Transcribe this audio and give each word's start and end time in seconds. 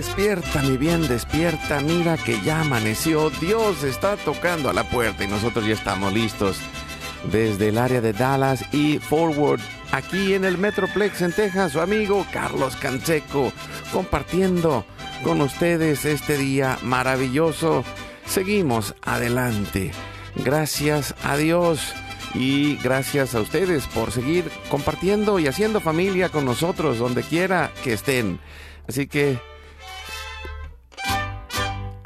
Despierta, 0.00 0.62
mi 0.62 0.78
bien, 0.78 1.06
despierta. 1.08 1.82
Mira 1.82 2.16
que 2.16 2.40
ya 2.40 2.62
amaneció. 2.62 3.28
Dios 3.28 3.82
está 3.82 4.16
tocando 4.16 4.70
a 4.70 4.72
la 4.72 4.84
puerta 4.84 5.24
y 5.24 5.28
nosotros 5.28 5.66
ya 5.66 5.74
estamos 5.74 6.10
listos 6.14 6.56
desde 7.30 7.68
el 7.68 7.76
área 7.76 8.00
de 8.00 8.14
Dallas 8.14 8.64
y 8.72 8.98
Forward, 8.98 9.60
aquí 9.92 10.32
en 10.32 10.46
el 10.46 10.56
Metroplex 10.56 11.20
en 11.20 11.34
Texas, 11.34 11.72
su 11.72 11.82
amigo 11.82 12.26
Carlos 12.32 12.76
Canseco, 12.76 13.52
compartiendo 13.92 14.86
con 15.22 15.42
ustedes 15.42 16.06
este 16.06 16.38
día 16.38 16.78
maravilloso. 16.80 17.84
Seguimos 18.24 18.94
adelante. 19.02 19.90
Gracias 20.34 21.14
a 21.24 21.36
Dios 21.36 21.92
y 22.32 22.76
gracias 22.76 23.34
a 23.34 23.42
ustedes 23.42 23.86
por 23.88 24.12
seguir 24.12 24.50
compartiendo 24.70 25.38
y 25.38 25.46
haciendo 25.46 25.78
familia 25.78 26.30
con 26.30 26.46
nosotros 26.46 26.98
donde 26.98 27.22
quiera 27.22 27.70
que 27.84 27.92
estén. 27.92 28.40
Así 28.88 29.06
que 29.06 29.38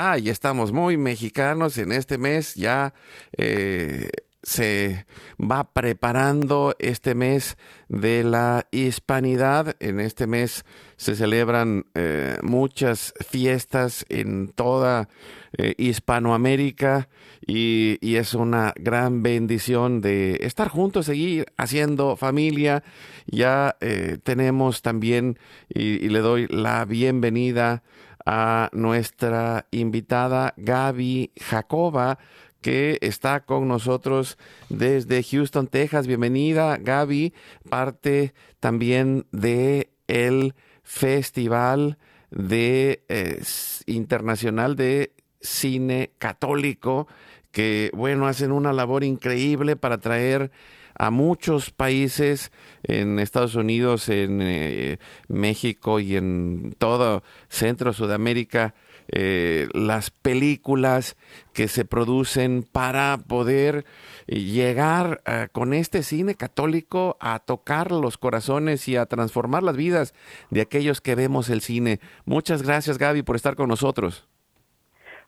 Ah, 0.06 0.18
ya 0.18 0.32
estamos 0.32 0.70
muy 0.70 0.98
mexicanos 0.98 1.78
en 1.78 1.90
este 1.90 2.18
mes, 2.18 2.56
ya 2.56 2.92
eh, 3.38 4.10
se 4.42 5.06
va 5.40 5.72
preparando 5.72 6.76
este 6.78 7.14
mes 7.14 7.56
de 7.88 8.22
la 8.22 8.66
hispanidad. 8.70 9.76
En 9.80 10.00
este 10.00 10.26
mes 10.26 10.66
se 10.98 11.16
celebran 11.16 11.86
eh, 11.94 12.36
muchas 12.42 13.14
fiestas 13.26 14.04
en 14.10 14.48
toda 14.48 15.08
eh, 15.56 15.74
Hispanoamérica 15.78 17.08
y, 17.46 17.96
y, 18.02 18.16
es 18.16 18.34
una 18.34 18.74
gran 18.76 19.22
bendición 19.22 20.02
de 20.02 20.40
estar 20.42 20.68
juntos, 20.68 21.06
seguir 21.06 21.46
haciendo 21.56 22.16
familia. 22.16 22.84
Ya 23.24 23.78
tenemos 24.22 24.82
también, 24.82 25.38
y, 25.70 26.04
y 26.04 26.10
le 26.10 26.18
doy 26.18 26.46
la 26.50 26.84
bienvenida 26.84 27.82
a 28.26 28.70
nuestra 28.72 29.66
invitada 29.70 30.54
Gaby 30.56 31.32
Jacoba, 31.40 32.18
que 32.60 32.98
está 33.02 33.40
con 33.40 33.68
nosotros 33.68 34.38
desde 34.70 35.22
Houston, 35.22 35.66
Texas. 35.66 36.06
Bienvenida, 36.06 36.78
Gaby, 36.78 37.34
parte 37.68 38.32
también 38.60 39.26
de 39.32 39.90
el 40.06 40.54
Festival 40.82 41.98
de 42.30 43.04
eh, 43.08 43.42
Internacional 43.86 44.76
de 44.76 45.12
Cine 45.40 46.12
Católico, 46.18 47.06
que 47.52 47.90
bueno, 47.94 48.26
hacen 48.26 48.50
una 48.50 48.72
labor 48.72 49.04
increíble 49.04 49.76
para 49.76 49.98
traer 49.98 50.50
a 50.94 51.10
muchos 51.10 51.70
países 51.70 52.52
en 52.82 53.18
Estados 53.18 53.54
Unidos, 53.54 54.08
en 54.08 54.40
eh, 54.42 54.98
México 55.28 56.00
y 56.00 56.16
en 56.16 56.74
todo 56.78 57.22
Centro 57.48 57.92
Sudamérica 57.92 58.74
eh, 59.08 59.68
las 59.74 60.10
películas 60.10 61.16
que 61.52 61.68
se 61.68 61.84
producen 61.84 62.62
para 62.62 63.18
poder 63.28 63.84
llegar 64.26 65.20
eh, 65.26 65.48
con 65.52 65.74
este 65.74 66.02
cine 66.02 66.34
católico 66.36 67.18
a 67.20 67.38
tocar 67.38 67.92
los 67.92 68.16
corazones 68.16 68.88
y 68.88 68.96
a 68.96 69.04
transformar 69.04 69.62
las 69.62 69.76
vidas 69.76 70.14
de 70.48 70.62
aquellos 70.62 71.02
que 71.02 71.14
vemos 71.14 71.50
el 71.50 71.60
cine. 71.60 72.00
Muchas 72.24 72.62
gracias 72.62 72.96
Gaby 72.96 73.22
por 73.22 73.36
estar 73.36 73.56
con 73.56 73.68
nosotros. 73.68 74.26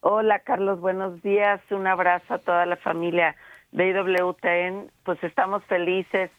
Hola 0.00 0.38
Carlos, 0.38 0.80
buenos 0.80 1.20
días. 1.22 1.60
Un 1.70 1.86
abrazo 1.86 2.34
a 2.34 2.38
toda 2.38 2.64
la 2.64 2.76
familia 2.76 3.36
de 3.76 4.88
pues 5.04 5.22
estamos 5.22 5.62
felices 5.64 6.30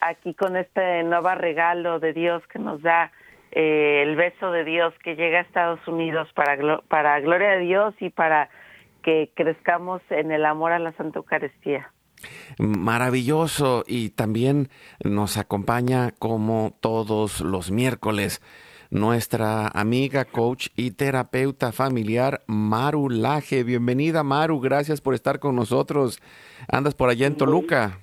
aquí 0.00 0.32
con 0.32 0.56
este 0.56 1.02
nuevo 1.02 1.34
regalo 1.34 2.00
de 2.00 2.14
Dios 2.14 2.42
que 2.50 2.58
nos 2.58 2.80
da 2.80 3.12
eh, 3.52 4.02
el 4.06 4.16
beso 4.16 4.50
de 4.52 4.64
Dios 4.64 4.94
que 5.04 5.14
llega 5.14 5.38
a 5.38 5.42
Estados 5.42 5.86
Unidos 5.86 6.28
para, 6.34 6.80
para 6.88 7.20
gloria 7.20 7.50
de 7.50 7.58
Dios 7.60 7.94
y 8.00 8.08
para 8.08 8.48
que 9.02 9.30
crezcamos 9.34 10.00
en 10.08 10.32
el 10.32 10.46
amor 10.46 10.72
a 10.72 10.78
la 10.78 10.92
Santa 10.92 11.18
Eucaristía. 11.18 11.92
Maravilloso 12.58 13.84
y 13.86 14.10
también 14.10 14.70
nos 15.04 15.36
acompaña 15.36 16.12
como 16.18 16.74
todos 16.80 17.42
los 17.42 17.70
miércoles 17.70 18.40
nuestra 18.90 19.68
amiga, 19.68 20.24
coach 20.24 20.68
y 20.76 20.92
terapeuta 20.92 21.72
familiar 21.72 22.42
Maru 22.46 23.08
Laje. 23.10 23.64
Bienvenida 23.64 24.22
Maru, 24.22 24.60
gracias 24.60 25.00
por 25.00 25.14
estar 25.14 25.38
con 25.38 25.56
nosotros. 25.56 26.20
Andas 26.70 26.94
por 26.94 27.10
allá 27.10 27.26
en 27.26 27.36
Toluca. 27.36 27.98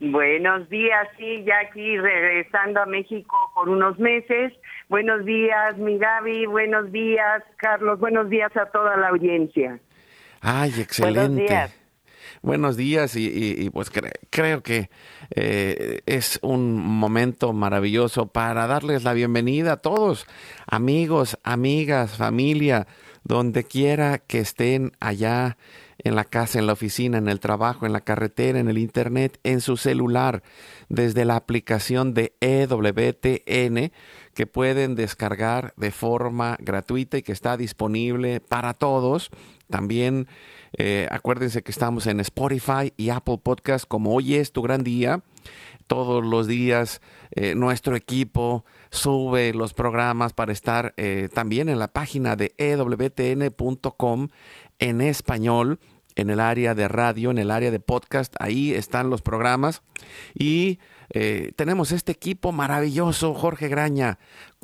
Buenos 0.00 0.68
días, 0.70 1.08
sí, 1.18 1.44
ya 1.44 1.58
aquí 1.68 1.98
regresando 1.98 2.80
a 2.80 2.86
México 2.86 3.36
por 3.54 3.68
unos 3.68 3.98
meses. 3.98 4.52
Buenos 4.88 5.26
días, 5.26 5.76
mi 5.76 5.98
Gaby, 5.98 6.46
buenos 6.46 6.90
días, 6.90 7.42
Carlos, 7.56 8.00
buenos 8.00 8.30
días 8.30 8.56
a 8.56 8.66
toda 8.66 8.96
la 8.96 9.08
audiencia. 9.08 9.78
Ay, 10.40 10.72
excelente. 10.80 11.20
Buenos 11.20 11.48
días. 11.48 11.79
Buenos 12.42 12.78
días 12.78 13.16
y, 13.16 13.68
pues 13.70 13.90
creo 14.30 14.62
que 14.62 14.88
eh, 15.36 16.00
es 16.06 16.38
un 16.40 16.74
momento 16.74 17.52
maravilloso 17.52 18.28
para 18.28 18.66
darles 18.66 19.04
la 19.04 19.12
bienvenida 19.12 19.72
a 19.72 19.76
todos, 19.76 20.26
amigos, 20.66 21.38
amigas, 21.42 22.12
familia, 22.16 22.86
donde 23.24 23.64
quiera 23.64 24.16
que 24.16 24.38
estén 24.38 24.92
allá 25.00 25.58
en 25.98 26.14
la 26.14 26.24
casa, 26.24 26.58
en 26.58 26.66
la 26.66 26.72
oficina, 26.72 27.18
en 27.18 27.28
el 27.28 27.40
trabajo, 27.40 27.84
en 27.84 27.92
la 27.92 28.00
carretera, 28.00 28.58
en 28.58 28.70
el 28.70 28.78
internet, 28.78 29.38
en 29.44 29.60
su 29.60 29.76
celular, 29.76 30.42
desde 30.88 31.26
la 31.26 31.36
aplicación 31.36 32.14
de 32.14 32.32
EWTN 32.40 33.92
que 34.32 34.46
pueden 34.46 34.94
descargar 34.94 35.74
de 35.76 35.90
forma 35.90 36.56
gratuita 36.58 37.18
y 37.18 37.22
que 37.22 37.32
está 37.32 37.58
disponible 37.58 38.40
para 38.40 38.72
todos. 38.72 39.28
También 39.68 40.26
eh, 40.76 41.08
acuérdense 41.10 41.62
que 41.62 41.72
estamos 41.72 42.06
en 42.06 42.20
Spotify 42.20 42.92
y 42.96 43.10
Apple 43.10 43.38
Podcast 43.42 43.86
como 43.86 44.14
hoy 44.14 44.34
es 44.34 44.52
tu 44.52 44.62
gran 44.62 44.84
día. 44.84 45.22
Todos 45.86 46.24
los 46.24 46.46
días 46.46 47.00
eh, 47.32 47.54
nuestro 47.54 47.96
equipo 47.96 48.64
sube 48.90 49.52
los 49.52 49.74
programas 49.74 50.32
para 50.32 50.52
estar 50.52 50.94
eh, 50.96 51.28
también 51.32 51.68
en 51.68 51.78
la 51.78 51.88
página 51.88 52.36
de 52.36 52.54
ewtn.com 52.58 54.28
en 54.78 55.00
español, 55.00 55.80
en 56.14 56.30
el 56.30 56.40
área 56.40 56.74
de 56.74 56.86
radio, 56.86 57.30
en 57.30 57.38
el 57.38 57.50
área 57.50 57.70
de 57.70 57.80
podcast. 57.80 58.34
Ahí 58.38 58.72
están 58.72 59.10
los 59.10 59.22
programas. 59.22 59.82
Y 60.34 60.78
eh, 61.12 61.50
tenemos 61.56 61.90
este 61.90 62.12
equipo 62.12 62.52
maravilloso, 62.52 63.34
Jorge 63.34 63.66
Graña, 63.66 64.20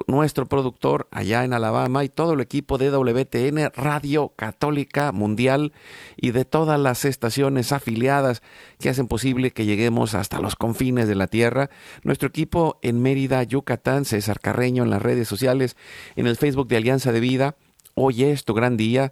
nuestro 0.06 0.46
productor 0.46 1.08
allá 1.10 1.42
en 1.42 1.52
Alabama 1.52 2.04
y 2.04 2.08
todo 2.08 2.34
el 2.34 2.40
equipo 2.40 2.78
de 2.78 2.90
WTN, 2.90 3.72
Radio 3.74 4.32
Católica 4.36 5.10
Mundial 5.10 5.72
y 6.16 6.30
de 6.30 6.44
todas 6.44 6.78
las 6.78 7.04
estaciones 7.04 7.72
afiliadas 7.72 8.42
que 8.78 8.88
hacen 8.88 9.08
posible 9.08 9.50
que 9.50 9.64
lleguemos 9.64 10.14
hasta 10.14 10.40
los 10.40 10.54
confines 10.54 11.08
de 11.08 11.16
la 11.16 11.26
tierra. 11.26 11.68
Nuestro 12.04 12.28
equipo 12.28 12.78
en 12.80 13.02
Mérida, 13.02 13.42
Yucatán, 13.42 14.04
César 14.04 14.38
Carreño 14.38 14.84
en 14.84 14.90
las 14.90 15.02
redes 15.02 15.26
sociales, 15.26 15.76
en 16.14 16.28
el 16.28 16.36
Facebook 16.36 16.68
de 16.68 16.76
Alianza 16.76 17.10
de 17.10 17.20
Vida. 17.20 17.56
Hoy 17.94 18.22
es 18.22 18.44
tu 18.44 18.54
gran 18.54 18.76
día 18.76 19.10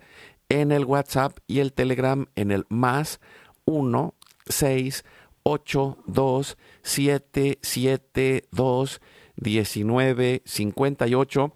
en 0.49 0.71
el 0.71 0.85
WhatsApp 0.85 1.39
y 1.49 1.59
el 1.59 1.73
Telegram 1.73 2.27
en 2.37 2.53
el 2.53 2.65
más 2.69 3.19
1 3.65 4.15
6 4.47 5.05
8 5.43 5.99
2 6.07 6.57
7 6.85 7.59
7 7.61 8.49
2 8.53 9.01
19 9.37 10.43
58 10.45 11.53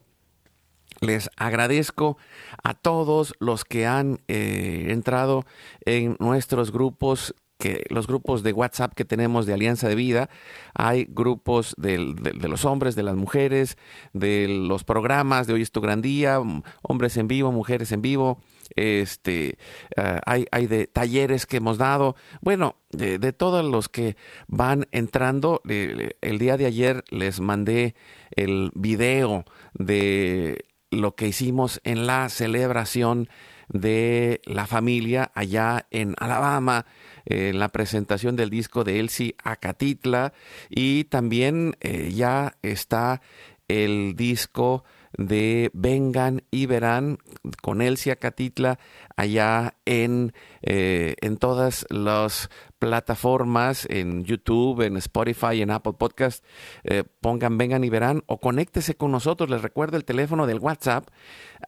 Les 1.00 1.30
agradezco 1.36 2.18
a 2.64 2.74
todos 2.74 3.34
los 3.38 3.64
que 3.64 3.86
han 3.86 4.20
eh, 4.26 4.86
entrado 4.88 5.44
en 5.84 6.16
nuestros 6.18 6.72
grupos 6.72 7.34
que 7.58 7.84
los 7.90 8.06
grupos 8.06 8.42
de 8.42 8.52
WhatsApp 8.52 8.94
que 8.94 9.04
tenemos 9.04 9.44
de 9.44 9.52
Alianza 9.52 9.88
de 9.88 9.96
Vida, 9.96 10.30
hay 10.74 11.06
grupos 11.10 11.74
de, 11.76 11.98
los 11.98 12.64
hombres, 12.64 12.94
de 12.94 13.02
las 13.02 13.16
mujeres, 13.16 13.76
de 14.12 14.46
los 14.48 14.84
programas 14.84 15.46
de 15.46 15.54
Hoy 15.54 15.62
es 15.62 15.72
tu 15.72 15.80
gran 15.80 16.00
día, 16.00 16.40
hombres 16.82 17.16
en 17.16 17.26
vivo, 17.26 17.50
mujeres 17.50 17.90
en 17.90 18.00
vivo, 18.00 18.40
este, 18.76 19.58
ah, 19.96 20.20
hay, 20.26 20.46
hay, 20.50 20.66
de 20.66 20.86
talleres 20.86 21.46
que 21.46 21.58
hemos 21.58 21.78
dado, 21.78 22.16
bueno, 22.40 22.76
de, 22.90 23.18
todos 23.32 23.64
los 23.64 23.88
que 23.88 24.16
van 24.46 24.86
entrando, 24.92 25.60
el 25.66 26.38
día 26.38 26.56
de 26.56 26.66
ayer 26.66 27.04
les 27.10 27.40
mandé 27.40 27.94
el 28.30 28.70
video 28.74 29.44
de 29.74 30.64
lo 30.90 31.14
que 31.14 31.28
hicimos 31.28 31.80
en 31.84 32.06
la 32.06 32.28
celebración 32.28 33.28
de 33.68 34.40
la 34.44 34.66
familia 34.66 35.30
allá 35.34 35.86
en 35.90 36.14
Alabama, 36.18 36.86
en 37.26 37.58
la 37.58 37.68
presentación 37.68 38.36
del 38.36 38.50
disco 38.50 38.84
de 38.84 39.00
Elsie 39.00 39.34
Acatitla. 39.44 40.32
Y 40.70 41.04
también 41.04 41.76
eh, 41.80 42.10
ya 42.14 42.56
está 42.62 43.20
el 43.68 44.14
disco 44.16 44.84
de 45.16 45.70
Vengan 45.72 46.42
y 46.50 46.66
Verán 46.66 47.18
con 47.62 47.82
Elsie 47.82 48.12
Acatitla 48.12 48.78
allá 49.18 49.74
en, 49.84 50.32
eh, 50.62 51.16
en 51.20 51.38
todas 51.38 51.86
las 51.90 52.50
plataformas, 52.78 53.84
en 53.90 54.24
YouTube, 54.24 54.82
en 54.82 54.96
Spotify, 54.96 55.60
en 55.60 55.72
Apple 55.72 55.94
Podcast. 55.98 56.44
Eh, 56.84 57.02
pongan, 57.20 57.58
vengan 57.58 57.82
y 57.82 57.90
verán 57.90 58.22
o 58.26 58.38
conéctese 58.38 58.94
con 58.94 59.10
nosotros. 59.10 59.50
Les 59.50 59.60
recuerdo 59.60 59.96
el 59.96 60.04
teléfono 60.04 60.46
del 60.46 60.60
WhatsApp. 60.60 61.08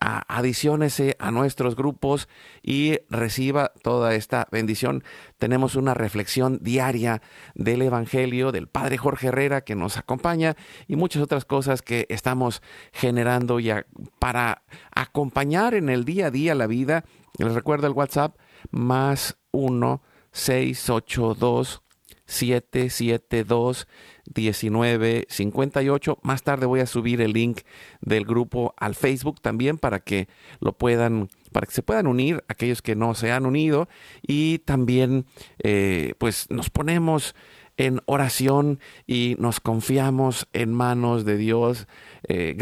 adiciónese 0.00 1.16
a 1.18 1.32
nuestros 1.32 1.74
grupos 1.74 2.28
y 2.62 3.00
reciba 3.10 3.72
toda 3.82 4.14
esta 4.14 4.46
bendición. 4.52 5.02
Tenemos 5.36 5.74
una 5.74 5.94
reflexión 5.94 6.60
diaria 6.62 7.20
del 7.56 7.82
Evangelio 7.82 8.52
del 8.52 8.68
Padre 8.68 8.96
Jorge 8.96 9.26
Herrera 9.26 9.62
que 9.62 9.74
nos 9.74 9.96
acompaña 9.98 10.54
y 10.86 10.94
muchas 10.94 11.22
otras 11.22 11.44
cosas 11.44 11.82
que 11.82 12.06
estamos 12.08 12.62
generando 12.92 13.58
ya 13.58 13.84
para 14.20 14.62
acompañar 14.94 15.74
en 15.74 15.88
el 15.88 16.04
día 16.04 16.28
a 16.28 16.30
día 16.30 16.54
la 16.54 16.68
vida 16.68 17.04
les 17.38 17.54
recuerdo 17.54 17.86
el 17.86 17.92
WhatsApp 17.92 18.36
más 18.70 19.38
1 19.52 20.02
682 20.32 21.82
772 22.30 23.88
1958. 24.34 26.18
Más 26.22 26.42
tarde 26.42 26.66
voy 26.66 26.80
a 26.80 26.86
subir 26.86 27.20
el 27.20 27.32
link 27.32 27.62
del 28.00 28.24
grupo 28.24 28.74
al 28.76 28.94
Facebook 28.94 29.40
también 29.40 29.78
para 29.78 30.00
que 30.00 30.28
lo 30.60 30.72
puedan, 30.78 31.28
para 31.52 31.66
que 31.66 31.72
se 31.72 31.82
puedan 31.82 32.06
unir 32.06 32.44
aquellos 32.48 32.82
que 32.82 32.94
no 32.94 33.14
se 33.14 33.32
han 33.32 33.46
unido 33.46 33.88
y 34.22 34.58
también 34.60 35.26
eh, 35.62 36.14
pues 36.18 36.46
nos 36.50 36.70
ponemos 36.70 37.34
en 37.76 38.00
oración 38.06 38.78
y 39.06 39.36
nos 39.38 39.58
confiamos 39.58 40.46
en 40.52 40.72
manos 40.72 41.24
de 41.24 41.36
Dios. 41.36 41.88
Eh, 42.28 42.56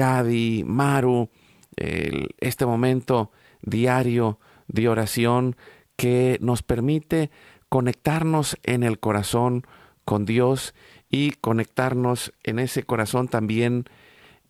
Maru, 0.65 1.29
este 1.77 2.67
momento 2.67 3.31
diario 3.63 4.39
de 4.69 4.89
oración 4.89 5.57
que 5.97 6.39
nos 6.41 6.63
permite 6.63 7.31
conectarnos 7.69 8.57
en 8.63 8.83
el 8.83 8.99
corazón 8.99 9.67
con 10.05 10.25
Dios 10.25 10.75
y 11.11 11.33
conectarnos 11.33 12.33
en 12.45 12.59
ese 12.59 12.83
corazón 12.83 13.29
también 13.29 13.85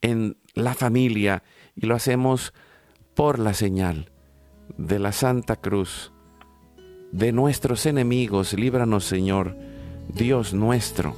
en 0.03 0.37
la 0.55 0.75
familia 0.75 1.43
y 1.75 1.87
lo 1.87 1.95
hacemos 1.95 2.53
por 3.15 3.39
la 3.39 3.55
señal 3.55 4.11
de 4.77 4.99
la 4.99 5.13
Santa 5.13 5.57
Cruz. 5.57 6.13
De 7.11 7.33
nuestros 7.33 7.87
enemigos, 7.87 8.53
líbranos 8.53 9.05
Señor, 9.05 9.57
Dios 10.09 10.53
nuestro, 10.53 11.17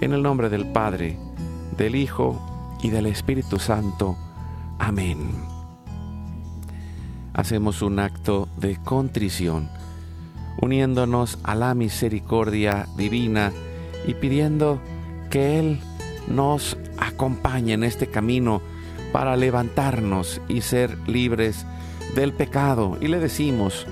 en 0.00 0.12
el 0.12 0.22
nombre 0.22 0.48
del 0.48 0.72
Padre, 0.72 1.18
del 1.76 1.94
Hijo 1.94 2.78
y 2.82 2.90
del 2.90 3.06
Espíritu 3.06 3.58
Santo. 3.58 4.16
Amén 4.78 5.47
hacemos 7.38 7.82
un 7.82 8.00
acto 8.00 8.48
de 8.56 8.76
contrición, 8.82 9.68
uniéndonos 10.60 11.38
a 11.44 11.54
la 11.54 11.72
misericordia 11.72 12.88
divina 12.96 13.52
y 14.08 14.14
pidiendo 14.14 14.80
que 15.30 15.60
Él 15.60 15.78
nos 16.26 16.76
acompañe 16.98 17.74
en 17.74 17.84
este 17.84 18.08
camino 18.08 18.60
para 19.12 19.36
levantarnos 19.36 20.40
y 20.48 20.62
ser 20.62 20.98
libres 21.08 21.64
del 22.16 22.32
pecado. 22.32 22.98
Y 23.00 23.06
le 23.06 23.20
decimos 23.20 23.86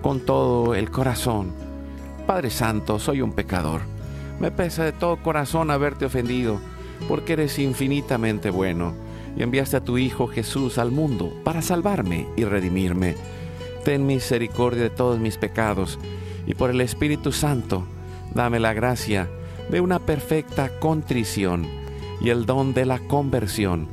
con 0.00 0.20
todo 0.20 0.76
el 0.76 0.92
corazón, 0.92 1.52
Padre 2.24 2.50
Santo, 2.50 3.00
soy 3.00 3.20
un 3.20 3.32
pecador. 3.32 3.80
Me 4.38 4.52
pesa 4.52 4.84
de 4.84 4.92
todo 4.92 5.20
corazón 5.20 5.72
haberte 5.72 6.04
ofendido, 6.04 6.60
porque 7.08 7.32
eres 7.32 7.58
infinitamente 7.58 8.50
bueno 8.50 8.94
y 9.36 9.42
enviaste 9.42 9.76
a 9.76 9.84
tu 9.84 9.98
Hijo 9.98 10.26
Jesús 10.26 10.78
al 10.78 10.90
mundo 10.90 11.32
para 11.44 11.62
salvarme 11.62 12.26
y 12.36 12.44
redimirme. 12.44 13.16
Ten 13.84 14.06
misericordia 14.06 14.82
de 14.82 14.90
todos 14.90 15.18
mis 15.18 15.36
pecados 15.36 15.98
y 16.46 16.54
por 16.54 16.70
el 16.70 16.80
Espíritu 16.80 17.32
Santo 17.32 17.84
dame 18.34 18.60
la 18.60 18.72
gracia 18.72 19.28
de 19.70 19.80
una 19.80 19.98
perfecta 19.98 20.78
contrición 20.78 21.66
y 22.20 22.30
el 22.30 22.46
don 22.46 22.74
de 22.74 22.86
la 22.86 22.98
conversión 22.98 23.88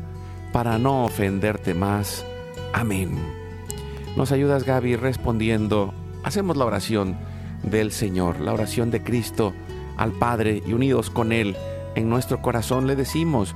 para 0.52 0.78
no 0.78 1.06
ofenderte 1.06 1.74
más. 1.74 2.26
Amén. 2.74 3.18
Nos 4.16 4.32
ayudas 4.32 4.64
Gaby 4.64 4.96
respondiendo, 4.96 5.94
hacemos 6.24 6.58
la 6.58 6.66
oración 6.66 7.18
del 7.64 7.92
Señor, 7.92 8.40
la 8.40 8.54
oración 8.54 8.92
de 8.92 9.04
Cristo 9.04 9.54
al 9.98 10.12
Padre 10.12 10.64
y 10.66 10.74
unidos 10.74 11.10
con 11.10 11.32
Él 11.32 11.56
en 11.96 12.10
nuestro 12.10 12.42
corazón 12.42 12.88
le 12.88 12.96
decimos, 12.96 13.56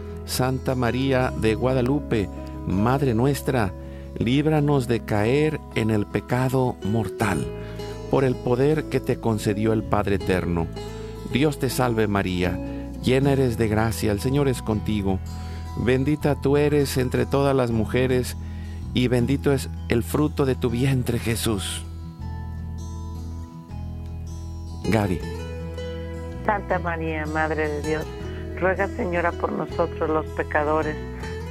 Santa 0.31 0.75
María 0.75 1.33
de 1.41 1.55
Guadalupe, 1.55 2.29
Madre 2.65 3.13
nuestra, 3.13 3.73
líbranos 4.17 4.87
de 4.87 5.01
caer 5.01 5.59
en 5.75 5.89
el 5.89 6.05
pecado 6.05 6.77
mortal, 6.85 7.45
por 8.09 8.23
el 8.23 8.35
poder 8.37 8.85
que 8.85 9.01
te 9.01 9.19
concedió 9.19 9.73
el 9.73 9.83
Padre 9.83 10.15
Eterno. 10.15 10.67
Dios 11.33 11.59
te 11.59 11.69
salve 11.69 12.07
María, 12.07 12.57
llena 13.03 13.33
eres 13.33 13.57
de 13.57 13.67
gracia, 13.67 14.13
el 14.13 14.21
Señor 14.21 14.47
es 14.47 14.61
contigo, 14.61 15.19
bendita 15.77 16.39
tú 16.39 16.55
eres 16.55 16.97
entre 16.97 17.25
todas 17.25 17.53
las 17.53 17.71
mujeres, 17.71 18.37
y 18.93 19.09
bendito 19.09 19.51
es 19.51 19.69
el 19.89 20.01
fruto 20.01 20.45
de 20.45 20.55
tu 20.55 20.69
vientre 20.69 21.19
Jesús. 21.19 21.83
Gary. 24.85 25.19
Santa 26.45 26.79
María, 26.79 27.25
Madre 27.25 27.67
de 27.67 27.81
Dios 27.81 28.05
ruega 28.61 28.87
Señora 28.87 29.31
por 29.31 29.51
nosotros 29.51 30.09
los 30.09 30.25
pecadores, 30.27 30.95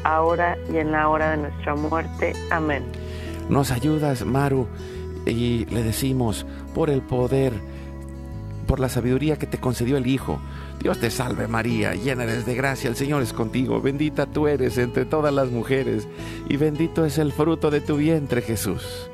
ahora 0.04 0.56
y 0.72 0.76
en 0.78 0.92
la 0.92 1.08
hora 1.08 1.32
de 1.32 1.36
nuestra 1.38 1.74
muerte. 1.74 2.32
Amén. 2.50 2.84
Nos 3.48 3.72
ayudas, 3.72 4.24
Maru, 4.24 4.68
y 5.26 5.66
le 5.66 5.82
decimos, 5.82 6.46
por 6.72 6.88
el 6.88 7.02
poder, 7.02 7.52
por 8.66 8.78
la 8.78 8.88
sabiduría 8.88 9.36
que 9.36 9.48
te 9.48 9.58
concedió 9.58 9.96
el 9.96 10.06
Hijo, 10.06 10.40
Dios 10.78 11.00
te 11.00 11.10
salve 11.10 11.48
María, 11.48 11.94
llena 11.94 12.22
eres 12.22 12.46
de 12.46 12.54
gracia, 12.54 12.88
el 12.88 12.96
Señor 12.96 13.22
es 13.22 13.32
contigo, 13.32 13.82
bendita 13.82 14.26
tú 14.26 14.46
eres 14.46 14.78
entre 14.78 15.04
todas 15.04 15.34
las 15.34 15.50
mujeres, 15.50 16.06
y 16.48 16.56
bendito 16.56 17.04
es 17.04 17.18
el 17.18 17.32
fruto 17.32 17.70
de 17.70 17.80
tu 17.80 17.96
vientre, 17.96 18.40
Jesús. 18.40 19.10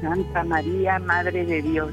Santa 0.00 0.44
María, 0.44 1.00
Madre 1.00 1.44
de 1.44 1.60
Dios 1.60 1.92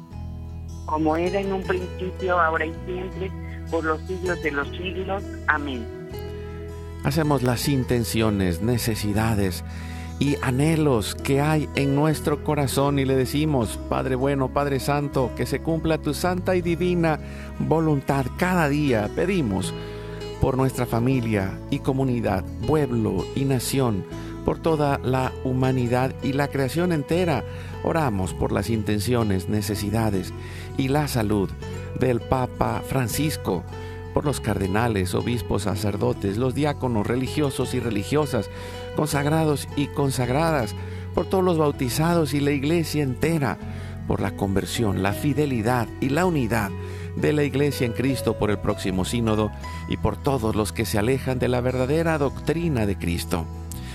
Como 0.91 1.15
era 1.15 1.39
en 1.39 1.53
un 1.53 1.63
principio, 1.63 2.37
ahora 2.37 2.65
y 2.65 2.73
siempre, 2.85 3.31
por 3.71 3.85
los 3.85 4.01
siglos 4.01 4.43
de 4.43 4.51
los 4.51 4.67
siglos. 4.71 5.23
Amén. 5.47 5.87
Hacemos 7.05 7.43
las 7.43 7.69
intenciones, 7.69 8.61
necesidades 8.61 9.63
y 10.19 10.35
anhelos 10.41 11.15
que 11.15 11.39
hay 11.39 11.69
en 11.75 11.95
nuestro 11.95 12.43
corazón 12.43 12.99
y 12.99 13.05
le 13.05 13.15
decimos, 13.15 13.79
Padre 13.87 14.15
bueno, 14.15 14.49
Padre 14.49 14.81
Santo, 14.81 15.31
que 15.37 15.45
se 15.45 15.61
cumpla 15.61 15.97
tu 15.97 16.13
santa 16.13 16.57
y 16.57 16.61
divina 16.61 17.21
voluntad 17.57 18.25
cada 18.37 18.67
día. 18.67 19.09
Pedimos 19.15 19.73
por 20.41 20.57
nuestra 20.57 20.85
familia 20.85 21.57
y 21.69 21.79
comunidad, 21.79 22.43
pueblo 22.67 23.25
y 23.33 23.45
nación, 23.45 24.03
por 24.45 24.59
toda 24.59 24.97
la 24.99 25.31
humanidad 25.43 26.13
y 26.23 26.33
la 26.33 26.47
creación 26.47 26.91
entera. 26.91 27.43
Oramos 27.83 28.33
por 28.33 28.51
las 28.51 28.69
intenciones, 28.69 29.49
necesidades 29.49 30.33
y 30.77 30.87
la 30.87 31.07
salud 31.07 31.49
del 31.99 32.19
Papa 32.19 32.81
Francisco, 32.87 33.63
por 34.13 34.25
los 34.25 34.39
cardenales, 34.41 35.13
obispos, 35.15 35.63
sacerdotes, 35.63 36.37
los 36.37 36.53
diáconos 36.53 37.07
religiosos 37.07 37.73
y 37.73 37.79
religiosas, 37.79 38.49
consagrados 38.95 39.67
y 39.75 39.87
consagradas, 39.87 40.75
por 41.13 41.25
todos 41.25 41.43
los 41.43 41.57
bautizados 41.57 42.33
y 42.33 42.39
la 42.39 42.51
iglesia 42.51 43.03
entera, 43.03 43.57
por 44.07 44.21
la 44.21 44.35
conversión, 44.35 45.03
la 45.03 45.13
fidelidad 45.13 45.87
y 45.99 46.09
la 46.09 46.25
unidad 46.25 46.71
de 47.15 47.33
la 47.33 47.43
iglesia 47.43 47.85
en 47.85 47.93
Cristo 47.93 48.37
por 48.37 48.51
el 48.51 48.57
próximo 48.57 49.05
sínodo 49.05 49.51
y 49.89 49.97
por 49.97 50.17
todos 50.17 50.55
los 50.55 50.71
que 50.71 50.85
se 50.85 50.97
alejan 50.97 51.39
de 51.39 51.49
la 51.49 51.61
verdadera 51.61 52.17
doctrina 52.17 52.85
de 52.85 52.97
Cristo. 52.97 53.45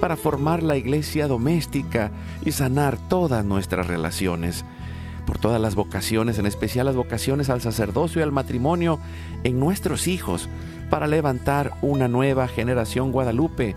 para 0.00 0.16
formar 0.16 0.62
la 0.62 0.76
iglesia 0.76 1.28
doméstica 1.28 2.10
y 2.44 2.52
sanar 2.52 2.96
todas 3.08 3.44
nuestras 3.44 3.86
relaciones. 3.86 4.64
Por 5.26 5.38
todas 5.38 5.60
las 5.60 5.74
vocaciones, 5.74 6.38
en 6.38 6.46
especial 6.46 6.86
las 6.86 6.96
vocaciones 6.96 7.50
al 7.50 7.60
sacerdocio 7.60 8.20
y 8.20 8.22
al 8.22 8.32
matrimonio 8.32 8.98
en 9.44 9.60
nuestros 9.60 10.08
hijos, 10.08 10.48
para 10.88 11.06
levantar 11.06 11.74
una 11.82 12.08
nueva 12.08 12.48
generación 12.48 13.12
guadalupe. 13.12 13.76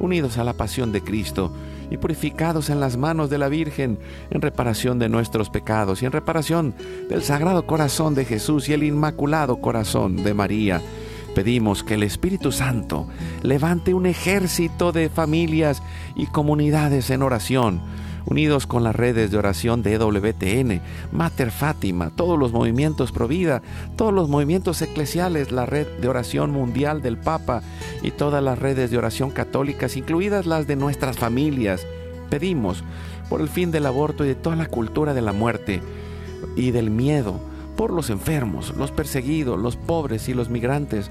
unidos 0.00 0.38
a 0.38 0.44
la 0.44 0.52
pasión 0.52 0.92
de 0.92 1.02
Cristo 1.02 1.52
y 1.90 1.96
purificados 1.96 2.70
en 2.70 2.80
las 2.80 2.96
manos 2.96 3.30
de 3.30 3.38
la 3.38 3.48
Virgen 3.48 3.98
en 4.30 4.40
reparación 4.40 4.98
de 4.98 5.08
nuestros 5.08 5.50
pecados 5.50 6.02
y 6.02 6.06
en 6.06 6.12
reparación 6.12 6.74
del 7.08 7.22
Sagrado 7.22 7.66
Corazón 7.66 8.14
de 8.14 8.24
Jesús 8.24 8.68
y 8.68 8.72
el 8.72 8.82
Inmaculado 8.82 9.56
Corazón 9.58 10.22
de 10.22 10.34
María. 10.34 10.80
Pedimos 11.34 11.82
que 11.82 11.94
el 11.94 12.04
Espíritu 12.04 12.52
Santo 12.52 13.08
levante 13.42 13.92
un 13.92 14.06
ejército 14.06 14.92
de 14.92 15.08
familias 15.08 15.82
y 16.14 16.26
comunidades 16.26 17.10
en 17.10 17.22
oración 17.22 17.80
unidos 18.26 18.66
con 18.66 18.84
las 18.84 18.94
redes 18.94 19.30
de 19.30 19.38
oración 19.38 19.82
de 19.82 19.94
EWTN, 19.94 20.80
Mater 21.12 21.50
Fátima, 21.50 22.10
todos 22.10 22.38
los 22.38 22.52
movimientos 22.52 23.12
Provida, 23.12 23.62
todos 23.96 24.12
los 24.12 24.28
movimientos 24.28 24.80
eclesiales, 24.82 25.52
la 25.52 25.66
red 25.66 25.86
de 26.00 26.08
oración 26.08 26.50
mundial 26.50 27.02
del 27.02 27.18
Papa 27.18 27.62
y 28.02 28.10
todas 28.10 28.42
las 28.42 28.58
redes 28.58 28.90
de 28.90 28.98
oración 28.98 29.30
católicas, 29.30 29.96
incluidas 29.96 30.46
las 30.46 30.66
de 30.66 30.76
nuestras 30.76 31.18
familias. 31.18 31.86
Pedimos 32.30 32.82
por 33.28 33.40
el 33.40 33.48
fin 33.48 33.70
del 33.70 33.86
aborto 33.86 34.24
y 34.24 34.28
de 34.28 34.34
toda 34.34 34.56
la 34.56 34.66
cultura 34.66 35.14
de 35.14 35.22
la 35.22 35.32
muerte 35.32 35.82
y 36.56 36.70
del 36.70 36.90
miedo, 36.90 37.40
por 37.76 37.92
los 37.92 38.10
enfermos, 38.10 38.74
los 38.76 38.90
perseguidos, 38.90 39.58
los 39.58 39.76
pobres 39.76 40.28
y 40.28 40.34
los 40.34 40.48
migrantes, 40.48 41.10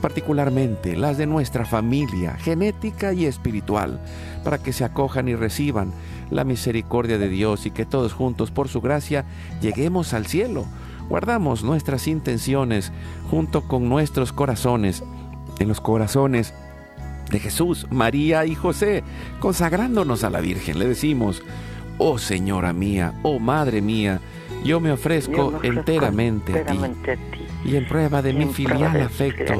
particularmente 0.00 0.96
las 0.96 1.18
de 1.18 1.26
nuestra 1.26 1.64
familia, 1.64 2.36
genética 2.36 3.12
y 3.12 3.26
espiritual, 3.26 4.00
para 4.44 4.58
que 4.58 4.72
se 4.72 4.84
acojan 4.84 5.28
y 5.28 5.34
reciban 5.34 5.92
la 6.30 6.44
misericordia 6.44 7.18
de 7.18 7.28
Dios 7.28 7.66
y 7.66 7.70
que 7.70 7.86
todos 7.86 8.12
juntos, 8.12 8.50
por 8.50 8.68
su 8.68 8.80
gracia, 8.80 9.24
lleguemos 9.60 10.12
al 10.14 10.26
cielo. 10.26 10.66
Guardamos 11.08 11.62
nuestras 11.62 12.08
intenciones 12.08 12.92
junto 13.30 13.62
con 13.62 13.88
nuestros 13.88 14.32
corazones, 14.32 15.04
en 15.58 15.68
los 15.68 15.80
corazones 15.80 16.52
de 17.30 17.38
Jesús, 17.38 17.86
María 17.90 18.44
y 18.44 18.54
José, 18.54 19.02
consagrándonos 19.40 20.24
a 20.24 20.30
la 20.30 20.40
Virgen. 20.40 20.78
Le 20.78 20.86
decimos, 20.86 21.42
oh 21.98 22.18
Señora 22.18 22.72
mía, 22.72 23.14
oh 23.22 23.38
Madre 23.38 23.80
mía, 23.82 24.20
yo 24.64 24.80
me 24.80 24.92
ofrezco, 24.92 25.60
enteramente, 25.62 26.58
a 26.58 26.66
ti 26.66 26.78
y 27.66 27.76
en 27.76 27.86
prueba 27.86 28.22
de 28.22 28.32
mi 28.32 28.46
filial 28.46 29.00
afecto, 29.00 29.54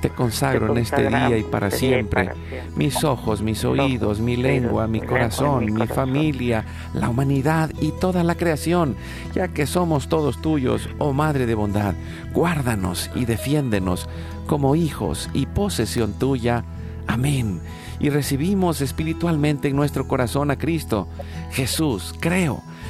te 0.00 0.10
consagro 0.10 0.72
en 0.72 0.78
este 0.78 1.08
día 1.08 1.36
y 1.36 1.42
para 1.42 1.70
siempre 1.70 2.30
mis 2.76 3.02
ojos, 3.04 3.42
mis 3.42 3.64
oídos, 3.64 4.20
mi 4.20 4.36
lengua, 4.36 4.86
mi 4.86 5.00
corazón, 5.00 5.72
mi 5.72 5.86
familia, 5.86 6.64
la 6.94 7.08
humanidad 7.08 7.70
y 7.80 7.92
toda 7.92 8.22
la 8.22 8.36
creación, 8.36 8.96
ya 9.34 9.48
que 9.48 9.66
somos 9.66 10.08
todos 10.08 10.40
tuyos, 10.40 10.88
oh 10.98 11.12
Madre 11.12 11.46
de 11.46 11.54
bondad. 11.54 11.94
Guárdanos 12.32 13.10
y 13.14 13.24
defiéndenos 13.24 14.08
como 14.46 14.76
hijos 14.76 15.28
y 15.32 15.46
posesión 15.46 16.12
tuya. 16.18 16.64
Amén. 17.06 17.60
Y 18.00 18.10
recibimos 18.10 18.80
espiritualmente 18.80 19.68
en 19.68 19.76
nuestro 19.76 20.08
corazón 20.08 20.50
a 20.50 20.58
Cristo. 20.58 21.08
Jesús, 21.50 22.14
creo 22.18 22.62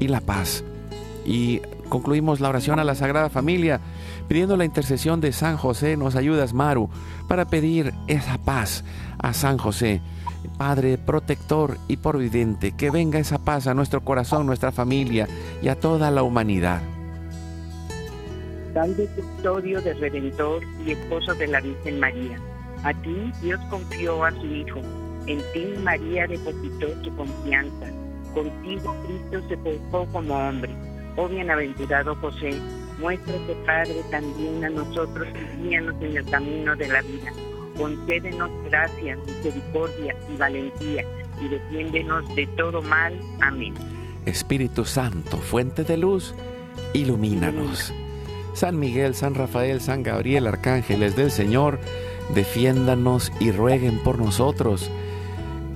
y 0.00 0.08
la 0.08 0.20
paz. 0.20 0.64
Y 1.24 1.60
concluimos 1.88 2.40
la 2.40 2.48
oración 2.48 2.78
a 2.78 2.84
la 2.84 2.94
Sagrada 2.94 3.30
Familia 3.30 3.80
pidiendo 4.28 4.56
la 4.56 4.64
intercesión 4.64 5.20
de 5.20 5.32
San 5.32 5.56
José. 5.56 5.96
Nos 5.96 6.16
ayudas, 6.16 6.52
Maru, 6.52 6.88
para 7.28 7.46
pedir 7.46 7.94
esa 8.06 8.38
paz 8.38 8.84
a 9.18 9.32
San 9.32 9.58
José. 9.58 10.00
Padre 10.58 10.96
protector 10.98 11.76
y 11.88 11.96
providente, 11.96 12.72
que 12.72 12.90
venga 12.90 13.18
esa 13.18 13.38
paz 13.38 13.66
a 13.66 13.74
nuestro 13.74 14.02
corazón, 14.02 14.46
nuestra 14.46 14.72
familia 14.72 15.28
y 15.60 15.68
a 15.68 15.78
toda 15.78 16.10
la 16.10 16.22
humanidad. 16.22 16.80
Salve 18.72 19.06
custodio 19.16 19.80
del 19.80 19.98
Redentor 19.98 20.62
y 20.84 20.92
esposo 20.92 21.34
de 21.34 21.46
la 21.46 21.60
Virgen 21.60 21.98
María. 21.98 22.38
A 22.84 22.92
ti 22.92 23.32
Dios 23.42 23.58
confió 23.70 24.24
a 24.24 24.30
su 24.32 24.46
Hijo. 24.46 24.80
En 25.26 25.38
ti 25.52 25.74
María 25.82 26.26
depositó 26.26 26.86
su 27.02 27.14
confianza. 27.16 27.95
Contigo 28.36 28.94
Cristo 29.06 29.48
se 29.48 29.56
portó 29.56 30.12
como 30.12 30.34
hombre. 30.34 30.70
Oh 31.16 31.26
bienaventurado 31.26 32.14
José, 32.16 32.60
muéstrate 32.98 33.56
Padre 33.64 34.02
también 34.10 34.62
a 34.62 34.68
nosotros 34.68 35.26
y 35.58 35.62
guíanos 35.62 35.94
en 36.02 36.18
el 36.18 36.24
camino 36.26 36.76
de 36.76 36.86
la 36.86 37.00
vida. 37.00 37.32
Concédenos 37.78 38.50
gracia, 38.64 39.16
misericordia 39.26 40.14
y 40.30 40.36
valentía 40.36 41.02
y 41.40 41.48
defiéndenos 41.48 42.36
de 42.36 42.46
todo 42.58 42.82
mal. 42.82 43.18
Amén. 43.40 43.72
Espíritu 44.26 44.84
Santo, 44.84 45.38
fuente 45.38 45.84
de 45.84 45.96
luz, 45.96 46.34
ilumínanos. 46.92 47.94
San 48.52 48.78
Miguel, 48.78 49.14
San 49.14 49.34
Rafael, 49.34 49.80
San 49.80 50.02
Gabriel, 50.02 50.46
arcángeles 50.46 51.16
del 51.16 51.30
Señor, 51.30 51.80
defiéndanos 52.34 53.32
y 53.40 53.50
rueguen 53.50 53.98
por 54.02 54.18
nosotros. 54.18 54.90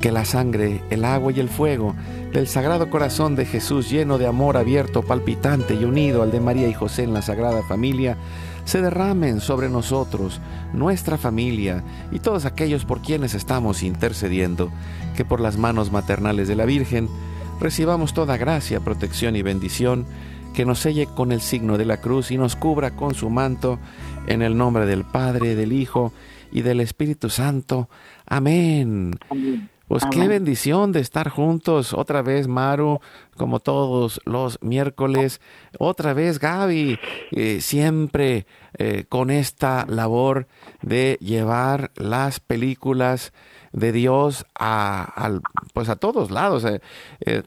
Que 0.02 0.12
la 0.12 0.26
sangre, 0.26 0.82
el 0.90 1.06
agua 1.06 1.32
y 1.32 1.40
el 1.40 1.48
fuego 1.48 1.94
del 2.32 2.46
Sagrado 2.46 2.90
Corazón 2.90 3.34
de 3.34 3.44
Jesús, 3.44 3.90
lleno 3.90 4.16
de 4.16 4.26
amor 4.26 4.56
abierto, 4.56 5.02
palpitante 5.02 5.74
y 5.74 5.84
unido 5.84 6.22
al 6.22 6.30
de 6.30 6.40
María 6.40 6.68
y 6.68 6.74
José 6.74 7.02
en 7.02 7.12
la 7.12 7.22
Sagrada 7.22 7.62
Familia, 7.62 8.16
se 8.64 8.80
derramen 8.80 9.40
sobre 9.40 9.68
nosotros, 9.68 10.40
nuestra 10.72 11.18
familia 11.18 11.82
y 12.12 12.20
todos 12.20 12.44
aquellos 12.44 12.84
por 12.84 13.02
quienes 13.02 13.34
estamos 13.34 13.82
intercediendo, 13.82 14.70
que 15.16 15.24
por 15.24 15.40
las 15.40 15.56
manos 15.56 15.90
maternales 15.90 16.46
de 16.46 16.54
la 16.54 16.66
Virgen 16.66 17.08
recibamos 17.60 18.14
toda 18.14 18.36
gracia, 18.36 18.80
protección 18.80 19.34
y 19.34 19.42
bendición 19.42 20.06
que 20.54 20.64
nos 20.64 20.78
selle 20.78 21.06
con 21.06 21.32
el 21.32 21.40
signo 21.40 21.78
de 21.78 21.84
la 21.84 22.00
cruz 22.00 22.30
y 22.30 22.38
nos 22.38 22.54
cubra 22.54 22.94
con 22.96 23.14
su 23.14 23.28
manto, 23.28 23.78
en 24.26 24.42
el 24.42 24.56
nombre 24.56 24.86
del 24.86 25.04
Padre, 25.04 25.54
del 25.54 25.72
Hijo 25.72 26.12
y 26.52 26.62
del 26.62 26.80
Espíritu 26.80 27.28
Santo. 27.28 27.88
Amén. 28.26 29.18
Pues 29.90 30.04
qué 30.08 30.28
bendición 30.28 30.92
de 30.92 31.00
estar 31.00 31.30
juntos 31.30 31.94
otra 31.94 32.22
vez, 32.22 32.46
Maru, 32.46 33.00
como 33.36 33.58
todos 33.58 34.20
los 34.24 34.56
miércoles. 34.62 35.40
Otra 35.80 36.14
vez, 36.14 36.38
Gaby, 36.38 36.96
eh, 37.32 37.60
siempre 37.60 38.46
eh, 38.78 39.06
con 39.08 39.30
esta 39.30 39.86
labor 39.88 40.46
de 40.80 41.18
llevar 41.20 41.90
las 41.96 42.38
películas 42.38 43.32
de 43.72 43.92
Dios 43.92 44.46
a, 44.58 45.40
pues 45.72 45.88
a 45.88 45.96
todos 45.96 46.30
lados, 46.30 46.64
eh, 46.64 46.80
eh, 47.20 47.42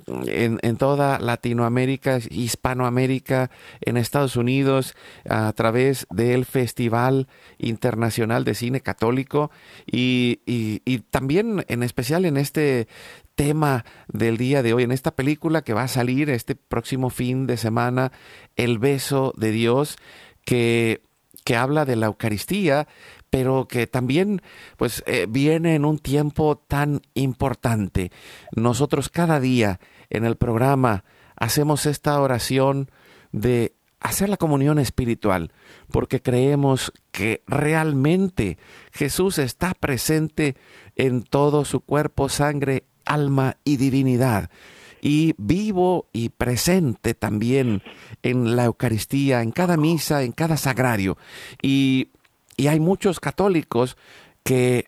en, 0.62 0.78
toda 0.78 1.20
Latinoamérica, 1.20 2.20
Hispanoamérica, 2.30 3.52
en 3.82 3.98
Estados 3.98 4.36
Unidos, 4.36 4.96
a 5.30 5.52
través 5.54 6.08
del 6.10 6.46
Festival 6.46 7.28
Internacional 7.58 8.44
de 8.44 8.56
Cine 8.56 8.82
Católico. 8.82 9.52
Y, 9.86 10.42
y 10.46 11.00
también 11.00 11.66
en 11.68 11.84
especial 11.84 12.26
en 12.26 12.38
este 12.38 12.88
tema 13.36 13.84
del 14.08 14.38
día 14.38 14.64
de 14.64 14.74
hoy, 14.74 14.84
en 14.84 14.92
esta 14.92 15.12
película 15.12 15.64
que 15.64 15.74
va 15.74 15.84
a 15.84 15.88
salir 15.88 16.30
este 16.30 16.56
próximo 16.56 17.10
fin 17.10 17.48
de 17.48 17.58
semana, 17.58 18.12
El 18.56 18.80
beso 18.80 19.34
de 19.36 19.52
Dios, 19.52 19.98
que 20.46 21.02
que 21.44 21.56
habla 21.56 21.86
de 21.86 21.96
la 21.96 22.08
Eucaristía, 22.08 22.88
pero 23.34 23.68
que 23.68 23.88
también 23.88 24.44
pues 24.78 25.02
eh, 25.08 25.26
viene 25.28 25.74
en 25.74 25.86
un 25.86 25.98
tiempo 25.98 26.56
tan 26.68 27.02
importante. 27.16 28.12
Nosotros 28.56 29.10
cada 29.10 29.40
día 29.40 29.80
en 30.12 30.24
el 30.24 30.36
programa 30.36 31.04
hacemos 31.36 31.88
esta 31.88 32.22
oración 32.22 32.92
de 33.32 33.74
hacer 34.00 34.30
la 34.30 34.38
comunión 34.38 34.78
espiritual, 34.78 35.52
porque 35.90 36.22
creemos 36.22 36.94
que 37.12 37.42
realmente 37.48 38.60
Jesús 38.92 39.40
está 39.40 39.74
presente 39.74 40.56
en 40.96 41.24
todo 41.24 41.66
su 41.66 41.80
cuerpo, 41.80 42.30
sangre, 42.30 42.84
alma 43.04 43.58
y 43.64 43.78
divinidad 43.78 44.52
y 45.02 45.34
vivo 45.40 46.08
y 46.14 46.30
presente 46.30 47.16
también 47.16 47.82
en 48.22 48.56
la 48.56 48.66
Eucaristía, 48.66 49.42
en 49.42 49.52
cada 49.52 49.76
misa, 49.76 50.22
en 50.22 50.34
cada 50.34 50.56
sagrario. 50.56 51.18
Y 51.64 52.12
y 52.58 52.68
hay 52.68 52.80
muchos 52.80 53.20
católicos 53.20 53.98
que 54.44 54.88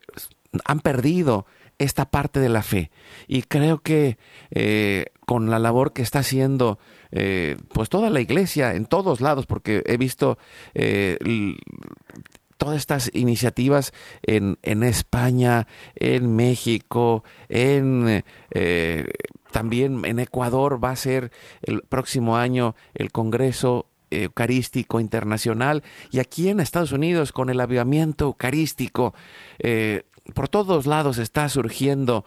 han 0.65 0.80
perdido 0.80 1.45
esta 1.78 2.06
parte 2.06 2.39
de 2.39 2.49
la 2.49 2.63
fe. 2.63 2.91
Y 3.28 3.43
creo 3.43 3.80
que 3.80 4.17
eh, 4.51 5.08
con 5.25 5.49
la 5.49 5.60
labor 5.60 5.93
que 5.93 6.01
está 6.01 6.19
haciendo 6.19 6.80
eh, 7.12 7.58
pues 7.73 7.89
toda 7.89 8.10
la 8.10 8.21
iglesia 8.21 8.75
en 8.75 8.86
todos 8.86 9.21
lados, 9.21 9.45
porque 9.45 9.84
he 9.86 9.97
visto 9.97 10.38
eh, 10.73 11.17
todas 12.58 12.78
estas 12.78 13.12
iniciativas 13.13 13.93
en, 14.23 14.58
en, 14.63 14.84
España, 14.84 15.67
en 15.95 16.36
México, 16.36 17.23
en 17.49 18.23
también 19.51 20.04
en 20.06 20.19
Ecuador 20.19 20.84
va 20.84 20.91
a 20.91 20.95
ser 20.95 21.32
el 21.62 21.82
próximo 21.82 22.38
año 22.38 22.75
el 22.93 23.12
Congreso 23.12 23.88
Eucarístico 24.12 25.00
Internacional 25.00 25.84
y 26.12 26.20
aquí 26.20 26.50
en 26.50 26.60
Estados 26.60 26.91
Unidos 26.91 27.32
con 27.32 27.50
el 27.50 27.60
avivamiento 27.60 28.26
eucarístico. 28.26 29.13
Eh, 29.60 30.04
por 30.34 30.50
todos 30.50 30.88
lados 30.88 31.18
está 31.18 31.48
surgiendo 31.50 32.26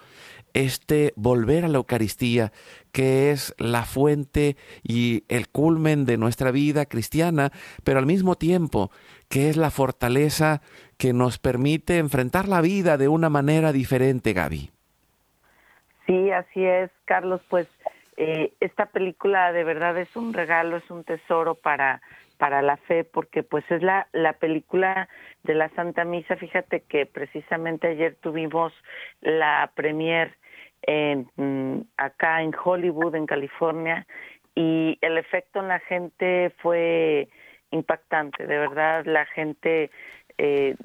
este 0.54 1.12
volver 1.16 1.64
a 1.64 1.68
la 1.68 1.78
Eucaristía, 1.78 2.52
que 2.92 3.30
es 3.30 3.54
la 3.58 3.84
fuente 3.84 4.56
y 4.82 5.24
el 5.28 5.48
culmen 5.48 6.04
de 6.04 6.16
nuestra 6.16 6.50
vida 6.50 6.86
cristiana, 6.86 7.50
pero 7.84 7.98
al 7.98 8.06
mismo 8.06 8.34
tiempo 8.36 8.90
que 9.28 9.50
es 9.50 9.56
la 9.56 9.70
fortaleza 9.70 10.62
que 10.96 11.12
nos 11.12 11.38
permite 11.38 11.98
enfrentar 11.98 12.48
la 12.48 12.60
vida 12.60 12.96
de 12.96 13.08
una 13.08 13.28
manera 13.28 13.72
diferente, 13.72 14.32
Gaby. 14.32 14.70
Sí, 16.06 16.30
así 16.30 16.64
es, 16.64 16.90
Carlos. 17.04 17.40
Pues 17.50 17.68
eh, 18.20 18.52
esta 18.60 18.86
película 18.86 19.52
de 19.52 19.62
verdad 19.64 19.96
es 19.96 20.14
un 20.16 20.34
regalo, 20.34 20.76
es 20.76 20.90
un 20.90 21.04
tesoro 21.04 21.54
para 21.54 22.02
para 22.38 22.62
la 22.62 22.76
fe, 22.76 23.04
porque 23.04 23.42
pues 23.42 23.68
es 23.70 23.82
la, 23.82 24.06
la 24.12 24.32
película 24.32 25.08
de 25.42 25.54
la 25.54 25.68
Santa 25.70 26.04
Misa. 26.04 26.36
Fíjate 26.36 26.82
que 26.82 27.04
precisamente 27.04 27.88
ayer 27.88 28.16
tuvimos 28.20 28.72
la 29.20 29.70
premier 29.74 30.36
en, 30.82 31.28
mm, 31.36 31.80
acá 31.96 32.42
en 32.42 32.52
Hollywood, 32.54 33.16
en 33.16 33.26
California, 33.26 34.06
y 34.54 34.98
el 35.00 35.18
efecto 35.18 35.60
en 35.60 35.68
la 35.68 35.80
gente 35.80 36.52
fue 36.58 37.28
impactante, 37.70 38.46
de 38.46 38.58
verdad, 38.58 39.04
la 39.04 39.26
gente, 39.26 39.90
eh, 40.38 40.76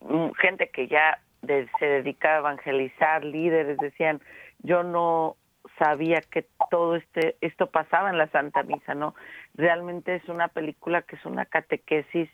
mm, 0.00 0.30
gente 0.32 0.70
que 0.70 0.88
ya 0.88 1.20
se 1.46 1.86
dedicaba 1.86 2.34
a 2.34 2.52
evangelizar, 2.52 3.24
líderes, 3.24 3.78
decían, 3.78 4.20
yo 4.62 4.82
no 4.82 5.36
sabía 5.80 6.20
que 6.20 6.46
todo 6.70 6.94
este 6.94 7.36
esto 7.40 7.68
pasaba 7.68 8.10
en 8.10 8.18
la 8.18 8.28
Santa 8.28 8.62
Misa, 8.62 8.94
¿no? 8.94 9.14
Realmente 9.54 10.14
es 10.14 10.28
una 10.28 10.48
película 10.48 11.02
que 11.02 11.16
es 11.16 11.24
una 11.24 11.46
catequesis 11.46 12.28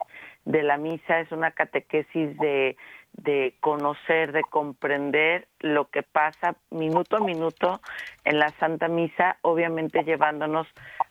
de 0.44 0.62
la 0.64 0.76
misa, 0.76 1.20
es 1.20 1.30
una 1.30 1.52
catequesis 1.52 2.36
de 2.38 2.76
de 3.16 3.54
conocer, 3.60 4.32
de 4.32 4.42
comprender 4.42 5.48
lo 5.60 5.88
que 5.88 6.02
pasa 6.02 6.56
minuto 6.70 7.16
a 7.16 7.20
minuto 7.20 7.80
en 8.24 8.38
la 8.38 8.50
Santa 8.58 8.88
Misa, 8.88 9.38
obviamente 9.42 10.04
llevándonos 10.04 10.66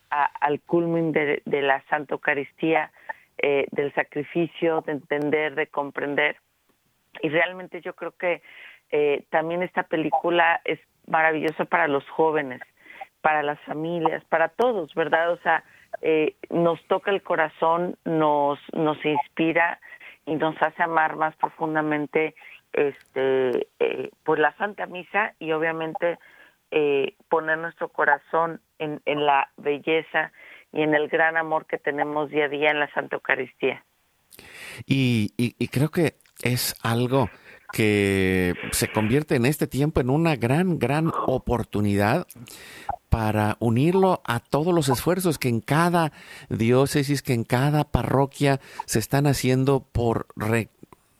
al 0.08 0.60
culmin 0.60 1.12
de, 1.12 1.42
la 1.44 1.82
Santa 1.90 2.14
Eucaristía, 2.14 2.92
eh, 3.38 3.66
del 3.72 3.92
sacrificio, 3.94 4.82
de 4.82 4.92
entender, 4.92 5.54
de 5.56 5.66
comprender. 5.66 6.36
Y 7.22 7.28
realmente 7.28 7.80
yo 7.80 7.94
creo 7.94 8.12
que 8.12 8.40
eh, 8.90 9.24
también 9.30 9.62
esta 9.62 9.82
película 9.82 10.60
es 10.64 10.78
maravillosa 11.06 11.64
para 11.64 11.88
los 11.88 12.08
jóvenes, 12.10 12.60
para 13.20 13.42
las 13.42 13.60
familias, 13.60 14.24
para 14.26 14.48
todos, 14.48 14.94
¿verdad? 14.94 15.32
O 15.32 15.38
sea, 15.38 15.64
eh, 16.02 16.36
nos 16.50 16.82
toca 16.86 17.10
el 17.10 17.22
corazón, 17.22 17.96
nos, 18.04 18.58
nos 18.72 19.02
inspira 19.04 19.80
y 20.26 20.34
nos 20.34 20.60
hace 20.60 20.82
amar 20.82 21.16
más 21.16 21.34
profundamente 21.36 22.34
este 22.72 23.68
eh, 23.78 24.10
pues 24.22 24.38
la 24.38 24.54
Santa 24.56 24.86
Misa 24.86 25.34
y 25.38 25.52
obviamente 25.52 26.18
eh, 26.70 27.14
poner 27.28 27.58
nuestro 27.58 27.88
corazón 27.88 28.60
en, 28.78 29.00
en 29.06 29.24
la 29.24 29.50
belleza 29.56 30.32
y 30.72 30.82
en 30.82 30.94
el 30.94 31.08
gran 31.08 31.36
amor 31.36 31.66
que 31.66 31.78
tenemos 31.78 32.30
día 32.30 32.46
a 32.46 32.48
día 32.48 32.70
en 32.70 32.80
la 32.80 32.92
Santa 32.92 33.16
Eucaristía. 33.16 33.84
Y, 34.84 35.32
y 35.38 35.68
creo 35.68 35.88
que 35.88 36.16
es 36.42 36.74
algo 36.82 37.30
que 37.76 38.54
se 38.72 38.88
convierte 38.88 39.34
en 39.34 39.44
este 39.44 39.66
tiempo 39.66 40.00
en 40.00 40.08
una 40.08 40.34
gran, 40.34 40.78
gran 40.78 41.12
oportunidad 41.26 42.26
para 43.10 43.58
unirlo 43.60 44.22
a 44.24 44.40
todos 44.40 44.72
los 44.72 44.88
esfuerzos 44.88 45.36
que 45.36 45.50
en 45.50 45.60
cada 45.60 46.10
diócesis, 46.48 47.20
que 47.20 47.34
en 47.34 47.44
cada 47.44 47.84
parroquia 47.84 48.62
se 48.86 48.98
están 48.98 49.26
haciendo 49.26 49.80
por 49.92 50.26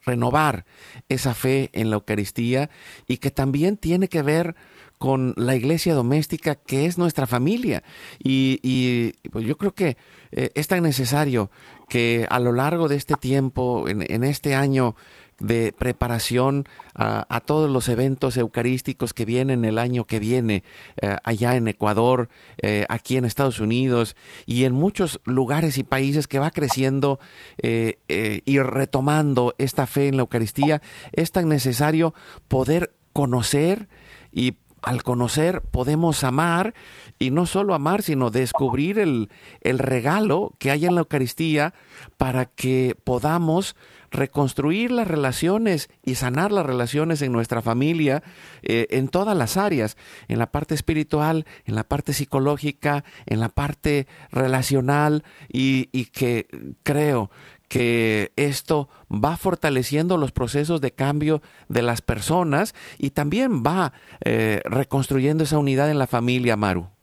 renovar 0.07 0.65
esa 1.11 1.35
fe 1.35 1.69
en 1.75 1.91
la 1.91 1.97
Eucaristía 1.97 2.71
y 3.07 3.19
que 3.19 3.31
también 3.31 3.77
tiene 3.77 4.09
que 4.09 4.23
ver 4.23 4.57
con 4.97 5.35
la 5.37 5.55
iglesia 5.57 5.95
doméstica 5.95 6.55
que 6.55 6.87
es 6.87 6.97
nuestra 6.97 7.27
familia. 7.27 7.83
Y, 8.19 9.13
pues 9.31 9.45
yo 9.45 9.59
creo 9.59 9.75
que 9.75 9.99
eh, 10.33 10.51
es 10.55 10.69
tan 10.69 10.83
necesario 10.83 11.51
que 11.89 12.27
a 12.31 12.41
lo 12.41 12.53
largo 12.53 12.89
de 12.89 12.97
este 12.97 13.15
tiempo, 13.15 13.89
en, 13.89 14.25
este 14.25 14.55
año 14.55 14.97
de 15.39 15.75
preparación 15.77 16.65
a, 16.95 17.41
todos 17.45 17.71
los 17.71 17.89
eventos 17.89 18.37
eucarísticos 18.37 19.13
que 19.13 19.25
vienen 19.25 19.65
el 19.65 19.79
año 19.79 20.07
que 20.07 20.19
viene, 20.19 20.65
eh, 21.01 21.17
allá 21.25 21.57
en 21.57 21.69
Ecuador, 21.69 22.29
eh, 22.63 22.87
aquí 22.89 23.17
en 23.17 23.25
Estados 23.25 23.61
Unidos 23.61 24.17
y 24.47 24.65
en 24.65 24.73
muchos 24.73 25.21
lugares 25.25 25.79
y 25.79 25.85
países 25.85 26.27
que 26.27 26.39
va 26.39 26.51
creciendo 26.51 27.21
y 27.63 28.59
retomando 28.61 29.55
esta 29.59 29.87
fe 29.87 30.09
en 30.09 30.17
la 30.17 30.23
Eucaristía, 30.23 30.81
es 31.13 31.33
tan 31.33 31.49
necesario 31.49 32.15
poder 32.49 32.95
conocer 33.13 33.89
y 34.33 34.55
al 34.87 35.03
conocer 35.03 35.63
podemos 35.63 36.23
amar 36.23 36.73
y 37.19 37.33
no 37.33 37.47
solo 37.47 37.75
amar, 37.75 38.03
sino 38.03 38.31
descubrir 38.31 39.01
el, 39.01 39.29
regalo 39.63 40.55
que 40.59 40.71
hay 40.71 40.87
en 40.87 40.95
la 40.95 41.01
Eucaristía 41.01 41.75
para 42.17 42.47
que 42.47 42.97
podamos 43.03 43.75
reconstruir 44.17 44.91
las 44.91 45.07
relaciones 45.07 45.89
y 46.05 46.17
sanar 46.17 46.51
las 46.51 46.67
relaciones 46.67 47.23
en 47.23 47.33
nuestra 47.33 47.63
familia 47.63 48.23
eh, 48.63 48.87
en 48.91 49.09
todas 49.09 49.37
las 49.37 49.57
áreas, 49.57 49.97
en 50.29 50.39
la 50.39 50.51
parte 50.51 50.75
espiritual, 50.75 51.47
en 51.65 51.75
la 51.75 51.85
parte 51.85 52.13
psicológica, 52.13 53.05
en 53.27 53.41
la 53.41 53.49
parte 53.49 54.07
relacional 54.31 55.23
y, 55.49 55.87
que 56.07 56.47
creo 56.83 57.31
que 57.69 58.33
esto 58.37 58.89
va 59.11 59.37
fortaleciendo 59.37 60.17
los 60.17 60.33
procesos 60.33 60.81
de 60.81 60.93
cambio 60.93 61.43
de 61.69 61.83
las 61.83 62.01
personas 62.01 62.75
y 62.97 63.11
también 63.11 63.63
va 63.65 63.93
eh, 64.25 64.63
reconstruyendo 64.65 65.45
esa 65.45 65.59
unidad 65.59 65.91
en 65.91 65.99
la 65.99 66.07
familia, 66.07 66.57
Maru. 66.57 66.96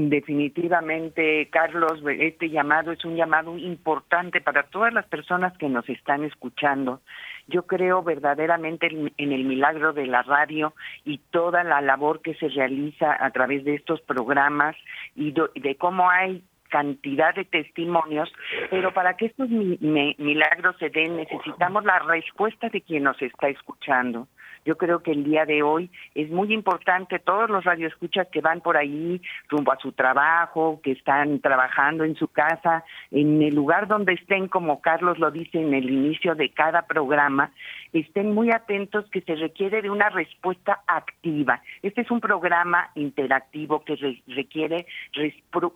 Definitivamente, 0.00 1.48
Carlos, 1.50 2.00
este 2.06 2.50
llamado 2.50 2.92
es 2.92 3.04
un 3.04 3.16
llamado 3.16 3.58
importante 3.58 4.40
para 4.40 4.62
todas 4.62 4.94
las 4.94 5.04
personas 5.06 5.58
que 5.58 5.68
nos 5.68 5.88
están 5.88 6.22
escuchando. 6.22 7.00
Yo 7.48 7.66
creo 7.66 8.04
verdaderamente 8.04 8.86
en 8.86 9.32
el 9.32 9.44
milagro 9.44 9.92
de 9.92 10.06
la 10.06 10.22
radio 10.22 10.72
y 11.04 11.18
toda 11.32 11.64
la 11.64 11.80
labor 11.80 12.22
que 12.22 12.34
se 12.34 12.48
realiza 12.48 13.16
a 13.18 13.30
través 13.32 13.64
de 13.64 13.74
estos 13.74 14.00
programas 14.02 14.76
y 15.16 15.32
de 15.32 15.74
cómo 15.74 16.08
hay 16.08 16.44
cantidad 16.68 17.34
de 17.34 17.44
testimonios, 17.44 18.32
pero 18.70 18.94
para 18.94 19.16
que 19.16 19.26
estos 19.26 19.48
milagros 19.48 20.76
se 20.78 20.90
den 20.90 21.16
necesitamos 21.16 21.84
la 21.84 21.98
respuesta 21.98 22.68
de 22.68 22.82
quien 22.82 23.02
nos 23.02 23.20
está 23.20 23.48
escuchando. 23.48 24.28
Yo 24.68 24.76
creo 24.76 25.02
que 25.02 25.12
el 25.12 25.24
día 25.24 25.46
de 25.46 25.62
hoy 25.62 25.90
es 26.14 26.28
muy 26.28 26.52
importante 26.52 27.18
todos 27.18 27.48
los 27.48 27.64
radioescuchas 27.64 28.28
que 28.30 28.42
van 28.42 28.60
por 28.60 28.76
ahí 28.76 29.18
rumbo 29.48 29.72
a 29.72 29.78
su 29.78 29.92
trabajo, 29.92 30.82
que 30.82 30.92
están 30.92 31.40
trabajando 31.40 32.04
en 32.04 32.14
su 32.16 32.28
casa, 32.28 32.84
en 33.10 33.40
el 33.40 33.54
lugar 33.54 33.88
donde 33.88 34.12
estén, 34.12 34.46
como 34.46 34.82
Carlos 34.82 35.18
lo 35.18 35.30
dice 35.30 35.58
en 35.58 35.72
el 35.72 35.88
inicio 35.88 36.34
de 36.34 36.50
cada 36.50 36.82
programa, 36.82 37.50
estén 37.94 38.34
muy 38.34 38.50
atentos 38.50 39.08
que 39.08 39.22
se 39.22 39.36
requiere 39.36 39.80
de 39.80 39.88
una 39.88 40.10
respuesta 40.10 40.82
activa. 40.86 41.62
Este 41.82 42.02
es 42.02 42.10
un 42.10 42.20
programa 42.20 42.90
interactivo 42.94 43.82
que 43.86 43.96
requiere 44.26 44.84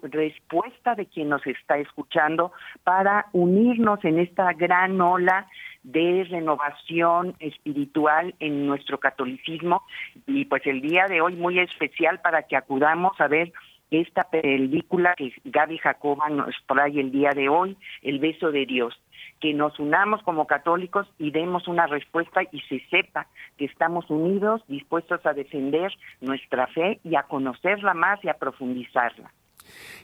respuesta 0.02 0.94
de 0.96 1.06
quien 1.06 1.30
nos 1.30 1.46
está 1.46 1.78
escuchando 1.78 2.52
para 2.84 3.24
unirnos 3.32 4.04
en 4.04 4.18
esta 4.18 4.52
gran 4.52 5.00
ola 5.00 5.46
de 5.82 6.24
renovación 6.30 7.34
espiritual 7.40 8.34
en 8.38 8.66
nuestro 8.66 9.00
catolicismo 9.00 9.82
y 10.26 10.44
pues 10.44 10.66
el 10.66 10.80
día 10.80 11.06
de 11.06 11.20
hoy 11.20 11.34
muy 11.36 11.58
especial 11.58 12.20
para 12.20 12.44
que 12.44 12.56
acudamos 12.56 13.20
a 13.20 13.28
ver 13.28 13.52
esta 13.90 14.24
película 14.24 15.14
que 15.16 15.32
Gaby 15.44 15.78
Jacoba 15.78 16.28
nos 16.30 16.54
trae 16.66 16.98
el 16.98 17.10
día 17.10 17.30
de 17.30 17.48
hoy, 17.48 17.76
El 18.02 18.20
beso 18.20 18.50
de 18.50 18.64
Dios, 18.64 18.98
que 19.40 19.52
nos 19.52 19.78
unamos 19.78 20.22
como 20.22 20.46
católicos 20.46 21.06
y 21.18 21.30
demos 21.30 21.68
una 21.68 21.86
respuesta 21.86 22.42
y 22.50 22.60
se 22.62 22.80
sepa 22.88 23.26
que 23.58 23.66
estamos 23.66 24.08
unidos, 24.08 24.62
dispuestos 24.68 25.24
a 25.26 25.34
defender 25.34 25.92
nuestra 26.20 26.68
fe 26.68 27.00
y 27.04 27.16
a 27.16 27.24
conocerla 27.24 27.92
más 27.92 28.24
y 28.24 28.28
a 28.28 28.34
profundizarla. 28.34 29.30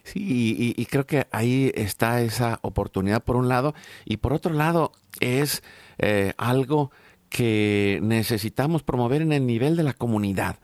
Sí, 0.04 0.74
y, 0.76 0.87
creo 0.87 1.07
que 1.07 1.26
ahí 1.33 1.70
está 1.74 2.22
esa 2.22 2.61
oportunidad 2.62 3.22
por 3.22 3.37
un 3.37 3.48
lado, 3.48 3.74
y 4.04 4.16
por 4.18 4.33
otro 4.33 4.54
lado 4.54 4.92
es 5.20 5.62
eh, 5.98 6.33
algo 6.38 6.90
que 7.28 7.98
necesitamos 8.02 8.83
promover 8.83 9.22
en 9.22 9.33
el 9.33 9.46
nivel 9.46 9.76
de 9.76 9.83
la 9.83 9.92
comunidad. 9.92 10.57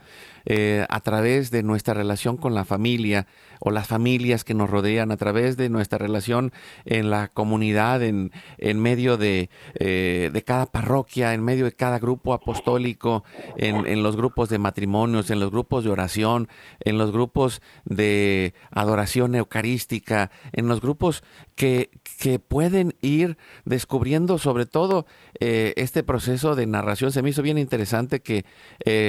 Eh, 0.46 0.84
a 0.90 1.00
través 1.00 1.50
de 1.50 1.62
nuestra 1.62 1.94
relación 1.94 2.36
con 2.36 2.54
la 2.54 2.66
familia 2.66 3.26
o 3.60 3.70
las 3.70 3.86
familias 3.86 4.44
que 4.44 4.52
nos 4.52 4.68
rodean, 4.68 5.10
a 5.10 5.16
través 5.16 5.56
de 5.56 5.70
nuestra 5.70 5.96
relación 5.96 6.52
en 6.84 7.08
la 7.08 7.28
comunidad, 7.28 8.02
en, 8.02 8.30
en 8.58 8.78
medio 8.78 9.16
de, 9.16 9.48
eh, 9.74 10.30
de 10.30 10.42
cada 10.42 10.66
parroquia, 10.66 11.32
en 11.32 11.42
medio 11.42 11.64
de 11.64 11.72
cada 11.72 11.98
grupo 11.98 12.34
apostólico, 12.34 13.24
en, 13.56 13.86
en, 13.86 14.02
los 14.02 14.16
grupos 14.16 14.50
de 14.50 14.58
matrimonios, 14.58 15.30
en 15.30 15.40
los 15.40 15.50
grupos 15.50 15.84
de 15.84 15.90
oración, 15.90 16.48
en 16.80 16.98
los 16.98 17.10
grupos 17.10 17.62
de 17.86 18.52
adoración 18.70 19.34
eucarística, 19.34 20.30
en 20.52 20.68
los 20.68 20.82
grupos 20.82 21.24
que, 21.54 21.90
que 22.18 22.38
pueden 22.38 22.96
ir 23.00 23.38
descubriendo 23.64 24.36
sobre 24.36 24.66
todo 24.66 25.06
eh, 25.40 25.72
este 25.76 26.02
proceso 26.02 26.54
de 26.54 26.66
narración. 26.66 27.12
Se 27.12 27.22
me 27.22 27.30
hizo 27.30 27.40
bien 27.40 27.56
interesante 27.56 28.20
que 28.20 28.44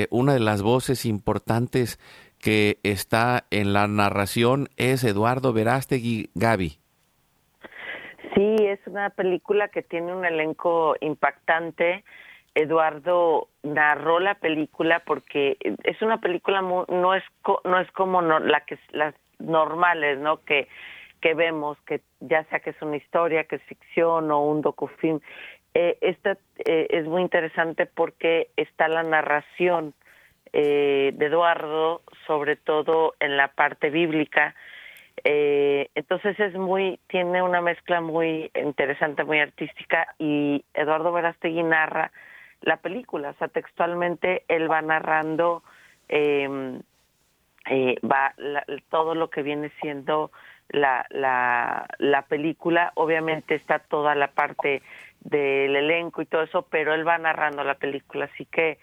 una 0.10 0.34
de 0.34 0.40
las 0.40 0.62
voces 0.62 1.06
importantes 1.06 1.25
importantes 1.26 1.98
que 2.40 2.78
está 2.84 3.46
en 3.50 3.74
la 3.74 3.88
narración 3.88 4.68
es 4.78 5.04
Eduardo 5.04 5.54
Verástegui 5.54 6.30
Gaby. 6.36 6.78
Sí, 8.36 8.56
es 8.60 8.80
una 8.86 9.10
película 9.10 9.70
que 9.70 9.82
tiene 9.82 10.14
un 10.14 10.24
elenco 10.24 10.96
impactante. 11.02 12.04
Eduardo 12.54 13.48
narró 13.64 14.20
la 14.20 14.36
película 14.36 15.02
porque 15.04 15.58
es 15.84 16.02
una 16.04 16.20
película 16.22 16.62
no 16.62 17.16
es 17.16 17.24
no 17.64 17.80
es 17.80 17.92
como 17.94 18.22
la 18.22 18.60
que 18.62 18.78
las 18.92 19.16
normales, 19.40 20.20
¿no? 20.20 20.44
Que 20.46 20.68
que 21.22 21.34
vemos 21.34 21.80
que 21.88 22.02
ya 22.20 22.44
sea 22.46 22.60
que 22.60 22.70
es 22.70 22.82
una 22.84 22.98
historia, 22.98 23.46
que 23.46 23.56
es 23.56 23.64
ficción 23.64 24.30
o 24.30 24.46
un 24.46 24.62
docufilm. 24.62 25.22
Eh, 25.74 25.98
esta 26.02 26.38
eh, 26.66 26.86
es 26.92 27.08
muy 27.08 27.24
interesante 27.24 27.88
porque 27.88 28.50
está 28.56 28.88
la 28.88 29.02
narración 29.02 29.96
eh, 30.58 31.12
de 31.14 31.26
Eduardo, 31.26 32.02
sobre 32.28 32.56
todo 32.56 33.14
en 33.20 33.36
la 33.36 33.50
parte 33.50 33.90
bíblica. 33.90 34.56
Eh, 35.26 35.90
entonces 35.96 36.40
es 36.40 36.54
muy, 36.54 36.98
tiene 37.08 37.42
una 37.42 37.60
mezcla 37.60 38.00
muy 38.00 38.52
interesante, 38.56 39.26
muy 39.26 39.40
artística 39.40 40.08
y 40.18 40.64
Eduardo 40.74 41.12
Verástegui 41.12 41.62
narra 41.62 42.14
la 42.62 42.78
película, 42.78 43.32
o 43.32 43.34
sea, 43.34 43.50
textualmente 43.50 44.46
él 44.48 44.72
va 44.72 44.82
narrando 44.82 45.62
em, 46.08 46.80
eh, 47.70 47.96
va 48.10 48.34
todo 48.90 49.14
lo 49.14 49.30
que 49.30 49.44
viene 49.44 49.72
siendo 49.82 50.32
la, 50.70 51.06
la, 51.10 51.86
la 51.98 52.22
película, 52.22 52.94
obviamente 52.96 53.56
está 53.56 53.80
toda 53.80 54.16
la 54.16 54.28
parte 54.28 54.82
del 55.20 55.76
elenco 55.76 56.22
y 56.22 56.28
todo 56.28 56.44
eso, 56.44 56.62
pero 56.62 56.94
él 56.94 57.06
va 57.06 57.18
narrando 57.18 57.66
la 57.66 57.76
película, 57.76 58.30
así 58.32 58.46
que 58.46 58.78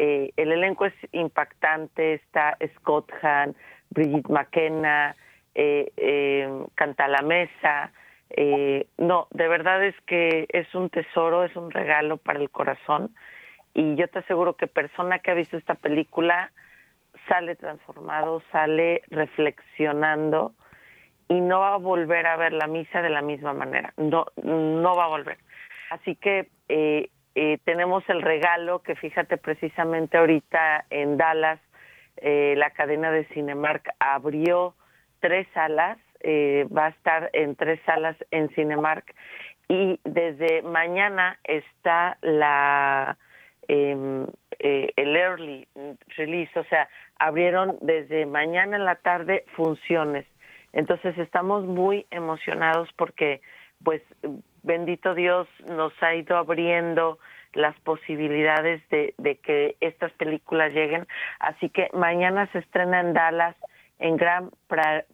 eh, 0.00 0.32
el 0.36 0.52
elenco 0.52 0.86
es 0.86 0.94
impactante, 1.10 2.14
está 2.14 2.56
Scott 2.76 3.10
Hahn, 3.20 3.56
Brigitte 3.90 4.30
McKenna, 4.30 5.16
eh, 5.56 5.90
eh, 5.96 6.48
Canta 6.76 7.08
la 7.08 7.22
Mesa. 7.22 7.90
Eh, 8.30 8.86
no, 8.96 9.26
de 9.32 9.48
verdad 9.48 9.84
es 9.84 9.96
que 10.06 10.46
es 10.50 10.72
un 10.76 10.88
tesoro, 10.88 11.42
es 11.42 11.56
un 11.56 11.72
regalo 11.72 12.16
para 12.16 12.38
el 12.38 12.48
corazón. 12.48 13.12
Y 13.74 13.96
yo 13.96 14.06
te 14.06 14.20
aseguro 14.20 14.54
que 14.54 14.68
persona 14.68 15.18
que 15.18 15.32
ha 15.32 15.34
visto 15.34 15.56
esta 15.56 15.74
película 15.74 16.52
sale 17.26 17.56
transformado, 17.56 18.40
sale 18.52 19.02
reflexionando 19.08 20.54
y 21.28 21.40
no 21.40 21.58
va 21.58 21.74
a 21.74 21.78
volver 21.78 22.26
a 22.26 22.36
ver 22.36 22.52
la 22.52 22.68
misa 22.68 23.02
de 23.02 23.10
la 23.10 23.20
misma 23.20 23.52
manera. 23.52 23.92
No, 23.96 24.26
no 24.44 24.94
va 24.94 25.06
a 25.06 25.08
volver. 25.08 25.38
Así 25.90 26.14
que 26.14 26.48
eh, 26.68 27.10
eh, 27.40 27.60
tenemos 27.62 28.02
el 28.08 28.20
regalo 28.20 28.80
que 28.82 28.96
fíjate 28.96 29.36
precisamente 29.36 30.18
ahorita 30.18 30.86
en 30.90 31.16
Dallas, 31.16 31.60
eh, 32.16 32.54
la 32.56 32.70
cadena 32.70 33.12
de 33.12 33.26
Cinemark 33.26 33.94
abrió 34.00 34.74
tres 35.20 35.46
salas, 35.54 35.98
eh, 36.18 36.66
va 36.76 36.86
a 36.86 36.88
estar 36.88 37.30
en 37.32 37.54
tres 37.54 37.78
salas 37.86 38.16
en 38.32 38.48
Cinemark 38.56 39.14
y 39.68 40.00
desde 40.02 40.62
mañana 40.62 41.38
está 41.44 42.18
la 42.22 43.16
em, 43.68 44.26
el 44.58 45.16
early 45.16 45.68
release, 46.16 46.58
o 46.58 46.64
sea, 46.64 46.88
abrieron 47.20 47.78
desde 47.82 48.26
mañana 48.26 48.78
en 48.78 48.84
la 48.84 48.96
tarde 48.96 49.44
funciones. 49.54 50.26
Entonces 50.72 51.16
estamos 51.18 51.64
muy 51.64 52.04
emocionados 52.10 52.88
porque 52.96 53.40
pues 53.84 54.02
bendito 54.64 55.14
Dios 55.14 55.46
nos 55.68 55.92
ha 56.02 56.16
ido 56.16 56.36
abriendo 56.36 57.20
las 57.54 57.78
posibilidades 57.80 58.82
de, 58.90 59.14
que 59.42 59.76
estas 59.80 60.12
películas 60.12 60.72
lleguen. 60.72 61.06
Así 61.38 61.68
que 61.70 61.88
mañana 61.92 62.46
se 62.52 62.58
estrena 62.58 63.00
en 63.00 63.14
Dallas, 63.14 63.56
en 63.98 64.16
Grand 64.16 64.52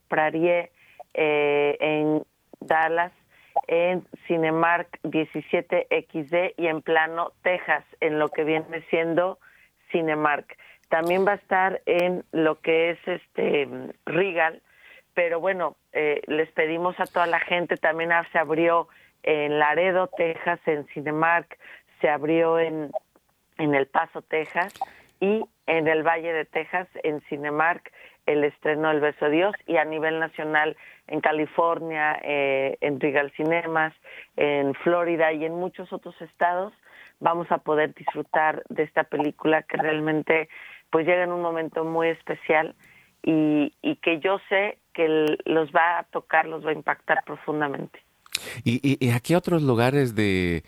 Prairie, 0.09 0.71
eh, 1.15 1.77
en 1.81 2.23
Dallas, 2.61 3.13
en 3.69 4.07
Cinemark 4.27 4.89
17XD 5.05 6.55
y 6.57 6.67
en 6.67 6.83
Plano, 6.83 7.33
Texas, 7.43 7.85
en 8.01 8.19
lo 8.19 8.29
que 8.29 8.45
viene 8.45 8.83
siendo 8.91 9.39
Cinemark. 9.91 10.57
También 10.89 11.27
va 11.27 11.33
a 11.33 11.37
estar 11.37 11.81
en 11.87 12.25
lo 12.33 12.61
que 12.61 12.91
es 12.91 12.99
este 13.07 13.69
Regal, 14.07 14.61
pero 15.15 15.41
bueno, 15.41 15.77
eh, 15.93 16.23
les 16.27 16.51
pedimos 16.53 16.99
a 17.01 17.07
toda 17.07 17.27
la 17.27 17.41
gente, 17.41 17.77
también 17.77 18.11
se 18.33 18.39
abrió 18.39 18.89
en 19.23 19.59
Laredo, 19.59 20.09
Texas, 20.09 20.61
en 20.67 20.87
Cinemark, 20.89 21.59
se 22.05 22.11
abrió 22.11 22.59
en, 22.59 22.91
en 23.57 23.75
El 23.75 23.87
Paso, 23.87 24.21
Texas, 24.21 24.75
y 25.21 25.43
en 25.67 25.89
el 25.89 26.03
Valle 26.03 26.35
de 26.35 26.45
Texas, 26.45 26.87
en 27.03 27.23
Cinemark, 27.31 27.91
el 28.27 28.45
estreno 28.45 28.91
El 28.91 29.01
Beso 29.01 29.25
de 29.25 29.31
Dios, 29.31 29.55
y 29.67 29.79
a 29.79 29.87
nivel 29.87 30.21
nacional 30.21 30.77
en 31.07 31.23
California, 31.23 32.21
eh, 32.23 32.77
en 32.83 33.01
Regal 33.01 33.33
Cinemas, 33.37 33.95
en 34.37 34.75
Florida 34.75 35.33
y 35.33 35.47
en 35.47 35.55
muchos 35.55 35.95
otros 35.95 36.15
estados, 36.21 36.75
vamos 37.21 37.51
a 37.51 37.57
poder 37.57 37.95
disfrutar 37.95 38.63
de 38.69 38.83
esta 38.83 39.05
película 39.05 39.63
que 39.63 39.79
realmente 39.79 40.51
pues 40.91 41.07
llega 41.07 41.25
en 41.25 41.33
un 41.33 41.41
momento 41.41 41.87
muy 41.87 42.09
especial 42.09 42.75
y, 43.23 43.73
y 43.81 43.97
que 43.97 44.21
yo 44.21 44.41
sé 44.51 44.77
que 44.93 45.39
los 45.47 45.73
va 45.73 46.01
a 46.01 46.03
tocar, 46.03 46.45
los 46.45 46.67
va 46.67 46.69
a 46.69 46.75
impactar 46.75 47.25
profundamente. 47.25 48.04
¿Y, 48.65 49.11
a 49.11 49.21
qué 49.21 49.37
otros 49.37 49.63
lugares 49.63 50.15
de, 50.15 50.63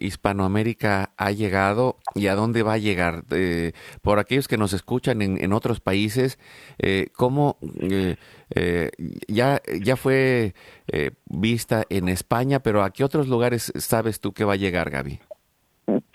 Hispanoamérica 0.00 1.10
ha 1.16 1.30
llegado 1.30 1.98
y 2.14 2.26
a 2.26 2.34
dónde 2.34 2.62
va 2.62 2.74
a 2.74 2.78
llegar? 2.78 3.24
Eh, 3.30 3.72
por 4.02 4.18
aquellos 4.18 4.48
que 4.48 4.56
nos 4.56 4.72
escuchan 4.72 5.22
en, 5.22 5.42
en 5.42 5.52
otros 5.52 5.80
países, 5.80 6.38
eh, 6.78 7.06
¿cómo 7.16 7.56
eh, 7.80 8.16
eh 8.54 8.90
ya, 9.28 9.60
ya 9.82 9.96
fue 9.96 10.54
eh, 10.88 11.10
vista 11.26 11.82
en 11.90 12.08
España, 12.08 12.60
pero 12.60 12.82
a 12.82 12.90
qué 12.90 13.04
otros 13.04 13.28
lugares 13.28 13.72
sabes 13.76 14.20
tú 14.20 14.32
que 14.32 14.44
va 14.44 14.54
a 14.54 14.56
llegar, 14.56 14.90
Gaby? 14.90 15.20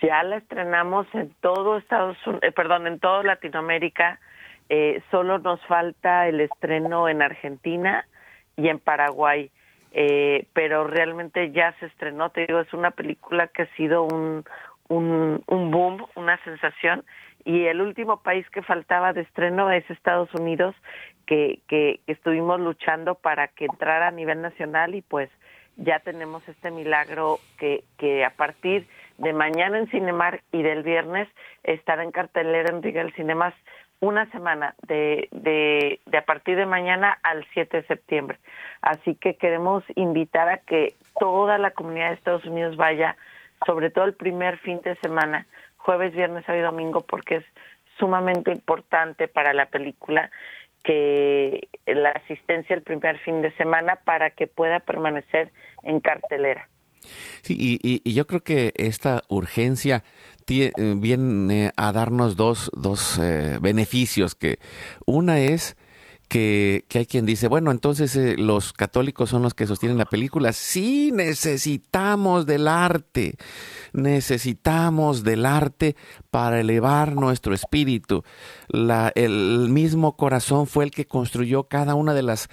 Ya 0.02 0.22
la 0.22 0.38
estrenamos 0.38 1.06
en 1.14 1.32
todo 1.40 1.78
Estados 1.78 2.16
Unidos, 2.26 2.44
eh, 2.44 2.52
perdón, 2.52 2.86
en 2.86 2.98
toda 2.98 3.22
Latinoamérica. 3.22 4.18
solo 5.10 5.38
nos 5.38 5.60
falta 5.66 6.28
el 6.28 6.40
estreno 6.40 7.08
en 7.08 7.22
Argentina 7.22 8.06
y 8.56 8.68
en 8.68 8.78
Paraguay 8.78 9.50
eh, 9.92 10.46
pero 10.52 10.86
realmente 10.86 11.50
ya 11.52 11.74
se 11.80 11.86
estrenó, 11.86 12.30
te 12.30 12.46
digo, 12.46 12.60
es 12.60 12.72
una 12.72 12.90
película 12.90 13.48
que 13.48 13.62
ha 13.62 13.76
sido 13.76 14.04
un, 14.04 14.44
un, 14.88 15.42
un 15.46 15.70
boom, 15.70 16.06
una 16.14 16.42
sensación, 16.44 17.04
y 17.44 17.66
el 17.66 17.80
último 17.80 18.22
país 18.22 18.48
que 18.50 18.62
faltaba 18.62 19.12
de 19.12 19.22
estreno 19.22 19.70
es 19.70 19.88
Estados 19.90 20.32
Unidos, 20.34 20.74
que, 21.26 21.60
que, 21.68 22.00
estuvimos 22.06 22.60
luchando 22.60 23.14
para 23.14 23.48
que 23.48 23.66
entrara 23.66 24.08
a 24.08 24.10
nivel 24.10 24.42
nacional 24.42 24.94
y 24.94 25.02
pues 25.02 25.30
ya 25.76 26.00
tenemos 26.00 26.46
este 26.48 26.70
milagro 26.70 27.38
que, 27.58 27.84
que 27.98 28.24
a 28.24 28.30
partir 28.30 28.86
de 29.18 29.32
mañana 29.32 29.78
en 29.78 29.88
Cinemar 29.88 30.42
y 30.52 30.62
del 30.62 30.82
viernes 30.82 31.28
estará 31.62 32.02
en 32.02 32.10
cartelera 32.10 32.70
en 32.70 32.82
Regal 32.82 33.12
Cinemas 33.14 33.54
una 34.00 34.30
semana 34.30 34.74
de, 34.86 35.28
de, 35.32 36.00
a 36.16 36.22
partir 36.22 36.56
de 36.56 36.66
mañana 36.66 37.18
al 37.22 37.46
7 37.52 37.78
de 37.78 37.86
septiembre. 37.86 38.38
Así 38.80 39.14
que 39.14 39.36
queremos 39.36 39.84
invitar 39.94 40.48
a 40.48 40.58
que 40.58 40.94
toda 41.18 41.58
la 41.58 41.70
comunidad 41.72 42.08
de 42.08 42.14
Estados 42.14 42.44
Unidos 42.46 42.76
vaya, 42.76 43.16
sobre 43.66 43.90
todo 43.90 44.06
el 44.06 44.14
primer 44.14 44.58
fin 44.58 44.80
de 44.82 44.96
semana, 44.96 45.46
jueves, 45.76 46.14
viernes, 46.14 46.44
sábado 46.46 46.62
y 46.62 46.64
domingo, 46.64 47.02
porque 47.02 47.36
es 47.36 47.44
sumamente 47.98 48.50
importante 48.50 49.28
para 49.28 49.52
la 49.52 49.66
película 49.66 50.30
que 50.82 51.68
la 51.86 52.10
asistencia 52.10 52.74
el 52.74 52.82
primer 52.82 53.18
fin 53.18 53.42
de 53.42 53.52
semana 53.52 53.96
para 53.96 54.30
que 54.30 54.46
pueda 54.46 54.80
permanecer 54.80 55.52
en 55.82 56.00
cartelera. 56.00 56.68
Sí, 57.42 57.78
y, 57.82 58.12
yo 58.14 58.26
creo 58.26 58.42
que 58.42 58.72
esta 58.76 59.22
urgencia 59.28 60.04
viene 60.96 61.72
a 61.76 61.92
darnos 61.92 62.36
dos, 62.36 62.70
dos 62.74 63.18
eh, 63.18 63.58
beneficios, 63.60 64.34
que 64.34 64.58
una 65.06 65.40
es 65.40 65.76
que, 66.30 66.84
hay 66.94 67.06
quien 67.06 67.26
dice, 67.26 67.48
bueno, 67.48 67.72
entonces 67.72 68.14
eh, 68.14 68.36
los 68.38 68.72
católicos 68.72 69.28
son 69.28 69.42
los 69.42 69.52
que 69.52 69.66
sostienen 69.66 69.98
la 69.98 70.04
película. 70.04 70.52
Sí, 70.52 71.10
necesitamos 71.12 72.46
del 72.46 72.68
arte, 72.68 73.34
necesitamos 73.92 75.24
del 75.24 75.44
arte 75.44 75.96
para 76.30 76.60
elevar 76.60 77.16
nuestro 77.16 77.52
espíritu. 77.52 78.22
La, 78.68 79.10
el 79.16 79.68
mismo 79.70 80.16
corazón 80.16 80.68
fue 80.68 80.84
el 80.84 80.92
que 80.92 81.04
construyó 81.04 81.64
cada 81.64 81.96
una 81.96 82.14
de 82.14 82.22
las 82.22 82.48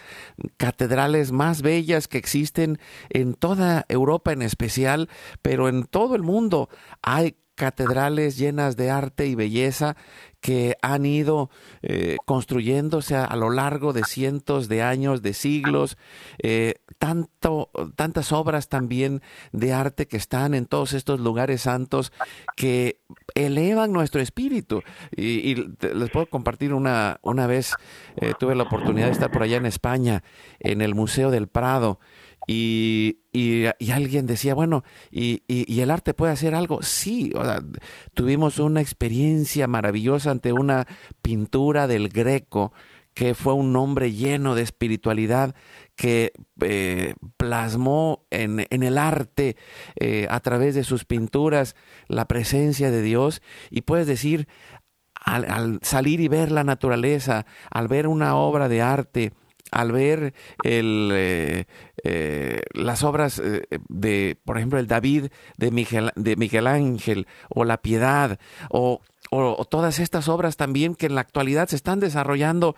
catedrales 0.57 1.31
más 1.31 1.61
bellas 1.61 2.07
que 2.07 2.17
existen 2.17 2.79
en 3.09 3.35
toda 3.35 3.85
Europa 3.89 4.33
en 4.33 4.41
especial, 4.41 5.07
pero 5.43 5.69
en 5.69 5.83
todo 5.83 6.15
el 6.15 6.23
mundo 6.23 6.67
hay 7.03 7.35
catedrales 7.57 8.37
llenas 8.37 8.77
de 8.77 8.91
arte 8.91 9.25
y 9.25 9.33
belleza 9.33 9.97
que 10.41 10.77
han 10.83 11.07
ido 11.07 11.49
eh, 11.81 12.17
construyéndose 12.25 13.15
a, 13.15 13.35
lo 13.35 13.49
largo 13.49 13.93
de 13.93 14.03
cientos 14.03 14.67
de 14.67 14.83
años, 14.83 15.23
de 15.23 15.33
siglos, 15.33 15.97
eh, 16.37 16.75
tanto, 16.99 17.71
tantas 17.95 18.31
obras 18.31 18.69
también 18.69 19.23
de 19.51 19.73
arte 19.73 20.07
que 20.07 20.17
están 20.17 20.53
en 20.53 20.67
todos 20.67 20.93
estos 20.93 21.19
lugares 21.19 21.61
santos 21.61 22.13
que 22.55 23.01
elevan 23.33 23.91
nuestro 23.91 24.21
espíritu. 24.21 24.83
Y, 25.15 25.55
les 25.55 26.11
puedo 26.11 26.27
compartir 26.27 26.75
una, 26.75 27.19
una 27.23 27.47
vez, 27.47 27.73
eh, 28.17 28.33
tuve 28.39 28.53
la 28.53 28.63
oportunidad 28.63 29.07
de 29.07 29.13
estar 29.13 29.31
por 29.31 29.41
allá 29.41 29.57
en 29.57 29.65
España, 29.65 30.23
en 30.59 30.81
el 30.81 30.93
Museo 30.93 31.31
del 31.31 31.47
Prado, 31.47 31.99
y, 32.45 33.19
y, 33.33 33.65
alguien 33.91 34.25
decía, 34.25 34.53
bueno, 34.53 34.83
¿y, 35.11 35.43
y, 35.47 35.81
el 35.81 35.91
arte 35.91 36.13
puede 36.13 36.31
hacer 36.31 36.55
algo? 36.55 36.81
Sí, 36.81 37.33
tuvimos 38.13 38.59
una 38.59 38.79
experiencia 38.79 39.67
maravillosa 39.67 40.31
ante 40.31 40.53
una 40.53 40.87
pintura 41.21 41.87
del 41.87 42.09
Greco 42.09 42.71
que 43.13 43.33
fue 43.33 43.53
un 43.53 43.75
hombre 43.75 44.11
lleno 44.11 44.53
de 44.53 44.61
espiritualidad 44.61 45.55
que 45.95 46.33
eh, 46.61 47.15
plasmó 47.35 48.27
en, 48.29 48.67
en, 48.69 48.83
el 48.83 48.99
arte 48.99 49.57
eh, 49.99 50.27
a 50.29 50.39
través 50.39 50.75
de 50.75 50.83
sus 50.83 51.03
pinturas 51.03 51.75
la 52.07 52.27
presencia 52.27 52.91
de 52.91 53.01
Dios 53.01 53.41
y 53.71 53.81
puedes 53.81 54.05
decir, 54.05 54.47
al, 55.15 55.49
al 55.49 55.79
salir 55.81 56.21
y 56.21 56.27
ver 56.27 56.51
la 56.51 56.63
naturaleza, 56.63 57.47
al 57.71 57.87
ver 57.87 58.07
una 58.07 58.35
obra 58.35 58.69
de 58.69 58.83
arte, 58.83 59.33
al 59.71 59.91
ver 59.91 60.33
eh, 60.63 61.65
eh, 62.03 62.61
las 62.73 63.03
obras 63.03 63.39
eh, 63.39 63.67
de, 63.89 64.37
por 64.45 64.57
ejemplo, 64.57 64.79
el 64.79 64.87
David 64.87 65.27
de 65.57 65.71
Miguel, 65.71 66.11
de 66.15 66.35
Miguel 66.35 66.67
Ángel 66.67 67.27
o 67.49 67.63
La 67.65 67.77
Piedad 67.77 68.39
o, 68.69 69.01
todas 69.69 69.99
estas 69.99 70.29
obras 70.29 70.55
también 70.55 70.95
que 70.95 71.07
en 71.07 71.15
la 71.15 71.21
actualidad 71.21 71.67
se 71.67 71.75
están 71.75 71.99
desarrollando 71.99 72.77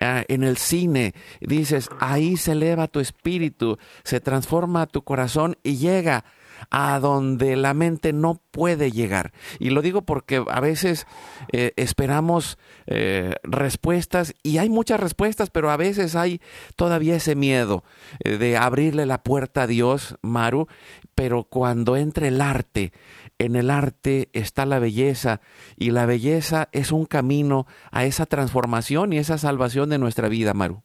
en 0.00 0.44
el 0.44 0.56
cine, 0.56 1.12
dices, 1.42 1.90
ahí 2.00 2.38
se 2.38 2.52
eleva 2.52 2.88
tu 2.88 3.00
espíritu, 3.00 3.76
se 4.02 4.18
transforma 4.18 4.86
tu 4.86 5.02
corazón 5.02 5.58
y 5.62 5.76
llega 5.76 6.24
a 6.70 6.98
donde 7.00 7.56
la 7.56 7.74
mente 7.74 8.12
no 8.12 8.40
puede 8.50 8.92
llegar. 8.92 9.32
Y 9.58 9.70
lo 9.70 9.82
digo 9.82 10.02
porque 10.02 10.44
a 10.48 10.60
veces 10.60 11.06
eh, 11.52 11.72
esperamos 11.76 12.58
eh, 12.86 13.34
respuestas 13.42 14.34
y 14.42 14.58
hay 14.58 14.68
muchas 14.68 15.00
respuestas, 15.00 15.50
pero 15.50 15.70
a 15.70 15.76
veces 15.76 16.16
hay 16.16 16.40
todavía 16.76 17.16
ese 17.16 17.34
miedo 17.34 17.84
eh, 18.24 18.36
de 18.36 18.56
abrirle 18.56 19.06
la 19.06 19.22
puerta 19.22 19.62
a 19.62 19.66
Dios, 19.66 20.16
Maru, 20.22 20.66
pero 21.14 21.44
cuando 21.44 21.96
entre 21.96 22.28
el 22.28 22.40
arte, 22.40 22.92
en 23.38 23.56
el 23.56 23.70
arte 23.70 24.28
está 24.32 24.66
la 24.66 24.78
belleza 24.78 25.40
y 25.76 25.90
la 25.90 26.06
belleza 26.06 26.68
es 26.72 26.92
un 26.92 27.06
camino 27.06 27.66
a 27.90 28.04
esa 28.04 28.26
transformación 28.26 29.12
y 29.12 29.18
esa 29.18 29.38
salvación 29.38 29.90
de 29.90 29.98
nuestra 29.98 30.28
vida, 30.28 30.54
Maru. 30.54 30.82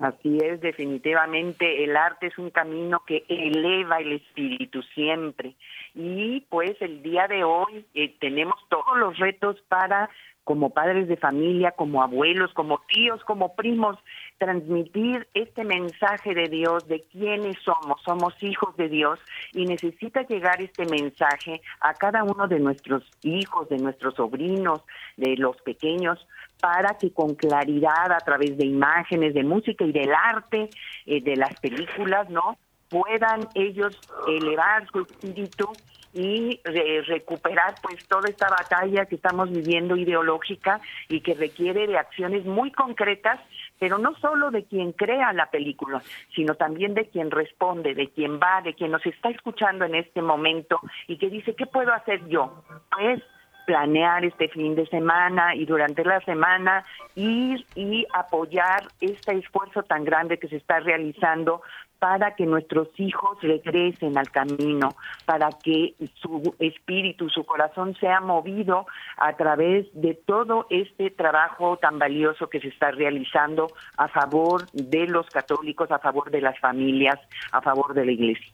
Así 0.00 0.38
es, 0.42 0.60
definitivamente 0.60 1.84
el 1.84 1.96
arte 1.96 2.26
es 2.26 2.36
un 2.36 2.50
camino 2.50 3.04
que 3.06 3.24
eleva 3.28 3.98
el 3.98 4.12
espíritu 4.12 4.82
siempre. 4.94 5.54
Y 5.94 6.40
pues 6.50 6.76
el 6.80 7.00
día 7.02 7.28
de 7.28 7.44
hoy 7.44 7.86
eh, 7.94 8.16
tenemos 8.18 8.56
todos 8.68 8.98
los 8.98 9.16
retos 9.18 9.56
para, 9.68 10.10
como 10.42 10.70
padres 10.70 11.06
de 11.06 11.16
familia, 11.16 11.70
como 11.70 12.02
abuelos, 12.02 12.52
como 12.54 12.80
tíos, 12.88 13.22
como 13.24 13.54
primos, 13.54 13.96
transmitir 14.38 15.28
este 15.32 15.62
mensaje 15.62 16.34
de 16.34 16.48
Dios, 16.48 16.88
de 16.88 17.04
quiénes 17.12 17.56
somos, 17.64 18.02
somos 18.02 18.34
hijos 18.42 18.76
de 18.76 18.88
Dios 18.88 19.20
y 19.52 19.64
necesita 19.64 20.22
llegar 20.22 20.60
este 20.60 20.86
mensaje 20.86 21.62
a 21.80 21.94
cada 21.94 22.24
uno 22.24 22.48
de 22.48 22.58
nuestros 22.58 23.04
hijos, 23.22 23.68
de 23.68 23.78
nuestros 23.78 24.16
sobrinos, 24.16 24.82
de 25.16 25.36
los 25.36 25.56
pequeños, 25.62 26.26
para 26.64 26.96
que 26.96 27.12
con 27.12 27.34
claridad 27.34 28.10
a 28.10 28.20
través 28.20 28.56
de 28.56 28.64
imágenes, 28.64 29.34
de 29.34 29.44
música 29.44 29.84
y 29.84 29.92
del 29.92 30.14
arte, 30.14 30.70
eh, 31.04 31.20
de 31.20 31.36
las 31.36 31.60
películas, 31.60 32.30
¿no? 32.30 32.56
puedan 32.88 33.48
ellos 33.54 34.00
elevar 34.26 34.86
su 34.90 35.00
espíritu 35.00 35.70
y 36.14 36.60
recuperar 37.06 37.74
pues 37.82 38.06
toda 38.06 38.30
esta 38.30 38.48
batalla 38.48 39.04
que 39.04 39.16
estamos 39.16 39.50
viviendo 39.50 39.96
ideológica 39.96 40.80
y 41.08 41.20
que 41.20 41.34
requiere 41.34 41.86
de 41.86 41.98
acciones 41.98 42.46
muy 42.46 42.70
concretas, 42.70 43.40
pero 43.80 43.98
no 43.98 44.14
solo 44.20 44.50
de 44.52 44.64
quien 44.64 44.92
crea 44.92 45.32
la 45.32 45.50
película, 45.50 46.02
sino 46.34 46.54
también 46.54 46.94
de 46.94 47.08
quien 47.08 47.30
responde, 47.30 47.94
de 47.94 48.08
quien 48.08 48.38
va, 48.38 48.62
de 48.62 48.74
quien 48.74 48.92
nos 48.92 49.04
está 49.04 49.28
escuchando 49.28 49.84
en 49.84 49.96
este 49.96 50.22
momento 50.22 50.80
y 51.08 51.18
que 51.18 51.28
dice, 51.28 51.54
¿qué 51.56 51.66
puedo 51.66 51.92
hacer 51.92 52.26
yo? 52.28 52.62
Pues 52.90 53.20
planear 53.66 54.24
este 54.24 54.48
fin 54.48 54.74
de 54.74 54.86
semana 54.86 55.54
y 55.54 55.64
durante 55.64 56.04
la 56.04 56.20
semana 56.20 56.84
ir 57.14 57.64
y 57.74 58.06
apoyar 58.12 58.88
este 59.00 59.36
esfuerzo 59.38 59.82
tan 59.82 60.04
grande 60.04 60.38
que 60.38 60.48
se 60.48 60.56
está 60.56 60.80
realizando 60.80 61.62
para 62.04 62.34
que 62.34 62.44
nuestros 62.44 62.88
hijos 62.98 63.38
regresen 63.40 64.18
al 64.18 64.30
camino, 64.30 64.90
para 65.24 65.48
que 65.62 65.94
su 66.20 66.54
espíritu, 66.58 67.30
su 67.30 67.44
corazón 67.44 67.94
sea 67.94 68.20
movido 68.20 68.86
a 69.16 69.34
través 69.36 69.86
de 69.94 70.12
todo 70.12 70.66
este 70.68 71.10
trabajo 71.10 71.78
tan 71.78 71.98
valioso 71.98 72.50
que 72.50 72.60
se 72.60 72.68
está 72.68 72.90
realizando 72.90 73.68
a 73.96 74.08
favor 74.08 74.70
de 74.72 75.06
los 75.06 75.26
católicos, 75.30 75.90
a 75.90 75.98
favor 75.98 76.30
de 76.30 76.42
las 76.42 76.58
familias, 76.58 77.18
a 77.52 77.62
favor 77.62 77.94
de 77.94 78.04
la 78.04 78.12
iglesia. 78.12 78.52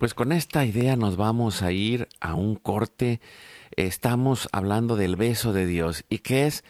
Pues 0.00 0.14
con 0.14 0.32
esta 0.32 0.64
idea 0.64 0.96
nos 0.96 1.18
vamos 1.18 1.60
a 1.60 1.72
ir 1.72 2.08
a 2.20 2.34
un 2.34 2.56
corte. 2.56 3.20
Estamos 3.76 4.48
hablando 4.50 4.96
del 4.96 5.14
beso 5.14 5.52
de 5.52 5.66
Dios 5.66 6.06
y 6.08 6.20
que 6.20 6.46
es 6.46 6.64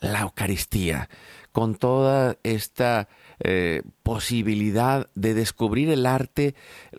la 0.00 0.20
Eucaristía, 0.20 1.10
con 1.52 1.74
toda 1.74 2.38
esta 2.42 3.10
eh, 3.42 3.82
posibilidad 4.02 5.08
de 5.14 5.34
descubrir 5.34 5.88
el 5.90 6.04
arte, 6.04 6.54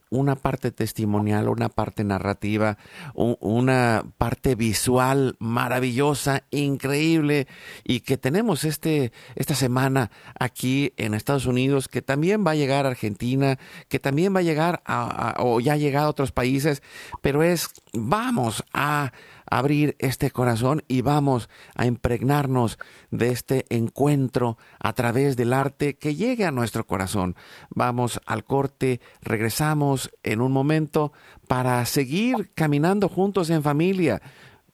una 0.10 0.36
parte 0.36 0.72
testimonial, 0.72 1.50
una 1.50 1.70
parte 1.70 2.04
narrativa, 2.04 2.78
una 3.14 4.06
parte 4.18 4.56
visual 4.56 5.36
maravillosa, 5.40 6.44
increíble, 6.52 7.48
y 7.84 8.00
que 8.00 8.18
tenemos 8.18 8.64
este, 8.64 9.12
esta 9.36 9.56
semana 9.56 10.10
aquí 10.40 10.94
en 10.98 11.14
Estados 11.14 11.46
Unidos, 11.46 11.88
que 11.88 12.02
también 12.02 12.46
va 12.46 12.52
a 12.52 12.56
llegar 12.56 12.86
a 12.86 12.90
Argentina, 12.90 13.60
que 13.88 14.00
también 14.00 14.36
va 14.36 14.40
a 14.40 14.44
llegar 14.44 14.82
a, 14.86 15.36
o 15.40 15.60
ya 15.60 15.74
ha 15.74 15.78
llegado 15.78 16.08
a 16.08 16.12
otros 16.12 16.32
países, 16.32 16.82
pero 17.22 17.44
es, 17.44 17.70
vamos 17.94 18.64
a 18.74 19.12
abrir 19.52 19.98
este 20.00 20.32
corazón 20.32 20.82
y 20.88 21.02
vamos 21.02 21.50
a 21.76 21.86
impregnarnos 21.86 22.80
de 23.12 23.30
este 23.30 23.66
encuentro 23.70 24.58
a 24.80 24.94
través 24.94 25.36
del 25.36 25.52
arte 25.52 25.98
que 25.98 26.16
llegue 26.32 26.46
a 26.46 26.52
nuestro 26.52 26.86
corazón. 26.86 27.36
Vamos 27.70 28.20
al 28.26 28.46
corte, 28.46 29.02
regresamos 29.22 30.10
en 30.24 30.42
un 30.42 30.52
momento 30.52 31.12
para 31.48 31.86
seguir 31.86 32.52
caminando 32.56 33.10
juntos 33.10 33.50
en 33.50 33.64
familia. 33.64 34.22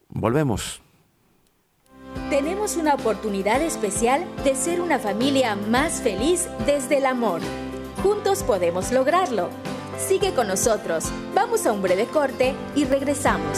Volvemos. 0.10 0.82
Tenemos 2.30 2.78
una 2.78 2.93
oportunidad 2.93 3.62
especial 3.62 4.26
de 4.43 4.56
ser 4.56 4.82
una 4.82 5.00
familia 5.00 5.56
más 5.56 6.02
feliz 6.02 6.48
desde 6.65 6.98
el 6.98 7.06
amor. 7.06 7.41
Juntos 8.04 8.43
podemos 8.43 8.91
lograrlo. 8.91 9.50
Sigue 9.98 10.34
con 10.34 10.48
nosotros. 10.48 11.06
Vamos 11.34 11.65
a 11.65 11.72
un 11.72 11.82
breve 11.82 12.06
corte 12.06 12.54
y 12.76 12.86
regresamos. 12.86 13.58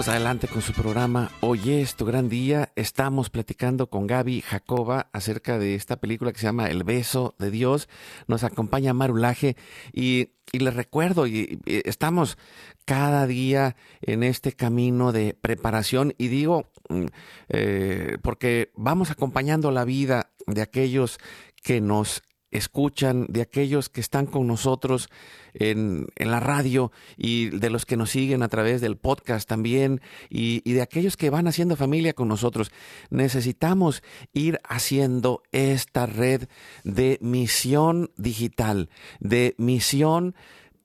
Seguimos 0.00 0.16
adelante 0.16 0.48
con 0.48 0.62
su 0.62 0.72
programa 0.72 1.30
Hoy 1.40 1.72
es 1.72 1.94
tu 1.94 2.06
gran 2.06 2.30
día. 2.30 2.72
Estamos 2.74 3.28
platicando 3.28 3.90
con 3.90 4.06
Gaby 4.06 4.40
Jacoba 4.40 5.10
acerca 5.12 5.58
de 5.58 5.74
esta 5.74 6.00
película 6.00 6.32
que 6.32 6.38
se 6.38 6.46
llama 6.46 6.68
El 6.68 6.84
beso 6.84 7.34
de 7.38 7.50
Dios. 7.50 7.86
Nos 8.26 8.42
acompaña 8.42 8.94
Marulaje 8.94 9.58
y, 9.92 10.30
y 10.52 10.60
les 10.60 10.72
recuerdo, 10.72 11.26
y, 11.26 11.60
estamos 11.66 12.38
cada 12.86 13.26
día 13.26 13.76
en 14.00 14.22
este 14.22 14.52
camino 14.52 15.12
de 15.12 15.34
preparación 15.34 16.14
y 16.16 16.28
digo, 16.28 16.70
mm, 16.88 17.04
eh, 17.50 18.16
porque 18.22 18.72
vamos 18.76 19.10
acompañando 19.10 19.70
la 19.70 19.84
vida 19.84 20.30
de 20.46 20.62
aquellos 20.62 21.18
que 21.62 21.82
nos 21.82 22.22
escuchan, 22.50 23.26
de 23.28 23.42
aquellos 23.42 23.88
que 23.88 24.00
están 24.00 24.26
con 24.26 24.46
nosotros 24.46 25.08
en, 25.54 26.06
la 26.16 26.40
radio 26.40 26.92
y 27.16 27.50
de 27.50 27.70
los 27.70 27.86
que 27.86 27.96
nos 27.96 28.10
siguen 28.10 28.42
a 28.42 28.48
través 28.48 28.80
del 28.80 28.96
podcast 28.96 29.48
también 29.48 30.00
y, 30.28 30.62
y 30.64 30.72
de 30.74 30.82
aquellos 30.82 31.16
que 31.16 31.30
van 31.30 31.48
haciendo 31.48 31.76
familia 31.76 32.12
con 32.12 32.28
nosotros. 32.28 32.72
Necesitamos 33.10 34.02
ir 34.32 34.60
haciendo 34.64 35.42
esta 35.52 36.06
red 36.06 36.48
de 36.84 37.18
misión 37.20 38.10
digital, 38.16 38.90
de 39.20 39.54
misión 39.58 40.34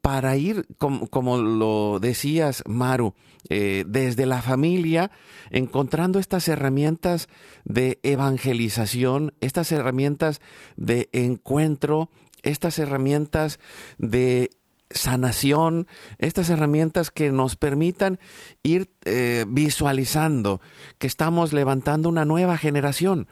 para 0.06 0.38
ir, 0.38 0.68
como, 0.78 1.38
lo 1.39 1.97
decías, 1.99 2.62
Maru, 2.68 3.16
eh, 3.49 3.86
desde 3.88 4.28
la 4.28 4.43
familia, 4.43 5.10
encontrando 5.49 6.20
estas 6.20 6.47
herramientas 6.47 7.28
de 7.64 7.97
evangelización, 8.03 9.34
estas 9.41 9.72
herramientas 9.72 10.41
de 10.76 11.10
encuentro, 11.12 12.12
estas 12.43 12.78
herramientas 12.78 13.60
de 13.97 14.51
sanación, 14.91 15.88
estas 16.20 16.51
herramientas 16.51 17.10
que 17.10 17.32
nos 17.32 17.56
permitan 17.56 18.20
ir 18.62 18.91
eh, 19.06 19.45
visualizando 19.47 20.62
que 20.99 21.08
estamos 21.08 21.51
levantando 21.51 22.10
una 22.10 22.26
nueva 22.26 22.60
generación, 22.60 23.28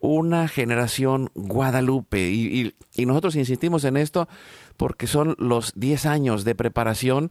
una 0.00 0.48
generación 0.48 1.30
Guadalupe. 1.34 2.30
y 2.30 2.74
nosotros 3.06 3.36
insistimos 3.36 3.84
en 3.84 3.96
esto 3.96 4.28
porque 4.76 5.06
son 5.06 5.34
los 5.38 5.72
10 5.74 6.06
años 6.06 6.44
de 6.44 6.54
preparación 6.54 7.30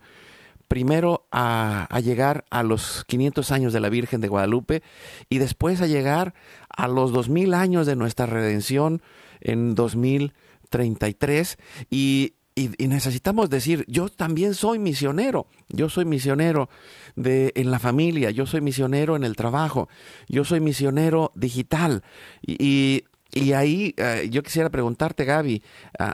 primero 0.67 1.27
a, 1.31 1.87
llegar 2.03 2.45
a 2.49 2.63
los 2.63 3.03
500 3.07 3.51
años 3.51 3.73
de 3.73 3.79
la 3.79 3.89
Virgen 3.89 4.21
de 4.21 4.27
Guadalupe 4.27 4.83
y 5.29 5.37
después 5.37 5.81
a 5.81 5.87
llegar 5.87 6.33
a 6.69 6.87
los 6.87 7.11
2000 7.11 7.53
años 7.53 7.87
de 7.87 7.95
nuestra 7.95 8.25
redención 8.25 9.01
en 9.39 9.75
2033 9.75 11.57
y, 11.89 12.33
y, 12.57 12.87
necesitamos 12.87 13.51
decir, 13.51 13.85
yo 13.87 14.09
también 14.09 14.55
soy 14.55 14.79
misionero, 14.79 15.45
yo 15.69 15.89
soy 15.89 16.05
misionero 16.05 16.69
de, 17.15 17.51
en 17.55 17.69
la 17.69 17.77
familia, 17.77 18.31
yo 18.31 18.47
soy 18.47 18.61
misionero 18.61 19.15
en 19.15 19.23
el 19.23 19.35
trabajo, 19.35 19.89
yo 20.27 20.43
soy 20.43 20.59
misionero 20.59 21.31
digital. 21.35 22.01
Y, 22.41 23.03
y 23.31 23.53
ahí 23.53 23.93
eh, 23.97 24.27
yo 24.31 24.41
quisiera 24.41 24.71
preguntarte, 24.71 25.23
Gaby, 25.23 25.61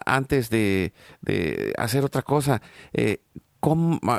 antes 0.05 0.49
de, 0.49 0.91
de, 1.21 1.73
hacer 1.77 2.03
otra 2.03 2.23
cosa, 2.23 2.61
eh, 2.91 3.21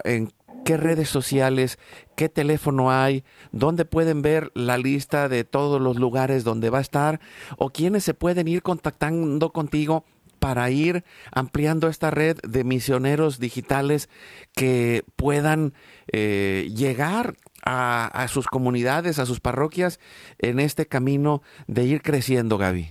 ¿en 0.05 0.33
qué 0.65 0.79
redes 0.79 1.11
sociales, 1.11 1.79
qué 2.17 2.31
teléfono 2.31 2.91
hay, 2.91 3.23
dónde 3.53 3.85
pueden 3.85 4.23
ver 4.23 4.51
la 4.55 4.79
lista 4.79 5.29
de 5.29 5.45
todos 5.45 5.79
los 5.79 5.99
lugares 5.99 6.43
donde 6.43 6.71
va 6.71 6.79
a 6.79 6.81
estar 6.81 7.21
o 7.59 7.69
quiénes 7.69 8.03
se 8.03 8.15
pueden 8.15 8.49
ir 8.49 8.63
contactando 8.63 9.53
contigo 9.53 10.07
para 10.45 10.69
ir 10.69 11.05
ampliando 11.33 11.89
esta 11.89 12.11
red 12.11 12.37
de 12.47 12.65
misioneros 12.65 13.41
digitales 13.41 14.11
que 14.55 15.01
puedan 15.17 15.73
eh, 16.13 16.69
llegar 16.69 17.33
a, 17.65 18.27
sus 18.29 18.47
comunidades, 18.47 19.19
a 19.19 19.25
sus 19.25 19.41
parroquias, 19.41 19.99
en 20.39 20.61
este 20.61 20.85
camino 20.85 21.41
de 21.67 21.85
ir 21.85 22.03
creciendo, 22.03 22.59
Gaby? 22.59 22.91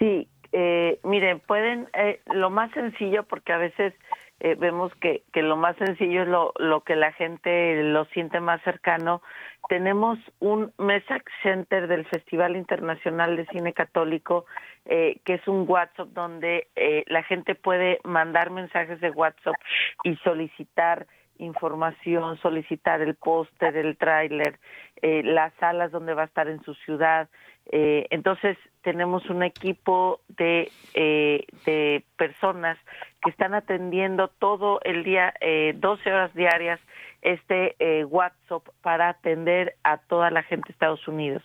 Sí, 0.00 0.26
eh, 0.50 0.98
miren, 1.04 1.38
pueden, 1.38 1.86
eh, 1.94 2.20
lo 2.34 2.50
más 2.50 2.72
sencillo, 2.72 3.22
porque 3.22 3.52
a 3.52 3.58
veces 3.58 3.94
vemos 4.40 4.94
que, 4.96 5.22
que 5.32 5.42
lo 5.42 5.56
más 5.56 5.76
sencillo 5.76 6.22
es 6.22 6.28
lo, 6.28 6.52
lo 6.58 6.82
que 6.82 6.96
la 6.96 7.12
gente 7.12 7.82
lo 7.82 8.04
siente 8.06 8.40
más 8.40 8.62
cercano, 8.62 9.20
tenemos 9.68 10.18
un 10.38 10.72
Message 10.78 11.24
Center 11.42 11.88
del 11.88 12.06
Festival 12.06 12.56
Internacional 12.56 13.36
de 13.36 13.46
Cine 13.46 13.72
Católico, 13.72 14.46
eh, 14.86 15.20
que 15.24 15.34
es 15.34 15.48
un 15.48 15.66
WhatsApp 15.68 16.08
donde 16.08 16.68
eh, 16.76 17.04
la 17.08 17.22
gente 17.22 17.54
puede 17.54 18.00
mandar 18.04 18.50
mensajes 18.50 19.00
de 19.00 19.10
WhatsApp 19.10 19.56
y 20.04 20.16
solicitar 20.16 21.06
información, 21.38 22.38
solicitar 22.38 23.00
el 23.02 23.14
póster, 23.14 23.76
el 23.76 23.96
tráiler, 23.96 24.58
eh, 25.02 25.22
las 25.22 25.52
salas 25.60 25.92
donde 25.92 26.14
va 26.14 26.22
a 26.22 26.26
estar 26.26 26.48
en 26.48 26.62
su 26.62 26.74
ciudad. 26.74 27.28
Entonces 27.70 28.56
tenemos 28.82 29.28
un 29.28 29.42
equipo 29.42 30.20
de, 30.28 30.70
de 30.94 32.04
personas 32.16 32.78
que 33.22 33.30
están 33.30 33.54
atendiendo 33.54 34.28
todo 34.28 34.80
el 34.84 35.04
día, 35.04 35.34
12 35.74 36.12
horas 36.12 36.34
diarias, 36.34 36.80
este 37.22 37.76
eh, 37.78 38.04
WhatsApp 38.04 38.68
para 38.82 39.08
atender 39.08 39.76
a 39.82 39.96
toda 39.98 40.30
la 40.30 40.42
gente 40.42 40.68
de 40.68 40.72
Estados 40.72 41.06
Unidos. 41.08 41.42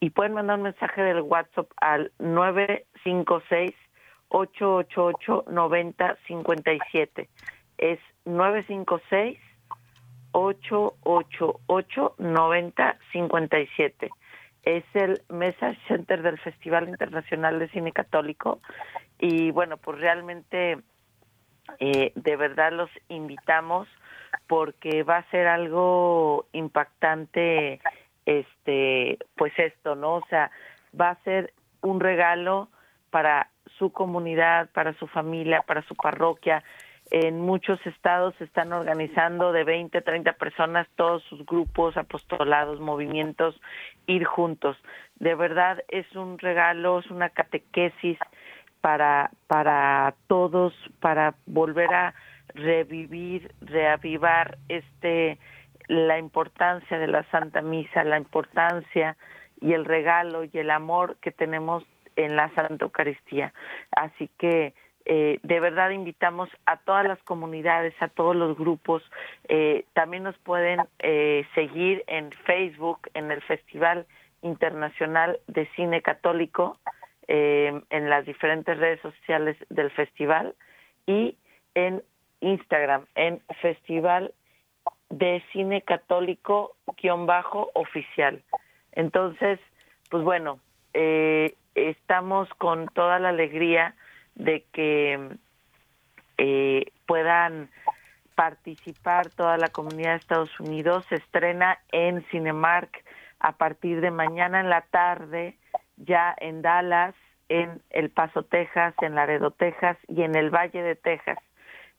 Y 0.00 0.10
pueden 0.10 0.34
mandar 0.34 0.58
un 0.58 0.64
mensaje 0.64 1.00
del 1.02 1.22
WhatsApp 1.22 1.70
al 1.80 2.12
956 2.18 3.72
888 4.28 5.44
9057. 5.50 7.28
Es 7.78 7.98
956 8.24 9.38
888 10.32 12.14
9057. 12.18 14.10
Es 14.62 14.84
el 14.94 15.22
Message 15.28 15.78
Center 15.88 16.22
del 16.22 16.38
Festival 16.38 16.88
Internacional 16.88 17.58
de 17.58 17.68
Cine 17.68 17.92
Católico. 17.92 18.60
Y 19.18 19.50
bueno, 19.50 19.76
pues 19.76 19.98
realmente 20.00 20.78
eh, 21.78 22.12
de 22.14 22.36
verdad 22.36 22.72
los 22.72 22.90
invitamos 23.08 23.88
porque 24.46 25.02
va 25.02 25.18
a 25.18 25.30
ser 25.30 25.46
algo 25.46 26.46
impactante 26.52 27.80
este 28.26 29.18
pues 29.36 29.52
esto 29.58 29.94
no 29.94 30.16
o 30.16 30.26
sea 30.28 30.50
va 30.98 31.10
a 31.10 31.22
ser 31.24 31.52
un 31.82 32.00
regalo 32.00 32.68
para 33.10 33.50
su 33.78 33.92
comunidad 33.92 34.70
para 34.70 34.94
su 34.94 35.06
familia 35.06 35.62
para 35.66 35.82
su 35.82 35.94
parroquia 35.94 36.62
en 37.10 37.40
muchos 37.40 37.84
estados 37.86 38.34
se 38.36 38.44
están 38.44 38.72
organizando 38.72 39.52
de 39.52 39.64
20, 39.64 40.00
30 40.02 40.32
personas, 40.34 40.86
todos 40.96 41.22
sus 41.24 41.44
grupos, 41.46 41.96
apostolados, 41.96 42.80
movimientos, 42.80 43.58
ir 44.06 44.24
juntos. 44.24 44.76
De 45.16 45.34
verdad 45.34 45.82
es 45.88 46.10
un 46.14 46.38
regalo, 46.38 46.98
es 46.98 47.10
una 47.10 47.30
catequesis 47.30 48.18
para, 48.80 49.30
para 49.46 50.14
todos, 50.26 50.74
para 51.00 51.34
volver 51.46 51.92
a 51.94 52.14
revivir, 52.54 53.52
reavivar 53.60 54.58
este 54.68 55.38
la 55.88 56.18
importancia 56.18 56.98
de 56.98 57.06
la 57.06 57.24
Santa 57.30 57.62
Misa, 57.62 58.04
la 58.04 58.18
importancia 58.18 59.16
y 59.60 59.72
el 59.72 59.86
regalo 59.86 60.44
y 60.44 60.50
el 60.52 60.70
amor 60.70 61.16
que 61.22 61.32
tenemos 61.32 61.82
en 62.16 62.36
la 62.36 62.50
Santa 62.54 62.84
Eucaristía. 62.84 63.54
Así 63.92 64.28
que 64.38 64.74
eh, 65.08 65.40
de 65.42 65.60
verdad 65.60 65.90
invitamos 65.90 66.48
a 66.66 66.76
todas 66.76 67.04
las 67.06 67.18
comunidades, 67.24 67.94
a 68.00 68.08
todos 68.08 68.36
los 68.36 68.56
grupos. 68.56 69.02
Eh, 69.48 69.84
también 69.94 70.22
nos 70.22 70.38
pueden 70.38 70.80
eh, 71.00 71.44
seguir 71.54 72.04
en 72.06 72.30
Facebook, 72.46 73.00
en 73.14 73.32
el 73.32 73.42
Festival 73.42 74.06
Internacional 74.42 75.40
de 75.48 75.66
Cine 75.74 76.02
Católico, 76.02 76.78
en 77.30 78.08
las 78.08 78.24
diferentes 78.24 78.78
redes 78.78 79.02
sociales 79.02 79.58
del 79.68 79.90
festival 79.90 80.54
y 81.04 81.36
en 81.74 82.02
Instagram 82.40 83.04
en 83.14 83.40
Festival 83.60 84.32
de 85.10 85.42
Cine 85.52 85.82
Católico 85.82 86.76
bajo 87.26 87.70
oficial. 87.74 88.42
Entonces, 88.92 89.58
pues 90.10 90.22
bueno, 90.22 90.58
eh, 90.94 91.54
estamos 91.74 92.48
con 92.58 92.88
toda 92.88 93.18
la 93.18 93.30
alegría 93.30 93.94
de 94.38 94.64
que 94.72 95.36
eh, 96.38 96.92
puedan 97.06 97.68
participar 98.34 99.28
toda 99.30 99.58
la 99.58 99.68
comunidad 99.68 100.12
de 100.12 100.16
Estados 100.16 100.60
Unidos. 100.60 101.04
Se 101.08 101.16
estrena 101.16 101.78
en 101.92 102.24
Cinemark 102.30 103.04
a 103.40 103.52
partir 103.52 104.00
de 104.00 104.10
mañana 104.10 104.60
en 104.60 104.70
la 104.70 104.82
tarde, 104.82 105.56
ya 105.96 106.34
en 106.38 106.62
Dallas, 106.62 107.14
en 107.48 107.82
El 107.90 108.10
Paso, 108.10 108.44
Texas, 108.44 108.94
en 109.02 109.14
Laredo, 109.14 109.50
Texas 109.50 109.96
y 110.06 110.22
en 110.22 110.34
el 110.36 110.50
Valle 110.50 110.82
de 110.82 110.94
Texas 110.94 111.38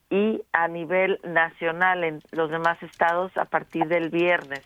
y 0.10 0.42
a 0.54 0.68
nivel 0.68 1.20
nacional 1.24 2.04
en 2.04 2.22
los 2.32 2.50
demás 2.50 2.82
estados 2.82 3.36
a 3.38 3.46
partir 3.46 3.88
del 3.88 4.10
viernes. 4.10 4.64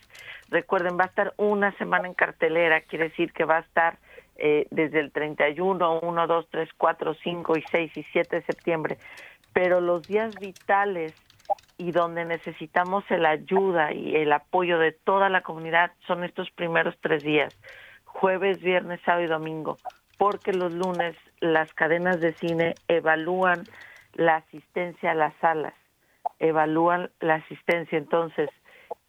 Recuerden, 0.49 0.97
va 0.97 1.05
a 1.05 1.07
estar 1.07 1.33
una 1.37 1.75
semana 1.77 2.07
en 2.07 2.13
cartelera, 2.13 2.81
quiere 2.81 3.09
decir 3.09 3.33
que 3.33 3.43
va 3.43 3.57
a 3.57 3.61
estar 3.61 3.97
eh, 4.37 4.67
desde 4.71 4.99
el 4.99 5.11
31, 5.11 5.99
1, 6.01 6.27
2, 6.27 6.47
3, 6.49 6.69
4, 6.77 7.13
5 7.13 7.57
y 7.57 7.63
6 7.71 7.97
y 7.97 8.03
7 8.11 8.35
de 8.37 8.41
septiembre. 8.43 8.97
Pero 9.53 9.81
los 9.81 10.07
días 10.07 10.35
vitales 10.39 11.13
y 11.77 11.91
donde 11.91 12.25
necesitamos 12.25 13.03
la 13.09 13.31
ayuda 13.31 13.93
y 13.93 14.15
el 14.15 14.31
apoyo 14.31 14.79
de 14.79 14.91
toda 14.91 15.29
la 15.29 15.41
comunidad 15.41 15.91
son 16.07 16.23
estos 16.23 16.49
primeros 16.51 16.95
tres 17.01 17.23
días, 17.23 17.55
jueves, 18.05 18.61
viernes, 18.61 19.01
sábado 19.05 19.23
y 19.23 19.27
domingo, 19.27 19.77
porque 20.17 20.53
los 20.53 20.73
lunes 20.73 21.15
las 21.39 21.73
cadenas 21.73 22.21
de 22.21 22.33
cine 22.33 22.75
evalúan 22.87 23.63
la 24.13 24.37
asistencia 24.37 25.11
a 25.11 25.15
las 25.15 25.33
salas, 25.41 25.73
evalúan 26.39 27.09
la 27.19 27.35
asistencia. 27.35 27.97
Entonces, 27.97 28.49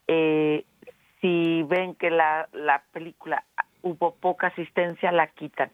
eh, 0.09 0.64
si 1.20 1.62
ven 1.64 1.95
que 1.95 2.11
la, 2.11 2.49
la 2.53 2.83
película 2.93 3.45
hubo 3.85 4.16
poca 4.16 4.49
asistencia, 4.49 5.12
la 5.12 5.28
quitan. 5.28 5.70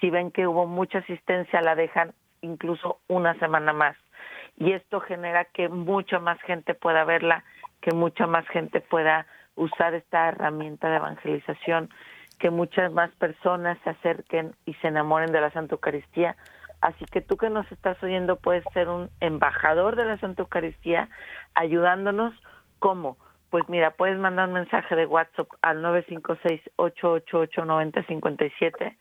Si 0.00 0.10
ven 0.10 0.32
que 0.32 0.48
hubo 0.48 0.66
mucha 0.66 0.98
asistencia, 0.98 1.60
la 1.60 1.76
dejan 1.76 2.12
incluso 2.40 2.98
una 3.06 3.38
semana 3.38 3.72
más. 3.72 3.96
Y 4.56 4.72
esto 4.72 5.00
genera 5.00 5.44
que 5.44 5.68
mucha 5.68 6.18
más 6.18 6.40
gente 6.42 6.74
pueda 6.74 7.04
verla, 7.04 7.44
que 7.80 7.94
mucha 7.94 8.26
más 8.26 8.46
gente 8.48 8.80
pueda 8.80 9.26
usar 9.54 9.94
esta 9.94 10.28
herramienta 10.28 10.88
de 10.88 10.96
evangelización, 10.96 11.90
que 12.40 12.50
muchas 12.50 12.92
más 12.92 13.10
personas 13.12 13.78
se 13.84 13.90
acerquen 13.90 14.56
y 14.66 14.74
se 14.74 14.88
enamoren 14.88 15.30
de 15.30 15.40
la 15.40 15.50
Santa 15.50 15.74
Eucaristía, 15.76 16.36
Así 16.84 17.06
que 17.06 17.22
tú 17.22 17.38
que 17.38 17.48
nos 17.48 17.70
estás 17.72 17.96
oyendo 18.02 18.36
puedes 18.36 18.62
ser 18.74 18.90
un 18.90 19.08
embajador 19.20 19.96
de 19.96 20.04
la 20.04 20.18
Santa 20.18 20.42
Eucaristía 20.42 21.08
ayudándonos. 21.54 22.34
¿Cómo? 22.78 23.16
Pues 23.54 23.68
mira, 23.68 23.92
puedes 23.92 24.18
mandar 24.18 24.48
un 24.48 24.54
mensaje 24.54 24.96
de 24.96 25.06
WhatsApp 25.06 25.46
al 25.62 25.80
956-888-9057 26.76 28.96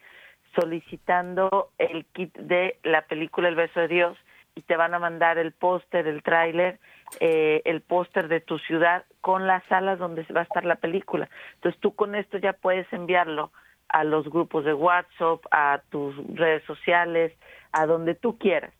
solicitando 0.53 1.71
el 1.79 2.05
kit 2.13 2.37
de 2.37 2.77
la 2.83 3.01
película 3.07 3.47
El 3.47 3.55
Beso 3.55 3.79
de 3.79 3.87
Dios 3.87 4.15
y 4.53 4.61
te 4.61 4.77
van 4.77 4.93
a 4.93 4.99
mandar 4.99 5.39
el 5.39 5.53
póster, 5.53 6.05
el 6.05 6.21
tráiler, 6.21 6.79
eh, 7.19 7.63
el 7.65 7.81
póster 7.81 8.27
de 8.27 8.41
tu 8.41 8.59
ciudad 8.59 9.05
con 9.21 9.47
las 9.47 9.63
salas 9.69 9.97
donde 9.97 10.21
va 10.31 10.41
a 10.41 10.43
estar 10.43 10.65
la 10.65 10.75
película. 10.75 11.27
Entonces 11.55 11.81
tú 11.81 11.95
con 11.95 12.13
esto 12.13 12.37
ya 12.37 12.53
puedes 12.53 12.85
enviarlo 12.93 13.51
a 13.89 14.03
los 14.03 14.29
grupos 14.29 14.65
de 14.65 14.75
WhatsApp, 14.75 15.43
a 15.49 15.81
tus 15.89 16.15
redes 16.35 16.63
sociales, 16.65 17.33
a 17.71 17.87
donde 17.87 18.13
tú 18.13 18.37
quieras. 18.37 18.71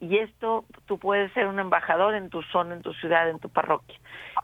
Y 0.00 0.16
esto 0.16 0.64
tú 0.86 0.98
puedes 0.98 1.30
ser 1.34 1.46
un 1.46 1.58
embajador 1.58 2.14
en 2.14 2.30
tu 2.30 2.42
zona, 2.44 2.74
en 2.74 2.82
tu 2.82 2.94
ciudad, 2.94 3.28
en 3.28 3.38
tu 3.38 3.50
parroquia. 3.50 3.98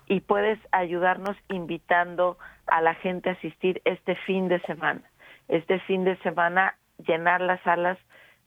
Y 0.06 0.20
puedes 0.20 0.58
ayudarnos 0.70 1.34
invitando 1.48 2.38
a 2.66 2.82
la 2.82 2.94
gente 2.94 3.30
a 3.30 3.32
asistir 3.32 3.80
este 3.86 4.16
fin 4.26 4.48
de 4.48 4.60
semana. 4.62 5.02
Este 5.48 5.80
fin 5.80 6.04
de 6.04 6.16
semana 6.18 6.76
llenar 7.06 7.40
las 7.40 7.62
salas 7.62 7.98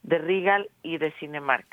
de 0.03 0.19
Regal 0.19 0.69
y 0.83 0.99
de 0.99 1.11
Cinemark. 1.19 1.67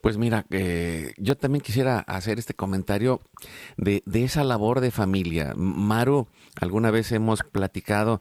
Pues 0.00 0.18
mira, 0.18 0.44
eh, 0.50 1.12
yo 1.16 1.36
también 1.36 1.62
quisiera 1.62 1.98
hacer 2.00 2.38
este 2.38 2.54
comentario 2.54 3.20
de, 3.76 4.02
de, 4.06 4.24
esa 4.24 4.42
labor 4.44 4.80
de 4.80 4.90
familia. 4.90 5.52
Maru, 5.56 6.28
alguna 6.60 6.90
vez 6.90 7.12
hemos 7.12 7.42
platicado 7.42 8.20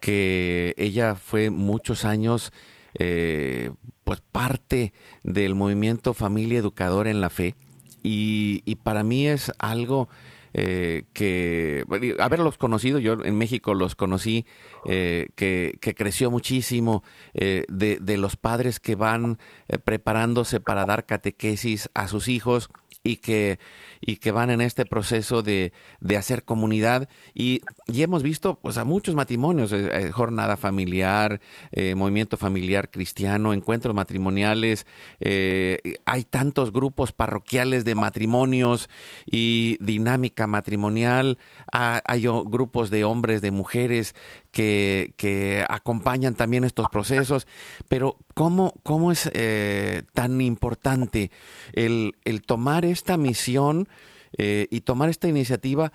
que 0.00 0.74
ella 0.76 1.14
fue 1.14 1.50
muchos 1.50 2.04
años 2.04 2.52
eh, 2.94 3.70
pues 4.04 4.20
parte 4.20 4.92
del 5.22 5.54
movimiento 5.54 6.14
Familia 6.14 6.58
Educadora 6.58 7.10
en 7.10 7.20
la 7.20 7.30
Fe. 7.30 7.54
Y, 8.02 8.76
para 8.82 9.04
mí 9.04 9.26
es 9.26 9.52
algo 9.58 10.08
eh, 10.54 11.04
que 11.12 11.84
haberlos 12.18 12.56
conocido, 12.56 12.98
yo 12.98 13.22
en 13.22 13.36
México 13.36 13.74
los 13.74 13.94
conocí, 13.94 14.46
eh, 14.86 15.28
que, 15.36 15.78
creció 15.94 16.30
muchísimo, 16.30 17.04
de, 17.34 18.16
los 18.16 18.36
padres 18.36 18.80
que 18.80 18.94
van 18.94 19.38
preparándose 19.84 20.60
para 20.60 20.86
dar 20.86 21.04
catequesis 21.04 21.90
a 21.92 22.08
sus 22.08 22.28
hijos 22.28 22.70
y 23.02 23.16
que, 23.16 23.58
y 24.00 24.16
que 24.16 24.30
van 24.30 24.50
en 24.50 24.60
este 24.60 24.84
proceso 24.84 25.42
de, 25.42 25.72
de 26.00 26.16
hacer 26.16 26.44
comunidad. 26.44 27.08
Y, 27.34 27.62
y, 27.86 28.02
hemos 28.02 28.22
visto 28.22 28.58
pues, 28.60 28.76
a 28.76 28.84
muchos 28.84 29.14
matrimonios, 29.14 29.72
eh, 29.72 29.88
eh, 29.92 30.10
jornada 30.10 30.56
familiar, 30.56 31.40
eh, 31.72 31.94
movimiento 31.94 32.36
familiar 32.36 32.90
cristiano, 32.90 33.54
encuentros 33.54 33.94
matrimoniales. 33.94 34.86
Hay 35.20 36.24
tantos 36.24 36.72
grupos 36.72 37.12
parroquiales 37.12 37.84
de 37.84 37.94
matrimonios 37.94 38.88
y 39.26 39.76
dinámica 39.80 40.46
matrimonial. 40.46 41.38
hay 41.72 42.24
grupos 42.44 42.90
de 42.90 43.04
hombres, 43.04 43.40
de 43.40 43.50
mujeres 43.50 44.14
que, 44.50 45.64
acompañan 45.68 46.34
también 46.34 46.64
estos 46.64 46.88
procesos, 46.88 47.46
pero 47.88 48.16
¿cómo, 48.34 48.74
cómo 48.82 49.12
es 49.12 49.30
eh, 49.32 50.02
tan 50.12 50.40
importante 50.40 51.30
el, 51.72 52.14
tomar 52.46 52.84
esta 52.84 53.16
misión 53.16 53.88
eh, 54.36 54.66
y 54.70 54.82
tomar 54.82 55.08
esta 55.08 55.28
iniciativa 55.28 55.92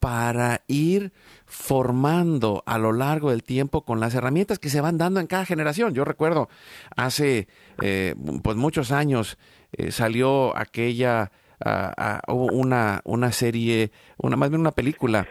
para 0.00 0.62
ir 0.68 1.12
formando 1.46 2.62
a 2.66 2.78
lo 2.78 2.92
largo 2.92 3.30
del 3.30 3.42
tiempo 3.42 3.84
con 3.84 4.00
las 4.00 4.14
herramientas 4.14 4.58
que 4.58 4.70
se 4.70 4.80
van 4.80 4.98
dando 4.98 5.20
en 5.20 5.26
cada 5.26 5.44
generación. 5.44 5.94
Yo 5.94 6.04
recuerdo 6.04 6.48
hace 6.96 7.48
eh, 7.82 8.14
pues 8.42 8.56
muchos 8.56 8.92
años 8.92 9.38
eh, 9.72 9.90
salió 9.90 10.56
aquella 10.56 11.32
uh, 11.64 12.32
una, 12.32 13.00
una 13.04 13.32
serie, 13.32 13.90
una 14.18 14.36
más 14.36 14.50
bien 14.50 14.60
una 14.60 14.72
película 14.72 15.26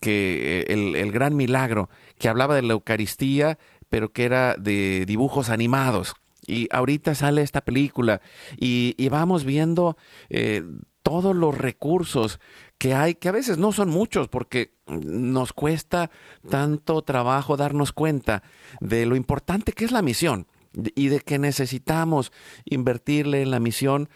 que 0.00 0.66
el, 0.68 0.96
el, 0.96 1.12
gran 1.12 1.36
milagro 1.36 1.88
que 2.18 2.28
hablaba 2.28 2.54
de 2.54 2.62
la 2.62 2.74
Eucaristía, 2.74 3.58
pero 3.88 4.12
que 4.12 4.24
era 4.24 4.56
de 4.58 5.04
dibujos 5.06 5.50
animados. 5.50 6.14
Y 6.46 6.68
ahorita 6.70 7.14
sale 7.14 7.42
esta 7.42 7.62
película 7.62 8.20
y, 8.58 8.94
y 8.98 9.08
vamos 9.08 9.44
viendo 9.44 9.96
eh, 10.28 10.62
todos 11.02 11.36
los 11.36 11.56
recursos 11.56 12.40
que 12.78 12.94
hay, 12.94 13.14
que 13.14 13.28
a 13.28 13.32
veces 13.32 13.58
no 13.58 13.72
son 13.72 13.88
muchos 13.88 14.28
porque 14.28 14.74
nos 14.86 15.52
cuesta 15.52 16.10
tanto 16.50 17.02
trabajo 17.02 17.56
darnos 17.56 17.92
cuenta 17.92 18.42
de 18.80 19.06
lo 19.06 19.16
importante 19.16 19.72
que 19.72 19.84
es 19.84 19.92
la 19.92 20.02
misión 20.02 20.46
y 20.94 21.08
de 21.08 21.20
que 21.20 21.38
necesitamos 21.38 22.32
invertirle 22.64 23.42
en 23.42 23.50
la 23.50 23.60
misión 23.60 24.08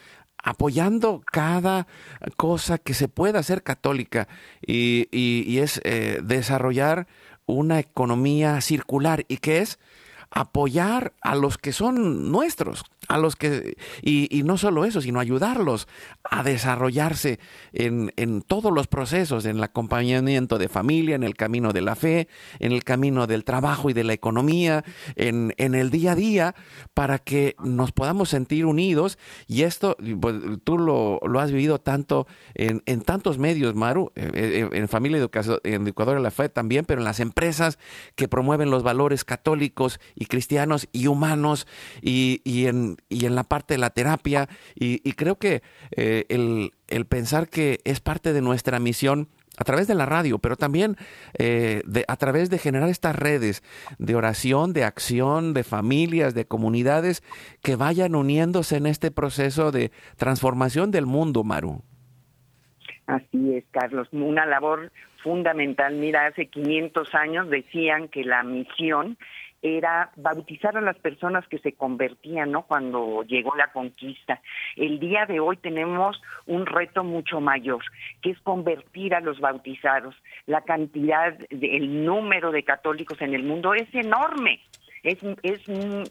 apoyando 0.42 1.22
cada 1.24 1.86
cosa 2.36 2.78
que 2.78 2.94
se 2.94 3.08
pueda 3.08 3.40
hacer 3.40 3.62
católica 3.62 4.28
y, 4.64 5.58
es 5.58 5.80
eh, 5.84 6.20
desarrollar 6.22 7.06
una 7.46 7.80
economía 7.80 8.60
circular 8.60 9.24
y 9.28 9.38
que 9.38 9.58
es 9.58 9.78
apoyar 10.30 11.14
a 11.22 11.34
los 11.34 11.58
que 11.58 11.72
son 11.72 12.30
nuestros, 12.30 12.84
a 13.08 13.18
los 13.18 13.36
que, 13.36 13.76
y, 14.02 14.42
no 14.44 14.58
solo 14.58 14.84
eso, 14.84 15.00
sino 15.00 15.18
ayudarlos 15.18 15.88
a 16.24 16.42
desarrollarse 16.42 17.40
en, 17.72 18.12
en, 18.16 18.42
todos 18.42 18.72
los 18.72 18.86
procesos, 18.86 19.44
en 19.46 19.56
el 19.56 19.64
acompañamiento 19.64 20.58
de 20.58 20.68
familia, 20.68 21.16
en 21.16 21.22
el 21.22 21.34
camino 21.34 21.72
de 21.72 21.80
la 21.80 21.96
fe, 21.96 22.28
en 22.60 22.72
el 22.72 22.84
camino 22.84 23.26
del 23.26 23.44
trabajo 23.44 23.90
y 23.90 23.94
de 23.94 24.04
la 24.04 24.12
economía, 24.12 24.84
en, 25.16 25.54
en 25.56 25.74
el 25.74 25.90
día 25.90 26.12
a 26.12 26.14
día, 26.14 26.54
para 26.94 27.18
que 27.18 27.56
nos 27.62 27.92
podamos 27.92 28.28
sentir 28.28 28.66
unidos. 28.66 29.18
Y 29.46 29.62
esto, 29.62 29.96
pues, 30.20 30.36
tú 30.64 30.78
lo, 30.78 31.18
lo, 31.26 31.40
has 31.40 31.50
vivido 31.50 31.80
tanto 31.80 32.26
en, 32.54 32.82
en 32.86 33.00
tantos 33.00 33.38
medios, 33.38 33.74
Maru, 33.74 34.12
en, 34.14 34.74
en 34.74 34.88
Familia 34.88 35.18
en 35.64 35.82
Educadora 35.86 36.18
de 36.18 36.22
la 36.22 36.30
Fe 36.30 36.48
también, 36.48 36.84
pero 36.84 37.00
en 37.00 37.04
las 37.04 37.20
empresas 37.20 37.78
que 38.14 38.28
promueven 38.28 38.70
los 38.70 38.82
valores 38.82 39.24
católicos 39.24 40.00
y 40.14 40.26
cristianos 40.26 40.88
y 40.92 41.06
humanos 41.06 41.66
y, 42.02 42.42
y 42.44 42.66
en 42.66 42.97
y 43.08 43.26
en 43.26 43.34
la 43.34 43.44
parte 43.44 43.74
de 43.74 43.78
la 43.78 43.90
terapia. 43.90 44.48
Y, 44.74 45.12
creo 45.12 45.36
que 45.36 45.62
eh, 45.96 46.24
el, 46.28 46.72
el, 46.88 47.06
pensar 47.06 47.48
que 47.48 47.80
es 47.84 48.00
parte 48.00 48.32
de 48.32 48.42
nuestra 48.42 48.78
misión 48.78 49.28
a 49.58 49.64
través 49.64 49.88
de 49.88 49.94
la 49.94 50.06
radio, 50.06 50.38
pero 50.38 50.56
también 50.56 50.96
eh, 51.38 51.82
de, 51.84 52.04
a 52.06 52.16
través 52.16 52.48
de 52.48 52.58
generar 52.58 52.88
estas 52.88 53.16
redes 53.16 53.62
de 53.98 54.14
oración, 54.14 54.72
de 54.72 54.84
acción, 54.84 55.52
de 55.52 55.64
familias, 55.64 56.34
de 56.34 56.46
comunidades 56.46 57.22
que 57.62 57.76
vayan 57.76 58.14
uniéndose 58.14 58.76
en 58.76 58.86
este 58.86 59.10
proceso 59.10 59.72
de 59.72 59.90
transformación 60.16 60.90
del 60.90 61.06
mundo, 61.06 61.42
Maru. 61.42 61.82
Así 63.06 63.54
es, 63.54 63.64
Carlos, 63.70 64.08
una 64.12 64.46
labor 64.46 64.92
fundamental. 65.22 65.94
Mira, 65.94 66.26
hace 66.26 66.46
500 66.46 67.14
años 67.14 67.50
decían 67.50 68.08
que 68.08 68.22
la 68.22 68.42
misión 68.42 69.18
era 69.62 70.10
bautizar 70.16 70.76
a 70.76 70.80
las 70.80 70.96
personas 70.98 71.46
que 71.48 71.58
se 71.58 71.72
convertían, 71.72 72.52
¿no? 72.52 72.62
Cuando 72.62 73.22
llegó 73.24 73.54
la 73.56 73.72
conquista. 73.72 74.40
El 74.76 75.00
día 75.00 75.26
de 75.26 75.40
hoy 75.40 75.56
tenemos 75.56 76.20
un 76.46 76.66
reto 76.66 77.04
mucho 77.04 77.40
mayor, 77.40 77.82
que 78.22 78.30
es 78.30 78.40
convertir 78.40 79.14
a 79.14 79.20
los 79.20 79.40
bautizados. 79.40 80.14
La 80.46 80.62
cantidad, 80.62 81.36
el 81.50 82.04
número 82.04 82.52
de 82.52 82.62
católicos 82.62 83.20
en 83.20 83.34
el 83.34 83.42
mundo 83.42 83.74
es 83.74 83.92
enorme 83.94 84.60
es, 85.08 85.18
es, 85.42 85.60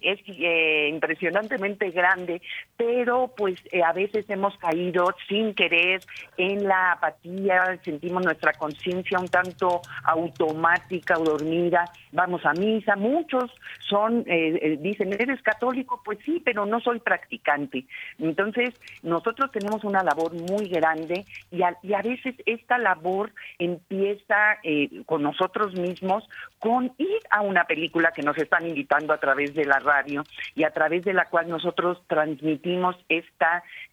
es 0.01 0.19
eh, 0.27 0.89
impresionantemente 0.89 1.91
grande, 1.91 2.41
pero 2.75 3.33
pues 3.35 3.55
eh, 3.71 3.83
a 3.83 3.93
veces 3.93 4.29
hemos 4.29 4.57
caído 4.57 5.13
sin 5.27 5.53
querer 5.53 6.01
en 6.37 6.67
la 6.67 6.93
apatía, 6.93 7.79
sentimos 7.83 8.23
nuestra 8.23 8.53
conciencia 8.53 9.19
un 9.19 9.27
tanto 9.27 9.81
automática 10.03 11.17
o 11.17 11.23
dormida, 11.23 11.85
vamos 12.11 12.45
a 12.45 12.53
misa, 12.53 12.95
muchos 12.95 13.51
son, 13.87 14.23
eh, 14.27 14.77
dicen, 14.81 15.13
¿eres 15.13 15.41
católico? 15.41 16.01
Pues 16.03 16.19
sí, 16.25 16.41
pero 16.43 16.65
no 16.65 16.79
soy 16.79 16.99
practicante. 16.99 17.85
Entonces, 18.19 18.73
nosotros 19.03 19.51
tenemos 19.51 19.83
una 19.83 20.03
labor 20.03 20.33
muy 20.33 20.67
grande 20.67 21.25
y 21.51 21.61
a, 21.61 21.77
y 21.83 21.93
a 21.93 22.01
veces 22.01 22.35
esta 22.45 22.77
labor 22.77 23.31
empieza 23.59 24.57
con 25.05 25.23
nosotros 25.23 25.73
mismos, 25.73 26.27
con 26.59 26.91
ir 26.97 27.19
a 27.29 27.41
una 27.41 27.65
película 27.65 28.11
que 28.11 28.23
nos 28.23 28.37
están 28.37 28.67
invitando 28.67 28.86
a 28.89 29.17
través 29.17 29.53
de 29.53 29.65
la 29.65 29.79
radio 29.79 30.23
y 30.55 30.63
a 30.63 30.71
través 30.71 31.03
de 31.03 31.13
la 31.13 31.25
cual 31.25 31.49
nosotros 31.49 32.01
transmitimos 32.07 32.95
este 33.09 33.45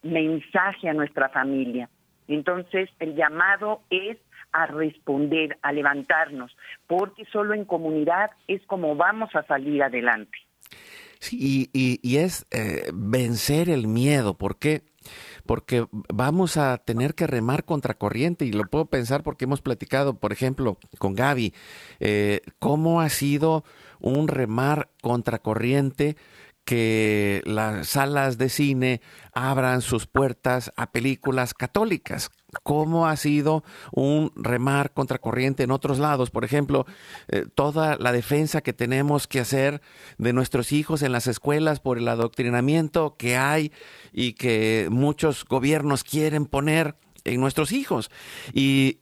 mensaje 0.03 0.89
a 0.89 0.93
nuestra 0.93 1.29
familia. 1.29 1.89
Entonces, 2.27 2.89
el 2.99 3.15
llamado 3.15 3.81
es 3.89 4.17
a 4.51 4.67
responder, 4.67 5.57
a 5.61 5.73
levantarnos, 5.73 6.55
porque 6.87 7.25
solo 7.25 7.53
en 7.53 7.65
comunidad 7.65 8.31
es 8.47 8.61
como 8.65 8.95
vamos 8.95 9.35
a 9.35 9.43
salir 9.43 9.83
adelante. 9.83 10.37
Sí, 11.19 11.69
y, 11.73 12.17
es 12.17 12.45
eh, 12.51 12.89
vencer 12.93 13.69
el 13.69 13.87
miedo, 13.87 14.37
porque 14.37 14.83
porque 15.45 15.87
vamos 16.13 16.57
a 16.57 16.77
tener 16.77 17.15
que 17.15 17.27
remar 17.27 17.65
contra 17.65 17.93
corriente 17.93 18.45
y 18.45 18.51
lo 18.51 18.65
puedo 18.65 18.85
pensar 18.85 19.23
porque 19.23 19.45
hemos 19.45 19.61
platicado, 19.61 20.19
por 20.19 20.31
ejemplo, 20.31 20.77
con 20.97 21.13
Gaby, 21.13 21.53
eh, 21.99 22.41
cómo 22.59 23.01
ha 23.01 23.09
sido 23.09 23.63
un 23.99 24.27
remar 24.27 24.89
contra 25.01 25.39
corriente 25.39 26.15
que 26.65 27.43
las 27.45 27.89
salas 27.89 28.37
de 28.37 28.49
cine 28.49 29.01
abran 29.33 29.81
sus 29.81 30.07
puertas 30.07 30.73
a 30.75 30.91
películas 30.91 31.53
católicas. 31.53 32.31
¿Cómo 32.63 33.07
ha 33.07 33.15
sido 33.17 33.63
un 33.91 34.31
remar 34.35 34.91
contracorriente 34.93 35.63
en 35.63 35.71
otros 35.71 35.99
lados? 35.99 36.31
Por 36.31 36.45
ejemplo, 36.45 36.85
eh, 37.27 37.45
toda 37.53 37.97
la 37.97 38.11
defensa 38.11 38.61
que 38.61 38.73
tenemos 38.73 39.27
que 39.27 39.39
hacer 39.39 39.81
de 40.17 40.33
nuestros 40.33 40.71
hijos 40.71 41.01
en 41.01 41.11
las 41.11 41.27
escuelas 41.27 41.79
por 41.79 41.97
el 41.97 42.07
adoctrinamiento 42.07 43.15
que 43.17 43.37
hay 43.37 43.71
y 44.11 44.33
que 44.33 44.87
muchos 44.91 45.45
gobiernos 45.45 46.03
quieren 46.03 46.45
poner 46.45 46.95
en 47.25 47.41
nuestros 47.41 47.71
hijos 47.71 48.11
y, 48.53 48.97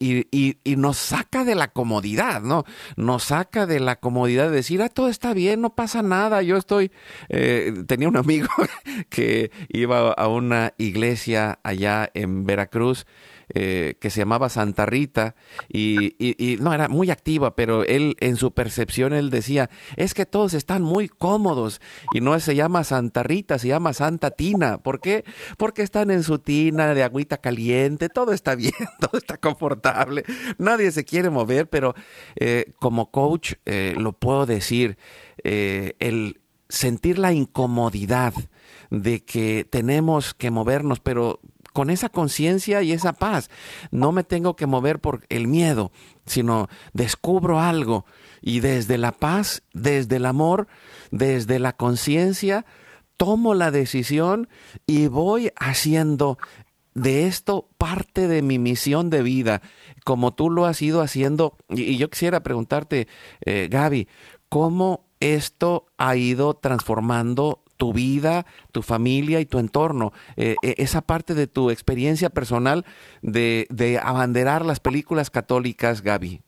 nos 0.77 0.97
saca 0.97 1.43
de 1.43 1.55
la 1.55 1.67
comodidad, 1.67 2.41
¿no? 2.41 2.63
Nos 2.95 3.25
saca 3.25 3.65
de 3.65 3.79
la 3.79 3.97
comodidad 3.97 4.49
de 4.49 4.55
decir, 4.55 4.81
ah, 4.81 4.89
todo 4.89 5.09
está 5.09 5.33
bien, 5.33 5.61
no 5.61 5.75
pasa 5.75 6.01
nada, 6.01 6.41
yo 6.41 6.57
estoy... 6.57 6.91
Eh, 7.29 7.83
tenía 7.85 8.07
un 8.07 8.17
amigo 8.17 8.47
que 9.09 9.51
iba 9.69 10.11
a 10.11 10.27
una 10.27 10.73
iglesia 10.77 11.59
allá 11.63 12.09
en 12.13 12.45
Veracruz 12.45 13.05
eh, 13.55 13.95
que 13.99 14.09
se 14.09 14.19
llamaba 14.19 14.49
Santa 14.49 14.85
Rita 14.85 15.35
y, 15.69 16.57
no 16.59 16.73
era 16.73 16.87
muy 16.87 17.11
activa, 17.11 17.55
pero 17.55 17.83
él 17.83 18.15
en 18.19 18.35
su 18.35 18.51
percepción 18.51 19.13
él 19.13 19.29
decía, 19.29 19.69
es 19.95 20.13
que 20.13 20.25
todos 20.25 20.53
están 20.53 20.81
muy 20.81 21.07
cómodos 21.07 21.79
y 22.13 22.21
no 22.21 22.39
se 22.39 22.55
llama 22.55 22.83
Santa 22.83 23.21
Rita, 23.23 23.59
se 23.59 23.67
llama 23.67 23.93
Santa 23.93 24.31
Tina. 24.31 24.79
¿Por 24.79 24.99
qué? 25.01 25.23
Porque 25.57 25.83
están 25.83 26.09
en 26.09 26.23
su 26.23 26.39
tina 26.39 26.93
de 26.93 27.03
agüita 27.03 27.37
caliente, 27.37 28.09
todo 28.09 28.33
está 28.33 28.55
bien, 28.55 28.73
todo 28.99 29.17
está 29.17 29.37
confortable, 29.37 30.23
nadie 30.57 30.91
se 30.91 31.05
quiere 31.05 31.29
mover, 31.29 31.69
pero 31.69 31.93
eh, 32.35 32.73
como 32.79 33.11
coach 33.11 33.53
eh, 33.65 33.93
lo 33.97 34.13
puedo 34.13 34.45
decir, 34.45 34.97
el 35.43 36.39
sentir 36.69 37.19
la 37.19 37.33
incomodidad 37.33 38.33
de 38.89 39.23
que 39.23 39.67
tenemos 39.69 40.33
que 40.33 40.49
movernos, 40.49 40.99
pero 40.99 41.39
con 41.73 41.89
esa 41.89 42.09
conciencia 42.09 42.81
y 42.83 42.93
esa 42.93 43.13
paz. 43.13 43.49
No 43.91 44.11
me 44.11 44.23
tengo 44.23 44.55
que 44.55 44.67
mover 44.67 44.99
por 44.99 45.25
el 45.29 45.47
miedo, 45.47 45.91
sino 46.25 46.69
descubro 46.93 47.59
algo 47.59 48.05
y 48.41 48.59
desde 48.61 48.97
la 48.97 49.11
paz, 49.11 49.63
desde 49.73 50.17
el 50.17 50.25
amor, 50.25 50.67
desde 51.11 51.59
la 51.59 51.73
conciencia, 51.73 52.65
tomo 53.17 53.53
la 53.53 53.71
decisión 53.71 54.47
y 54.85 55.07
voy 55.07 55.51
haciendo 55.55 56.37
de 56.93 57.25
esto 57.25 57.69
parte 57.77 58.27
de 58.27 58.41
mi 58.41 58.59
misión 58.59 59.09
de 59.09 59.23
vida, 59.23 59.61
como 60.05 60.33
tú 60.33 60.49
lo 60.49 60.65
has 60.65 60.81
ido 60.81 61.01
haciendo. 61.01 61.57
Y, 61.69 61.97
yo 61.97 62.09
quisiera 62.09 62.43
preguntarte, 62.43 63.07
eh, 63.45 63.67
Gaby, 63.69 64.07
¿cómo 64.49 65.07
esto 65.19 65.87
ha 65.97 66.15
ido 66.15 66.55
transformando 66.55 67.62
tu 67.83 67.91
vida, 67.91 68.45
tu 68.71 68.81
familia 68.81 69.41
y 69.41 69.45
tu 69.45 69.59
entorno. 69.59 70.13
Eh, 70.37 70.55
eh, 70.63 70.75
esa 70.77 71.01
parte 71.01 71.33
de 71.33 71.47
tu 71.47 71.69
experiencia 71.69 72.29
personal 72.29 72.85
de, 73.21 73.99
abanderar 74.01 74.63
las 74.63 74.79
películas 74.79 75.29
católicas, 75.29 76.01
Gaby. 76.01 76.39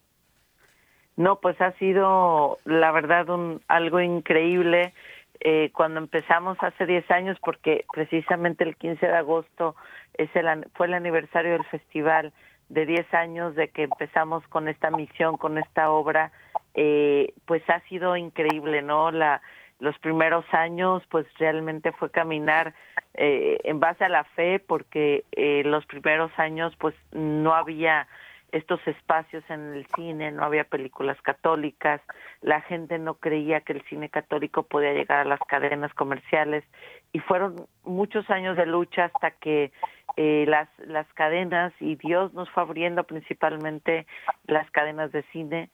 No, 1.17 1.41
pues 1.41 1.59
ha 1.59 1.73
sido, 1.73 2.57
la 2.63 2.93
verdad, 2.93 3.27
un, 3.27 3.61
algo 3.67 3.99
increíble. 3.99 4.93
Eh, 5.41 5.71
cuando 5.73 5.99
empezamos 5.99 6.57
hace 6.61 6.85
10 6.85 7.11
años, 7.11 7.37
porque 7.43 7.83
precisamente 7.91 8.63
el 8.63 8.77
15 8.77 9.05
de 9.05 9.17
agosto 9.17 9.75
es 10.13 10.33
el, 10.37 10.47
fue 10.75 10.87
el 10.87 10.93
aniversario 10.93 11.51
del 11.51 11.65
festival 11.65 12.31
de 12.69 12.85
10 12.85 13.13
años 13.13 13.55
de 13.55 13.67
que 13.67 13.83
empezamos 13.83 14.47
con 14.47 14.69
esta 14.69 14.89
misión, 14.89 15.35
con 15.35 15.57
esta 15.57 15.89
obra, 15.89 16.31
pues 16.73 17.61
ha 17.69 17.81
sido 17.89 18.15
increíble, 18.15 18.81
¿no? 18.81 19.11
La, 19.11 19.41
los 19.79 19.97
primeros 19.99 20.45
años 20.53 21.03
pues 21.09 21.25
realmente 21.37 21.91
fue 21.91 22.09
caminar 22.09 22.73
eh, 23.13 23.59
en 23.63 23.79
base 23.79 24.05
a 24.05 24.09
la 24.09 24.23
fe 24.23 24.59
porque 24.59 25.25
eh, 25.31 25.63
los 25.65 25.85
primeros 25.85 26.31
años 26.37 26.75
pues 26.77 26.95
no 27.11 27.53
había 27.53 28.07
estos 28.51 28.79
espacios 28.87 29.43
en 29.49 29.73
el 29.73 29.85
cine, 29.95 30.31
no 30.31 30.43
había 30.43 30.63
películas 30.63 31.21
católicas, 31.21 31.99
la 32.41 32.61
gente 32.61 32.97
no 32.97 33.15
creía 33.15 33.59
que 33.59 33.73
el 33.73 33.83
cine 33.83 34.07
católico 34.07 34.63
podía 34.63 34.93
llegar 34.93 35.19
a 35.19 35.29
las 35.29 35.41
cadenas 35.41 35.93
comerciales 35.93 36.63
y 37.11 37.19
fueron 37.19 37.67
muchos 37.83 38.29
años 38.29 38.55
de 38.55 38.65
lucha 38.65 39.05
hasta 39.05 39.31
que 39.31 39.73
eh, 40.15 40.45
las, 40.47 40.69
las 40.79 41.07
cadenas 41.13 41.73
y 41.81 41.95
Dios 41.95 42.33
nos 42.33 42.49
fue 42.51 42.63
abriendo 42.63 43.03
principalmente 43.03 44.07
las 44.47 44.69
cadenas 44.71 45.11
de 45.11 45.23
cine 45.33 45.69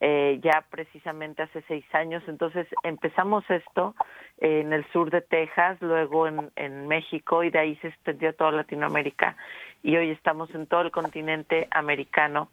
eh, 0.00 0.38
ya 0.42 0.64
precisamente 0.70 1.42
hace 1.42 1.62
seis 1.68 1.84
años. 1.94 2.22
Entonces 2.26 2.66
empezamos 2.82 3.44
esto 3.50 3.94
en 4.38 4.72
el 4.72 4.84
sur 4.92 5.10
de 5.10 5.22
Texas, 5.22 5.78
luego 5.80 6.26
en, 6.26 6.50
en 6.56 6.86
México 6.86 7.42
y 7.42 7.50
de 7.50 7.58
ahí 7.58 7.76
se 7.76 7.88
extendió 7.88 8.30
a 8.30 8.32
toda 8.34 8.52
Latinoamérica 8.52 9.36
y 9.82 9.96
hoy 9.96 10.10
estamos 10.10 10.54
en 10.54 10.66
todo 10.66 10.82
el 10.82 10.90
continente 10.90 11.68
americano. 11.70 12.50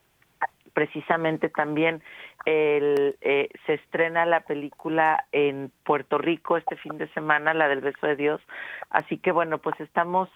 Precisamente 0.73 1.49
también 1.49 2.01
el, 2.45 3.15
eh, 3.21 3.49
se 3.65 3.75
estrena 3.75 4.25
la 4.25 4.41
película 4.41 5.25
en 5.31 5.71
Puerto 5.83 6.17
Rico 6.17 6.57
este 6.57 6.75
fin 6.77 6.97
de 6.97 7.07
semana, 7.09 7.53
la 7.53 7.67
del 7.67 7.81
beso 7.81 8.07
de 8.07 8.15
Dios. 8.15 8.41
Así 8.89 9.17
que 9.17 9.31
bueno, 9.31 9.59
pues 9.59 9.79
estamos 9.79 10.29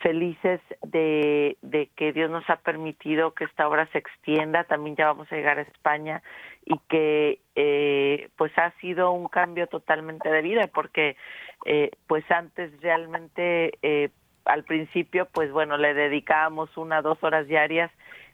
felices 0.00 0.60
de, 0.82 1.56
de, 1.62 1.88
que 1.96 2.12
Dios 2.12 2.30
nos 2.30 2.48
ha 2.50 2.56
permitido 2.56 3.34
que 3.34 3.44
esta 3.44 3.68
obra 3.68 3.86
se 3.92 3.98
extienda, 3.98 4.64
también 4.64 4.96
ya 4.96 5.06
vamos 5.06 5.30
a 5.30 5.36
llegar 5.36 5.58
a 5.58 5.62
España 5.62 6.22
y 6.64 6.78
que 6.88 7.40
eh, 7.54 8.28
pues 8.36 8.52
ha 8.58 8.70
sido 8.80 9.12
un 9.12 9.28
cambio 9.28 9.66
totalmente 9.66 10.28
de 10.28 10.42
vida 10.42 10.68
porque 10.72 11.16
eh, 11.64 11.90
pues 12.06 12.28
antes 12.30 12.72
realmente 12.80 13.78
eh, 13.82 14.10
al 14.44 14.64
principio 14.64 15.28
pues 15.32 15.52
bueno 15.52 15.76
le 15.76 15.94
dedicábamos 15.94 16.76
una 16.76 17.02
dos 17.02 17.22
horas 17.22 17.46
diarias 17.46 17.90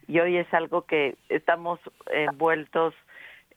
y 0.06 0.20
hoy 0.20 0.38
es 0.38 0.52
algo 0.54 0.82
que 0.82 1.16
estamos 1.28 1.78
envueltos 2.10 2.94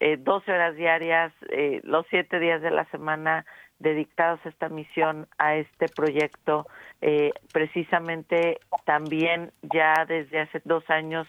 eh, 0.00 0.16
12 0.16 0.50
horas 0.50 0.74
diarias 0.74 1.32
eh, 1.50 1.80
los 1.84 2.04
siete 2.10 2.40
días 2.40 2.60
de 2.60 2.70
la 2.70 2.84
semana 2.86 3.46
dedicados 3.82 4.40
a 4.44 4.48
esta 4.48 4.68
misión, 4.68 5.26
a 5.38 5.56
este 5.56 5.88
proyecto. 5.88 6.66
Eh, 7.00 7.32
precisamente 7.52 8.58
también 8.84 9.52
ya 9.62 10.04
desde 10.06 10.40
hace 10.40 10.62
dos 10.64 10.88
años 10.88 11.26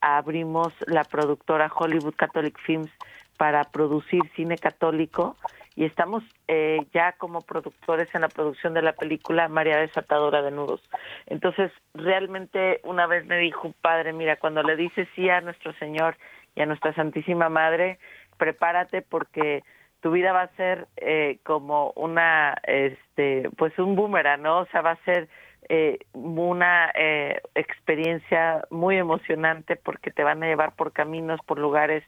abrimos 0.00 0.72
la 0.86 1.04
productora 1.04 1.70
Hollywood 1.74 2.14
Catholic 2.16 2.58
Films 2.60 2.90
para 3.36 3.64
producir 3.64 4.22
cine 4.34 4.58
católico 4.58 5.36
y 5.76 5.84
estamos 5.84 6.22
eh, 6.48 6.84
ya 6.92 7.12
como 7.12 7.40
productores 7.40 8.14
en 8.14 8.22
la 8.22 8.28
producción 8.28 8.74
de 8.74 8.82
la 8.82 8.92
película 8.92 9.48
María 9.48 9.78
Desatadora 9.78 10.42
de 10.42 10.50
Nudos. 10.50 10.82
Entonces, 11.26 11.70
realmente 11.94 12.80
una 12.84 13.06
vez 13.06 13.24
me 13.26 13.38
dijo 13.38 13.72
padre, 13.80 14.12
mira, 14.12 14.36
cuando 14.36 14.62
le 14.62 14.76
dices 14.76 15.08
sí 15.14 15.28
a 15.30 15.40
nuestro 15.40 15.72
Señor 15.74 16.16
y 16.54 16.62
a 16.62 16.66
nuestra 16.66 16.92
Santísima 16.94 17.48
Madre, 17.48 17.98
prepárate 18.36 19.02
porque 19.02 19.62
tu 20.00 20.10
vida 20.10 20.32
va 20.32 20.42
a 20.42 20.56
ser 20.56 20.88
eh, 20.96 21.38
como 21.44 21.92
una, 21.96 22.56
este, 22.64 23.50
pues 23.56 23.78
un 23.78 23.96
boomerang, 23.96 24.42
¿no? 24.42 24.60
O 24.60 24.66
sea, 24.66 24.80
va 24.80 24.92
a 24.92 25.04
ser 25.04 25.28
eh, 25.72 26.00
una 26.14 26.90
eh, 26.96 27.40
experiencia 27.54 28.64
muy 28.70 28.96
emocionante 28.96 29.76
porque 29.76 30.10
te 30.10 30.24
van 30.24 30.42
a 30.42 30.48
llevar 30.48 30.74
por 30.74 30.92
caminos, 30.92 31.38
por 31.46 31.60
lugares 31.60 32.02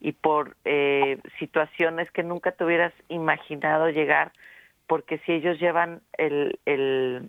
y 0.00 0.12
por 0.12 0.56
eh, 0.64 1.18
situaciones 1.40 2.08
que 2.12 2.22
nunca 2.22 2.52
te 2.52 2.64
hubieras 2.64 2.92
imaginado 3.08 3.90
llegar, 3.90 4.30
porque 4.86 5.18
si 5.26 5.32
ellos 5.32 5.58
llevan 5.58 6.00
el, 6.16 6.60
el, 6.64 7.28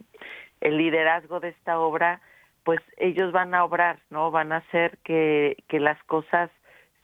el 0.61 0.77
liderazgo 0.77 1.39
de 1.39 1.49
esta 1.49 1.79
obra, 1.79 2.21
pues 2.63 2.81
ellos 2.97 3.31
van 3.31 3.55
a 3.55 3.63
obrar, 3.63 3.97
¿no? 4.11 4.29
Van 4.29 4.51
a 4.51 4.57
hacer 4.57 4.99
que, 5.03 5.57
que 5.67 5.79
las 5.79 5.97
cosas 6.03 6.51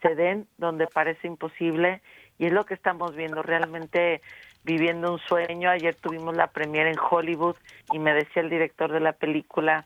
se 0.03 0.13
den 0.13 0.47
donde 0.59 0.85
parece 0.85 1.25
imposible 1.25 2.01
y 2.37 2.47
es 2.47 2.53
lo 2.53 2.65
que 2.65 2.73
estamos 2.73 3.15
viendo 3.15 3.41
realmente 3.41 4.21
viviendo 4.63 5.13
un 5.13 5.19
sueño. 5.19 5.69
Ayer 5.69 5.95
tuvimos 5.95 6.35
la 6.35 6.47
premiere 6.47 6.91
en 6.91 6.99
Hollywood 6.99 7.55
y 7.93 7.99
me 7.99 8.13
decía 8.13 8.41
el 8.41 8.49
director 8.49 8.91
de 8.91 8.99
la 8.99 9.13
película 9.13 9.85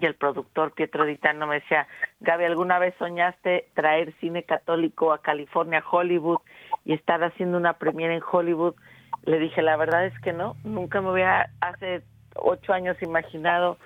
y 0.00 0.04
el 0.04 0.14
productor 0.14 0.72
Pietro 0.72 1.04
Ditano 1.04 1.46
me 1.46 1.56
decía, 1.56 1.86
Gaby, 2.20 2.44
¿alguna 2.44 2.78
vez 2.78 2.94
soñaste 2.98 3.68
traer 3.74 4.12
cine 4.20 4.42
católico 4.42 5.12
a 5.12 5.22
California, 5.22 5.82
Hollywood 5.90 6.40
y 6.84 6.92
estar 6.92 7.22
haciendo 7.22 7.56
una 7.56 7.74
premiere 7.74 8.14
en 8.14 8.22
Hollywood? 8.30 8.74
Le 9.24 9.38
dije, 9.38 9.62
la 9.62 9.76
verdad 9.76 10.06
es 10.06 10.18
que 10.20 10.32
no, 10.32 10.56
nunca 10.64 11.00
me 11.00 11.10
había 11.10 11.50
hace 11.60 12.02
ocho 12.34 12.72
años 12.72 13.00
imaginado 13.02 13.78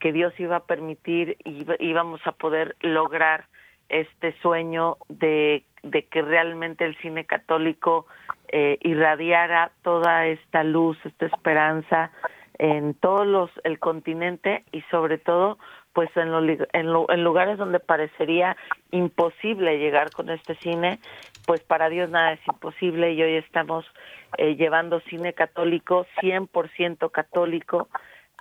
que 0.00 0.12
Dios 0.12 0.34
iba 0.38 0.56
a 0.56 0.64
permitir 0.64 1.36
y 1.44 1.64
íbamos 1.78 2.20
a 2.26 2.32
poder 2.32 2.76
lograr 2.80 3.44
este 3.88 4.34
sueño 4.40 4.96
de, 5.08 5.64
de 5.82 6.04
que 6.06 6.22
realmente 6.22 6.84
el 6.84 6.96
cine 6.98 7.24
católico 7.24 8.06
eh, 8.48 8.78
irradiara 8.82 9.72
toda 9.82 10.26
esta 10.26 10.62
luz, 10.64 10.98
esta 11.04 11.26
esperanza 11.26 12.10
en 12.58 12.94
todos 12.94 13.26
los 13.26 13.50
el 13.64 13.78
continente 13.78 14.64
y 14.72 14.82
sobre 14.82 15.18
todo 15.18 15.58
pues 15.92 16.10
en, 16.16 16.30
en, 16.72 17.24
lugares 17.24 17.58
donde 17.58 17.80
parecería 17.80 18.56
imposible 18.92 19.78
llegar 19.78 20.10
con 20.10 20.30
este 20.30 20.54
cine, 20.56 21.00
pues 21.46 21.60
para 21.60 21.88
Dios 21.88 22.08
nada 22.10 22.32
es 22.32 22.40
imposible 22.46 23.12
y 23.12 23.22
hoy 23.22 23.34
estamos 23.36 23.84
eh, 24.38 24.56
llevando 24.56 25.00
cine 25.00 25.34
católico, 25.34 26.06
100% 26.22 27.10
católico 27.10 27.88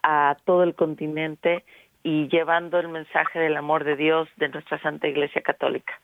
a 0.04 0.38
todo 0.46 0.64
el 0.64 0.76
continente 0.76 1.66
y 2.04 2.28
llevando 2.30 2.80
el 2.80 2.88
mensaje 2.88 3.40
del 3.40 3.58
amor 3.58 3.84
de 3.84 3.96
Dios 3.96 4.30
de 4.38 4.50
nuestra 4.50 4.80
Santa 4.80 5.08
Iglesia 5.08 5.42
Católica. 5.42 6.00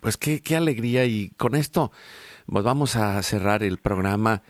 Pues 0.00 0.16
qué, 0.16 0.40
qué 0.40 0.56
alegría 0.56 1.04
y 1.04 1.30
con 1.30 1.54
esto 1.54 1.92
pues 2.46 2.64
vamos 2.64 2.96
a 2.96 3.22
cerrar 3.22 3.62
el 3.62 3.78
programa 3.78 4.42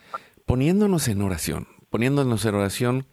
poniéndonos 0.47 1.09
en 1.09 1.23
oración, 1.23 1.69
poniéndonos 1.91 2.45
en 2.45 2.55
oración 2.55 3.07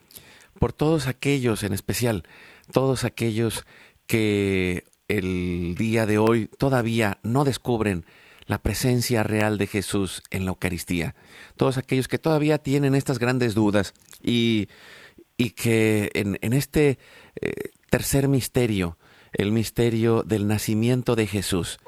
por 0.60 0.74
todos 0.74 1.08
aquellos, 1.08 1.64
en 1.64 1.74
especial 1.74 2.24
todos 2.72 3.04
aquellos 3.04 3.66
que 4.06 4.86
el 5.08 5.76
día 5.78 6.06
de 6.06 6.18
hoy 6.18 6.48
todavía 6.48 7.20
no 7.24 7.44
descubren 7.44 8.06
la 8.46 8.62
presencia 8.62 9.24
real 9.24 9.58
de 9.58 9.68
Jesús 9.68 10.24
en 10.32 10.46
la 10.46 10.50
Eucaristía. 10.50 11.16
Todos 11.58 11.78
aquellos 11.78 12.08
que 12.08 12.18
todavía 12.18 12.58
tienen 12.58 12.96
estas 12.96 13.20
grandes 13.20 13.54
dudas 13.54 13.94
y, 14.24 14.70
y 15.38 15.52
que 15.52 16.12
en, 16.14 16.54
este 16.54 16.98
eh, 17.42 17.72
tercer 17.90 18.30
misterio, 18.30 18.98
el 19.34 19.52
misterio 19.52 20.24
del 20.24 20.48
nacimiento 20.48 21.16
de 21.16 21.28
Jesús, 21.28 21.80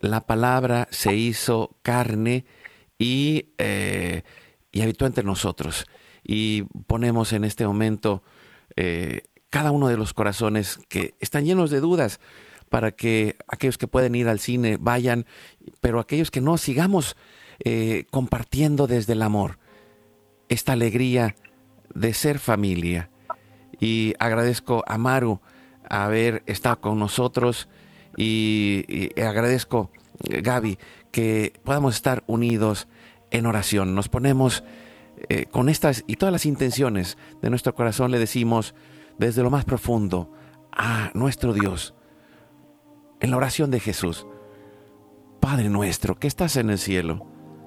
la 0.00 0.26
palabra 0.26 0.88
se 0.90 1.14
hizo 1.14 1.76
carne 1.82 2.44
y, 2.98 3.50
eh, 3.58 4.22
y 4.72 4.82
habitó 4.82 5.06
entre 5.06 5.24
nosotros. 5.24 5.86
Y 6.22 6.62
ponemos 6.86 7.32
en 7.32 7.44
este 7.44 7.66
momento 7.66 8.22
eh, 8.76 9.22
cada 9.50 9.70
uno 9.70 9.88
de 9.88 9.96
los 9.96 10.12
corazones 10.12 10.78
que 10.88 11.14
están 11.20 11.44
llenos 11.44 11.70
de 11.70 11.80
dudas 11.80 12.20
para 12.68 12.92
que 12.92 13.36
aquellos 13.48 13.78
que 13.78 13.88
pueden 13.88 14.14
ir 14.14 14.28
al 14.28 14.40
cine 14.40 14.76
vayan, 14.78 15.26
pero 15.80 16.00
aquellos 16.00 16.30
que 16.30 16.40
no 16.40 16.58
sigamos 16.58 17.16
eh, 17.64 18.04
compartiendo 18.10 18.86
desde 18.86 19.14
el 19.14 19.22
amor 19.22 19.58
esta 20.48 20.72
alegría 20.72 21.34
de 21.94 22.14
ser 22.14 22.38
familia. 22.38 23.10
Y 23.80 24.14
agradezco 24.18 24.84
a 24.86 24.98
Maru 24.98 25.40
haber 25.88 26.42
estado 26.46 26.80
con 26.80 26.98
nosotros 26.98 27.68
y, 28.18 29.10
agradezco, 29.20 29.90
Gaby, 30.28 30.78
que 31.12 31.52
podamos 31.62 31.94
estar 31.94 32.24
unidos 32.26 32.88
en 33.30 33.46
oración. 33.46 33.94
Nos 33.94 34.08
ponemos 34.08 34.64
eh, 35.28 35.46
con 35.46 35.68
estas 35.68 36.04
y 36.06 36.16
todas 36.16 36.32
las 36.32 36.44
intenciones 36.44 37.16
de 37.40 37.50
nuestro 37.50 37.74
corazón, 37.74 38.10
le 38.10 38.18
decimos 38.18 38.74
desde 39.18 39.42
lo 39.42 39.50
más 39.50 39.64
profundo 39.64 40.32
a 40.72 41.10
nuestro 41.14 41.52
Dios, 41.52 41.94
en 43.20 43.30
la 43.30 43.36
oración 43.36 43.70
de 43.70 43.80
Jesús. 43.80 44.26
Padre 45.40 45.68
nuestro 45.68 46.18
que 46.18 46.26
estás 46.26 46.56
en 46.56 46.70
el 46.70 46.78
cielo, 46.78 47.24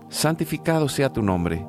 santificado 0.10 0.90
sea 0.90 1.14
tu 1.14 1.22
nombre, 1.22 1.66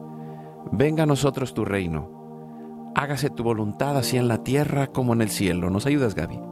venga 0.72 1.05
a 1.05 1.07
nosotros 1.07 1.55
tu 1.55 1.64
reino, 1.64 2.93
hágase 2.97 3.30
tu 3.30 3.45
voluntad 3.45 3.97
así 3.97 4.16
en 4.16 4.26
la 4.26 4.43
tierra 4.43 4.89
como 4.89 5.12
en 5.12 5.22
el 5.22 5.30
cielo. 5.30 5.70
¿Nos 5.70 5.87
ayudas, 5.87 6.16
Gaby? 6.16 6.51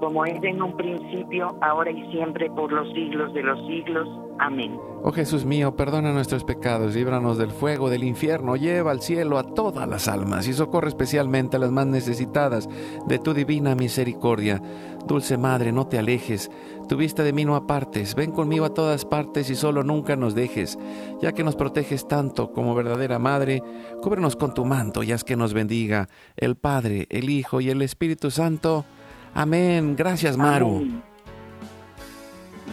Como 0.00 0.24
es 0.24 0.42
en 0.42 0.62
un 0.62 0.76
principio, 0.76 1.54
ahora 1.60 1.90
y 1.90 2.10
siempre, 2.10 2.50
por 2.50 2.72
los 2.72 2.90
siglos 2.92 3.32
de 3.34 3.42
los 3.42 3.58
siglos. 3.66 4.08
Amén. 4.38 4.78
Oh 5.02 5.12
Jesús 5.12 5.44
mío, 5.44 5.76
perdona 5.76 6.12
nuestros 6.12 6.44
pecados, 6.44 6.94
líbranos 6.94 7.36
del 7.36 7.50
fuego 7.50 7.90
del 7.90 8.04
infierno, 8.04 8.56
lleva 8.56 8.90
al 8.90 9.02
cielo 9.02 9.38
a 9.38 9.42
todas 9.42 9.86
las 9.86 10.08
almas 10.08 10.48
y 10.48 10.54
socorre 10.54 10.88
especialmente 10.88 11.56
a 11.56 11.60
las 11.60 11.70
más 11.70 11.86
necesitadas 11.86 12.68
de 13.06 13.18
tu 13.18 13.34
divina 13.34 13.74
misericordia. 13.74 14.62
Dulce 15.06 15.36
Madre, 15.36 15.72
no 15.72 15.86
te 15.86 15.98
alejes, 15.98 16.50
tu 16.88 16.96
vista 16.96 17.22
de 17.22 17.32
mí 17.34 17.44
no 17.44 17.54
apartes, 17.54 18.14
ven 18.14 18.32
conmigo 18.32 18.64
a 18.64 18.74
todas 18.74 19.04
partes 19.04 19.48
y 19.50 19.54
solo 19.54 19.82
nunca 19.82 20.16
nos 20.16 20.34
dejes, 20.34 20.78
ya 21.20 21.32
que 21.32 21.44
nos 21.44 21.56
proteges 21.56 22.08
tanto 22.08 22.52
como 22.52 22.74
verdadera 22.74 23.18
Madre, 23.18 23.62
cúbrenos 24.02 24.36
con 24.36 24.54
tu 24.54 24.64
manto 24.64 25.02
y 25.02 25.12
haz 25.12 25.22
que 25.22 25.36
nos 25.36 25.52
bendiga 25.52 26.08
el 26.36 26.56
Padre, 26.56 27.06
el 27.10 27.28
Hijo 27.30 27.60
y 27.60 27.70
el 27.70 27.82
Espíritu 27.82 28.30
Santo. 28.30 28.86
Amén. 29.34 29.96
Gracias, 29.96 30.36
Maru. 30.36 30.86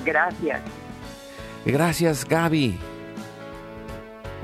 Gracias. 0.05 0.61
Gracias, 1.65 2.25
Gaby. 2.25 2.77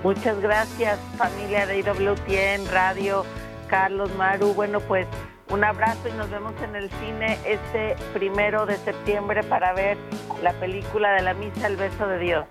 Muchas 0.03 0.39
gracias, 0.41 0.99
familia 1.17 1.65
de 1.65 1.79
IWTN 1.79 2.69
Radio, 2.69 3.25
Carlos 3.69 4.13
Maru. 4.17 4.53
Bueno, 4.53 4.81
pues 4.81 5.07
un 5.49 5.63
abrazo 5.63 6.09
y 6.09 6.11
nos 6.17 6.29
vemos 6.29 6.53
en 6.61 6.75
el 6.75 6.89
cine 6.89 7.37
este 7.45 7.95
primero 8.13 8.65
de 8.65 8.75
septiembre 8.77 9.43
para 9.43 9.71
ver 9.73 9.97
la 10.41 10.51
película 10.53 11.13
de 11.13 11.21
la 11.21 11.33
misa 11.33 11.67
El 11.67 11.77
beso 11.77 12.07
de 12.07 12.19
Dios. 12.19 12.45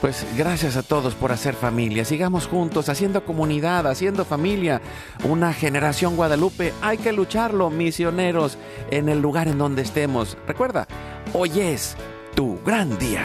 Pues 0.00 0.26
gracias 0.36 0.76
a 0.76 0.82
todos 0.82 1.14
por 1.14 1.32
hacer 1.32 1.54
familia. 1.54 2.04
Sigamos 2.04 2.46
juntos, 2.46 2.88
haciendo 2.88 3.24
comunidad, 3.24 3.86
haciendo 3.86 4.24
familia. 4.24 4.80
Una 5.24 5.52
generación 5.52 6.16
Guadalupe, 6.16 6.72
hay 6.80 6.98
que 6.98 7.12
lucharlo, 7.12 7.70
misioneros, 7.70 8.58
en 8.90 9.08
el 9.08 9.20
lugar 9.20 9.48
en 9.48 9.58
donde 9.58 9.82
estemos. 9.82 10.36
Recuerda, 10.46 10.86
hoy 11.32 11.60
es 11.60 11.96
tu 12.34 12.58
gran 12.64 12.98
día. 12.98 13.24